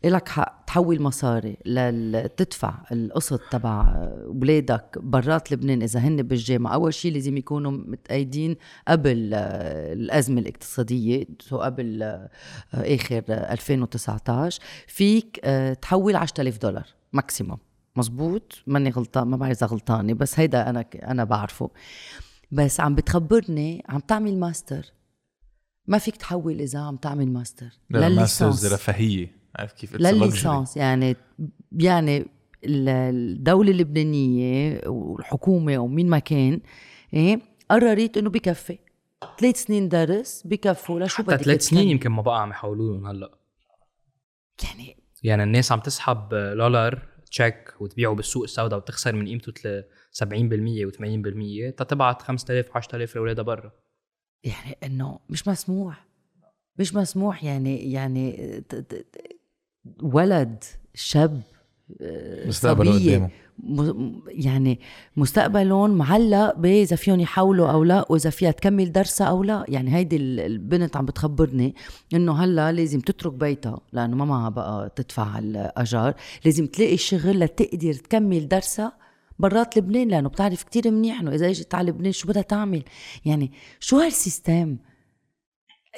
[0.04, 3.80] إلك حق تحول مصاري لتدفع القسط تبع
[4.26, 6.74] اولادك برات لبنان إذا هن بالجامعة.
[6.74, 8.56] أول شيء لازم يكونوا متأيدين
[8.88, 12.28] قبل آه، الأزمة الاقتصادية so قبل آه،
[12.74, 17.69] آخر آه، 2019 فيك آه، تحول 10000 دولار maximum.
[17.96, 21.70] مزبوط ماني غلطان ما بعرف إذا غلطانة بس هيدا أنا أنا بعرفه.
[22.52, 24.86] بس عم بتخبرني عم تعمل ماستر.
[25.86, 27.68] ما فيك تحول إذا عم تعمل ماستر.
[27.90, 29.40] للليسانس رفاهية.
[29.56, 29.94] عارف كيف.
[29.96, 31.16] للليسانس يعني
[31.72, 32.16] يعني
[32.64, 36.60] ال- الدولة اللبنانية والحكومة ومين ما كان
[37.14, 38.78] إيه قررت إنه بكفي.
[39.40, 41.00] ثلاث سنين درس بكفوا.
[41.00, 43.30] لشو بدك ثلاث سنين؟ يمكن ما بقى عم يحولوا لهم هلأ.
[44.64, 50.86] يعني يعني الناس عم تسحب دولار check وتبيعه بالسوق السوداء وتخسر من قيمته تل- 70%
[50.86, 53.72] و80% تتبعت 5000 10000 لأولادها برا
[54.44, 56.06] يعني إنه مش مسموح
[56.78, 58.62] مش مسموح يعني يعني
[60.02, 60.64] ولد
[60.94, 61.42] شاب
[62.00, 63.30] آه، مستقبله قدامه.
[64.26, 64.80] يعني
[65.16, 69.64] مستقبلهم معلق باذا فيهم يحولوا أو لا وإذا فيها تكمل درسها أو لا.
[69.68, 71.74] يعني هيدي ال- البنت عم بتخبرني
[72.14, 77.92] إنه هلأ لازم تترك بيتها لأنه ما معها بقى تدفع الاجار لازم تلاقي شغل لتقدر
[77.94, 78.92] تكمل درسها
[79.38, 82.82] برات لبنان لأنه بتعرف كتير منيح إنه إذا إجت على لبنان شو بدها تعمل.
[83.24, 84.76] يعني شو هالسيستم؟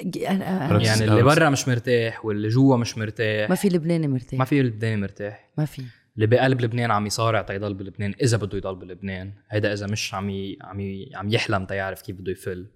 [0.01, 3.49] أنا- أنا- يعني اللي برا مش مرتاح واللي جوا مش مرتاح.
[3.49, 4.39] ما في لبناني مرتاح.
[4.39, 5.49] ما في لبناني مرتاح.
[5.57, 5.81] ما في.
[6.15, 10.29] اللي بقلب لبنان عم يصارع تيضل بلبنان إذا بده يضل بلبنان هيدا إذا مش عم
[10.29, 10.57] ي...
[10.61, 11.09] عم ي...
[11.15, 12.67] عم يحلم تيعرف كيف بده يفل.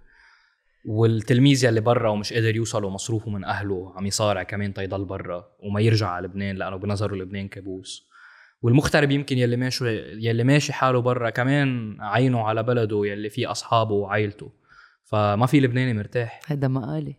[0.86, 5.82] والتلميذ يلي برا ومش قادر يوصل ومصروفه من أهله عم يصارع كمان تيضل برا وما
[5.82, 8.08] يرجع على لبنان لأنه بنظره لبنان كابوس.
[8.62, 9.86] والمغترب يمكن يلي ماشي
[10.28, 14.52] يلي ماشي حاله برا كمان عينه على بلده يلي فيه أصحابه وعائلته
[15.04, 16.42] فما في لبناني مرتاح.
[16.48, 17.16] هذا مقالي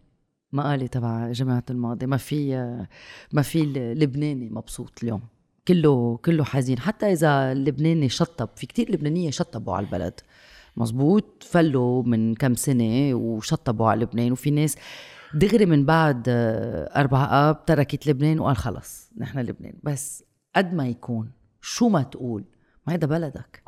[0.53, 2.57] مقالي تبع جماعة الماضي ما في
[3.33, 3.63] ما في
[3.97, 5.38] لبناني مبسوط اليوم.
[5.69, 6.79] كله كله حزين.
[6.79, 10.21] حتى إذا اللبناني شطب في كتير لبنانية شطبوا على البلد.
[10.77, 14.77] مزبوط فلوا من كم سنة وشطبوا على لبنان وفي ناس
[15.35, 19.75] دغري من بعد آه، أربع آب تركت لبنان وقال خلص نحن لبنان.
[19.83, 20.25] بس
[20.57, 22.45] قد ما يكون شو ما تقول
[22.87, 23.63] ما هيدا بلدك.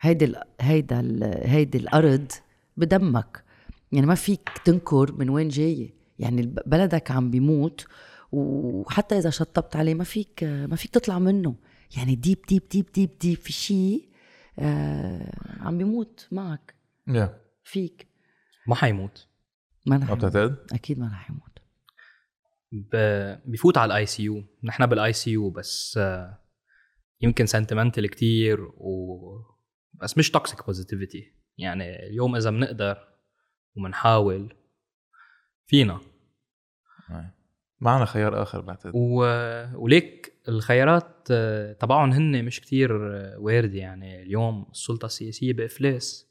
[0.00, 1.00] هيدي ال- هيدا
[1.44, 2.32] هيدي الأرض
[2.76, 3.44] بدمك.
[3.92, 7.86] يعني ما فيك تنكر من وين جاي يعني بلدك عم بيموت
[8.32, 11.56] وحتى إذا شطبت عليه ما فيك ما فيك تطلع منه
[11.96, 14.08] يعني deep deep deep deep deep في شيء
[14.58, 16.74] آه عم بيموت معك
[17.10, 17.28] yeah.
[17.64, 18.06] فيك
[18.66, 19.26] ما حيموت
[19.86, 20.04] ما رح.
[20.14, 21.58] بتعتقد؟ أكيد ما رح يموت
[22.72, 26.38] ب- بفوت على ال ICU نحن بال ICU بس آه،
[27.20, 29.18] يمكن sentimental كتير و
[29.94, 33.08] بس مش toxic positivity يعني اليوم إذا بنقدر
[33.76, 34.56] وبنحاول
[35.66, 36.00] فينا.
[37.80, 39.24] معنا خيار آخر بعتقد و...
[39.74, 41.32] وليك الخيارات
[41.80, 42.92] تبعهم هن مش كتير
[43.38, 44.22] واردة يعني.
[44.22, 46.28] اليوم السلطة السياسية بإفلاس.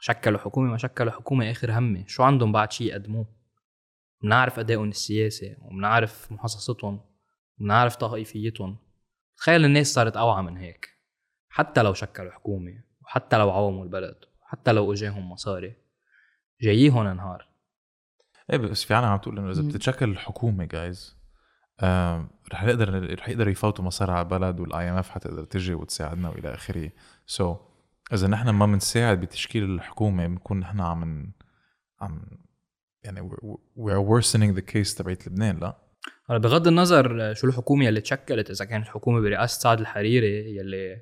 [0.00, 3.26] شكلوا حكومة ما شكلوا حكومة آخر همي شو عندهم بعد شيء يقدموه؟
[4.22, 7.00] بنعرف أدائهم السياسي وبنعرف محاصصتهم
[7.58, 8.78] وبنعرف طائفيتهم.
[9.36, 10.88] تخيل الناس صارت أوعى من هيك.
[11.48, 15.76] حتى لو شكلوا حكومة وحتى لو عوموا البلد وحتى لو إجاهم مصاري.
[16.60, 17.49] جاييهم نهار.
[18.50, 19.62] إيه بس في عالم عم تقول إنه إذا.
[19.62, 21.16] بتتشكل الحكومة جايز
[21.80, 26.54] آه رح نقدر رح يقدروا يفوتوا مصاري على البلد وال IMF حتقدر تجي وتساعدنا وإلى
[26.54, 26.90] آخره.
[27.26, 27.58] so so,
[28.12, 31.32] إذا نحن ما بنساعد بتشكيل الحكومة بنكون نحن عم
[32.00, 32.22] عم
[33.04, 33.30] يعني
[33.76, 35.76] we are worsening the case تبعت لبنان لا؟
[36.30, 41.00] هلا بغض النظر شو الحكومة اللي تشكلت إذا كانت حكومه برئاسة سعد الحريري يلي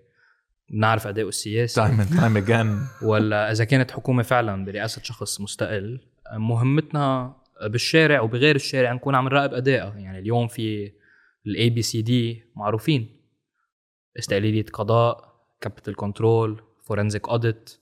[0.70, 1.74] بنعرف اداؤه السياسي.
[1.74, 6.00] time and time again ولا إذا كانت حكومة فعلا برئاسة شخص مستقل
[6.32, 7.36] مهمتنا
[7.66, 9.98] بالشارع وبغير الشارع نكون عم نراقب أدائها.
[9.98, 10.92] يعني اليوم في
[11.46, 13.20] ال ABCD معروفين.
[14.18, 17.80] استقلالية قضاء capital control forensic audit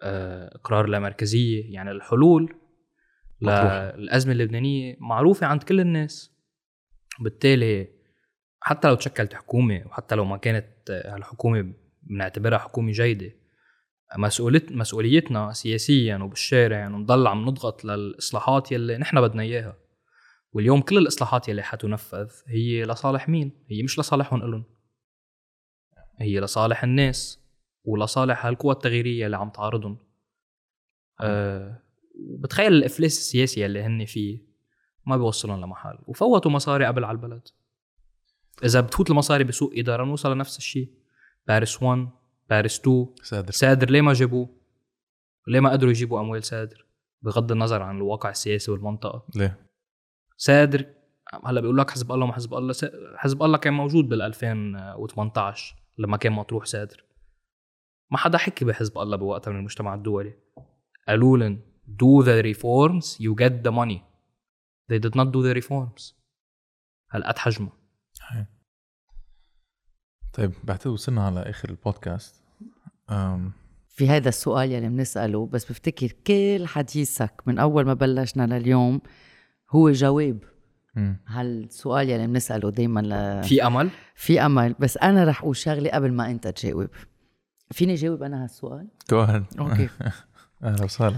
[0.00, 2.56] إقرار لا مركزيه يعني الحلول.
[3.40, 6.34] للازمه اللبنانية معروفة عند كل الناس.
[7.20, 7.88] بالتالي
[8.60, 13.32] حتى لو تشكلت حكومة وحتى لو ما كانت هالحكومة بنعتبرها حكومة جيدة
[14.16, 19.76] مسؤوليت مسؤوليتنا سياسيا وبالشارع انه نضل عم نضغط للإصلاحات يلي نحن بدنا إياها.
[20.52, 24.64] واليوم كل الإصلاحات يلي حتنفذ هي لصالح مين؟ هي مش لصالحهم إلهم.
[26.20, 27.40] هي لصالح الناس
[27.84, 29.98] ولصالح هالقوى التغييرية اللي عم تعارضهم
[31.20, 31.82] أه
[32.38, 34.38] بتخيل الإفلاس السياسي اللي هن فيه
[35.06, 35.98] ما بيوصلهم لمحل.
[36.06, 37.48] وفوتوا مصاري قبل على البلد.
[38.64, 40.88] إذا بتفوت المصاري بسوء إدارة نوصل لنفس الشيء.
[41.48, 42.08] باريس 1
[42.50, 43.52] باريس 2 CEDRE.
[43.52, 44.48] CEDRE ليه ما جابوه؟
[45.48, 46.86] ليه ما قدروا يجيبوا أموال CEDRE؟
[47.22, 49.26] بغض النظر عن الواقع السياسي والمنطقة.
[49.36, 49.66] ليه؟
[50.36, 50.86] CEDRE
[51.44, 52.74] هلا بيقول لك حزب الله ما حزب الله
[53.16, 57.04] حزب الله كان موجود بال 2018 لما كان مطروح سادر.
[58.10, 60.34] ما حدا حكي بحزب الله بوقتها من المجتمع الدولي.
[61.08, 64.00] قالوا لهم do the reforms you get the money.
[64.92, 66.14] They did not do the reforms.
[67.10, 67.72] هالقد حجمها
[70.34, 72.42] طيب بعتقد وصلنا على آخر البودكاست.
[73.10, 73.52] أم
[73.88, 79.00] في هذا السؤال يلي بنسأله بس بفتكر كل حديثك من أول ما بلشنا لليوم
[79.70, 80.38] هو جواب.
[81.26, 83.44] هالسؤال يلي بنسأله دايما ل...
[83.44, 84.74] في أمل؟ في أمل.
[84.78, 86.88] بس أنا رح أقول شغلة قبل ما أنت تجاوب.
[87.70, 89.26] فيني جاوب أنا هالسؤال؟ جو.
[89.58, 89.88] okay.
[90.64, 91.16] أهلا وسهلا.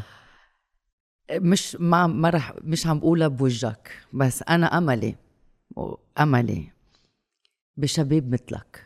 [1.33, 5.17] مش ما ما رح مش عم بقولها بوجهك بس أنا أملي
[6.21, 6.73] أملي
[7.77, 8.86] بشباب مثلك.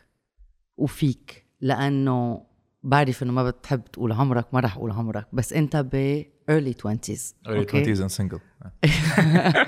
[0.77, 2.45] وفيك لأنه
[2.83, 7.33] بعرف إنه ما بتحب تقول عمرك ما رح أقول عمرك بس أنت ب early 20s
[7.47, 8.39] early 20s and single.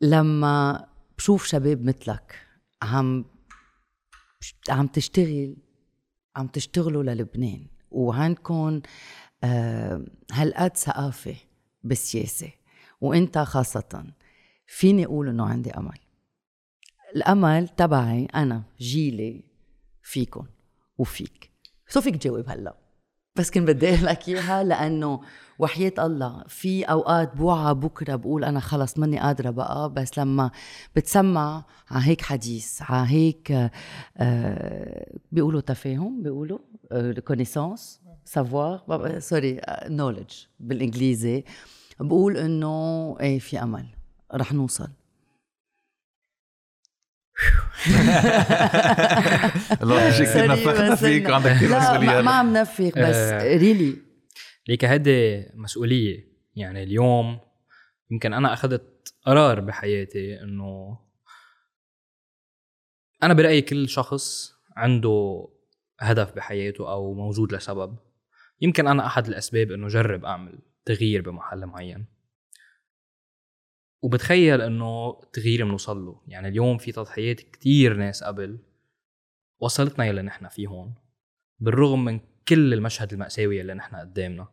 [0.00, 0.86] لما
[1.18, 2.34] بشوف شباب مثلك
[2.82, 3.24] عم
[4.68, 5.56] عم تشتغل
[6.36, 8.80] عم تشتغلوا للبنان وعندكم
[9.44, 11.34] آه، هالقد ثقافة
[11.84, 12.50] بالسياسة
[13.00, 14.04] وإنت خاصة
[14.66, 15.98] فيني أقول إنه عندي أمل.
[17.16, 19.47] الأمل تبعي أنا جيلي
[20.08, 20.46] فيكم
[20.98, 21.50] وفيك.
[21.88, 22.74] شو فيك تجاوب هلا.
[23.36, 25.20] بس كنت بدي أقول لك إياها لأنه
[25.58, 30.50] وحياة الله في أوقات بوعى بكرة بقول أنا خلص ماني قادرة بقى بس لما
[30.96, 33.70] بتسمع على هيك حديث على هيك
[34.16, 36.58] آه بيقولوا تفاهم بيقولوا
[37.26, 41.44] connaissance savoir sorry knowledge بالإنجليزي
[42.00, 43.86] بقول إنه إيه في أمل
[44.34, 44.88] رح نوصل.
[49.82, 53.16] الله كثير نفخنا بس فيك وعندك كثير لا ما, مسؤوليات عم نفخ بس.
[53.42, 53.96] ريلي
[54.68, 56.28] ليك هيدي مسؤولية.
[56.56, 57.40] يعني اليوم
[58.10, 60.98] يمكن أنا أخذت قرار بحياتي إنه
[63.22, 65.48] أنا برأيي كل شخص عنده
[66.00, 67.96] هدف بحياته أو موجود لسبب.
[68.60, 72.06] يمكن أنا أحد الأسباب إنه جرب أعمل تغيير بمحل معين.
[74.02, 76.22] وبتخيل إنه تغيير بنوصل له.
[76.26, 78.58] يعني اليوم في تضحيات كتير ناس قبل
[79.60, 80.94] وصلتنا يلي نحن فيه هون
[81.60, 84.48] بالرغم من كل المشهد المأساوي اللي نحن قدامنا.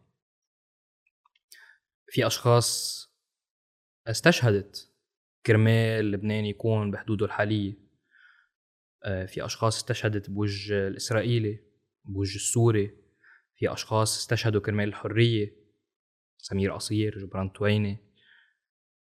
[2.08, 3.02] في أشخاص
[4.08, 4.92] استشهدت
[5.46, 7.86] كرمال لبنان يكون بحدوده الحالية
[9.04, 11.60] آه، في أشخاص استشهدت بوجه الإسرائيلي
[12.06, 12.98] بوجه السوري.
[13.56, 15.56] في أشخاص استشهدوا كرمال الحرية
[16.38, 18.05] سمير قصير جبران تويني.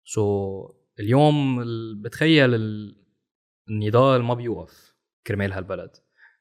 [0.03, 2.95] سو so, اليوم ال- بتخيل ال-
[3.69, 4.93] النضال ما بيوقف
[5.27, 5.91] كرمال هالبلد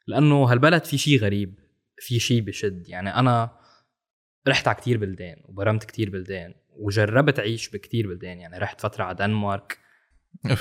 [0.07, 1.59] لأنه هالبلد في شيء غريب
[1.99, 2.89] في شيء بشد.
[2.89, 3.59] يعني أنا
[4.49, 8.41] رحت على كتير بلدان وبرمت كتير بلدان وجربت أعيش بكتير بلدان.
[8.41, 9.79] يعني رحت فترة على دنمارك.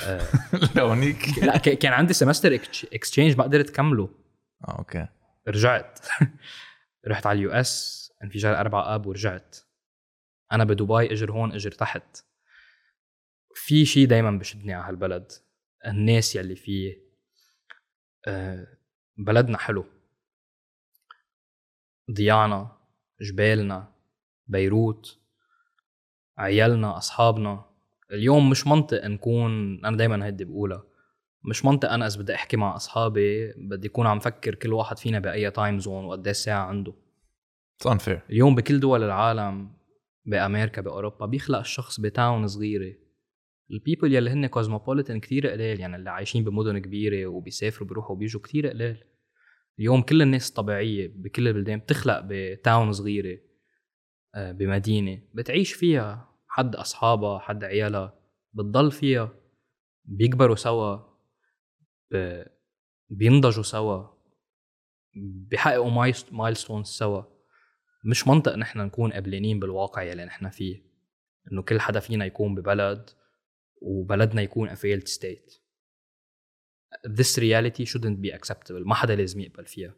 [0.06, 0.20] آه،
[0.76, 2.54] لونيك لا كان عندي semester
[2.92, 4.08] exchange ما قدرت كمله
[4.68, 5.06] آه okay.
[5.48, 5.98] رجعت.
[7.08, 9.56] رحت على ال US انفجار أربعة آب ورجعت.
[10.52, 12.16] أنا بدبي أجر هون أجر تحت.
[13.54, 15.32] في شيء دايما بشدني على هالبلد
[15.86, 17.10] الناس يلي فيه
[18.26, 18.66] آه،
[19.18, 19.84] بلدنا حلو.
[22.10, 22.76] ضياعنا
[23.20, 23.94] جبالنا
[24.46, 25.18] بيروت
[26.38, 27.64] عيالنا أصحابنا.
[28.12, 30.84] اليوم مش منطق نكون أنا دايما هيدي بقولها
[31.44, 35.18] مش منطق أنا إذا بدي أحكي مع أصحابي بدي اكون عم فكر كل واحد فينا
[35.18, 36.94] بأي time zone وقديش ساعة عنده.
[37.76, 39.72] it's unfair اليوم بكل دول العالم
[40.26, 42.94] بأمريكا بأوروبا بيخلق الشخص ب town صغيرة.
[43.70, 48.40] ال people يلي هن cosmopolitan كتير قليل يعني اللي عايشين بمدن كبيرة وبيسافروا بيروحوا وبيجوا
[48.40, 49.04] كتير قليل.
[49.78, 53.38] اليوم كل الناس الطبيعيه بكل البلدان بتخلق ب town صغيرة
[54.34, 58.20] آه، بمدينة بتعيش فيها حد أصحابها حد عيالها
[58.52, 59.32] بتضل فيها
[60.04, 60.98] بيكبروا سوا
[63.10, 64.06] بينضجوا سوا
[65.16, 67.22] بيحققوا milestones سوا.
[68.04, 70.82] مش منطق نحن نكون قبلانين بالواقع يلي نحن فيه
[71.52, 73.10] إنه كل حدا فينا يكون ببلد
[73.80, 75.60] وبلدنا يكون failed state.
[77.08, 78.86] This reality shouldn't be acceptable.
[78.86, 79.94] ما حدا لازم يقبل فيها.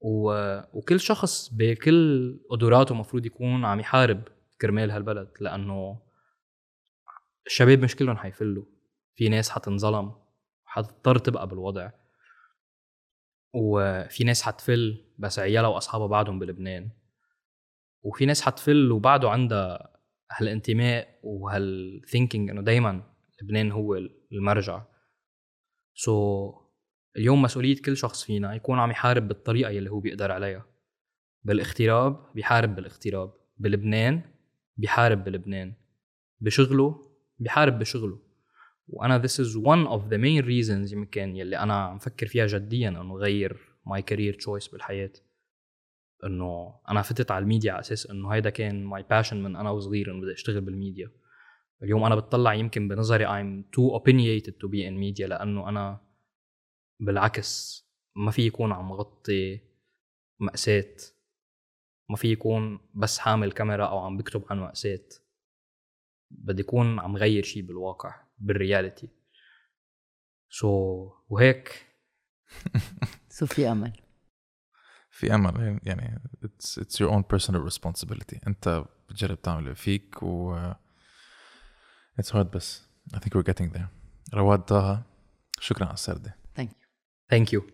[0.00, 0.32] و...
[0.78, 4.22] وكل شخص بكل قدراته المفروض يكون عم يحارب
[4.60, 6.02] كرمال هالبلد لأنه
[7.46, 8.64] الشباب مش كلهم حيفلوا.
[9.14, 10.14] في ناس حتنظلم
[10.64, 11.90] حتضطر تبقى بالوضع.
[13.54, 16.90] وفي ناس حتفل بس عيالها وأصحابها بعدهم بلبنان.
[18.02, 19.99] وفي ناس حتفل وبعده عندها
[20.30, 23.02] هالانتماء وهال thinking إنه دائما
[23.42, 23.96] لبنان هو
[24.32, 24.82] المرجع.
[25.94, 26.54] so,
[27.16, 30.66] اليوم مسؤولية كل شخص فينا يكون عم يحارب بالطريقة يلي هو بيقدر عليها.
[31.44, 34.22] بالاغتراب بيحارب بالاغتراب بلبنان
[34.76, 35.74] بيحارب بلبنان.
[36.40, 38.18] بشغله بيحارب بشغله.
[38.88, 42.88] وأنا this is one of the main reasons يمكن يلي أنا عم فكر فيها جديا
[42.88, 43.56] إنه غير
[43.88, 45.12] my career choice بالحياة.
[46.24, 50.10] إنه أنا فتت على الميديا على أساس إنه هيدا كان my passion من أنا وصغير
[50.10, 51.10] إنه بدي أشتغل بالميديا.
[51.82, 56.00] اليوم أنا بتطلع يمكن بنظري I'm too opinionated to be in media لأنه أنا
[57.00, 57.80] بالعكس
[58.16, 59.60] ما في يكون عم غطي
[60.40, 60.96] مأساة.
[62.10, 65.08] ما في يكون بس حامل كاميرا أو عم بكتب عن مأساة.
[66.30, 69.08] بدي يكون عم غير شيء بالواقع بال reality
[70.50, 71.86] so, وهيك.
[73.28, 73.92] so في أمل.
[75.19, 80.59] في امل يعني it's it's your own personal responsibility انت بتجرب تعمل اللي فيك و
[82.21, 82.83] it's hard بس
[83.13, 83.87] I think we're getting there
[84.33, 85.03] رواد طه
[85.59, 86.77] شكرا على السردة ثانك يو
[87.29, 87.67] ثانك يو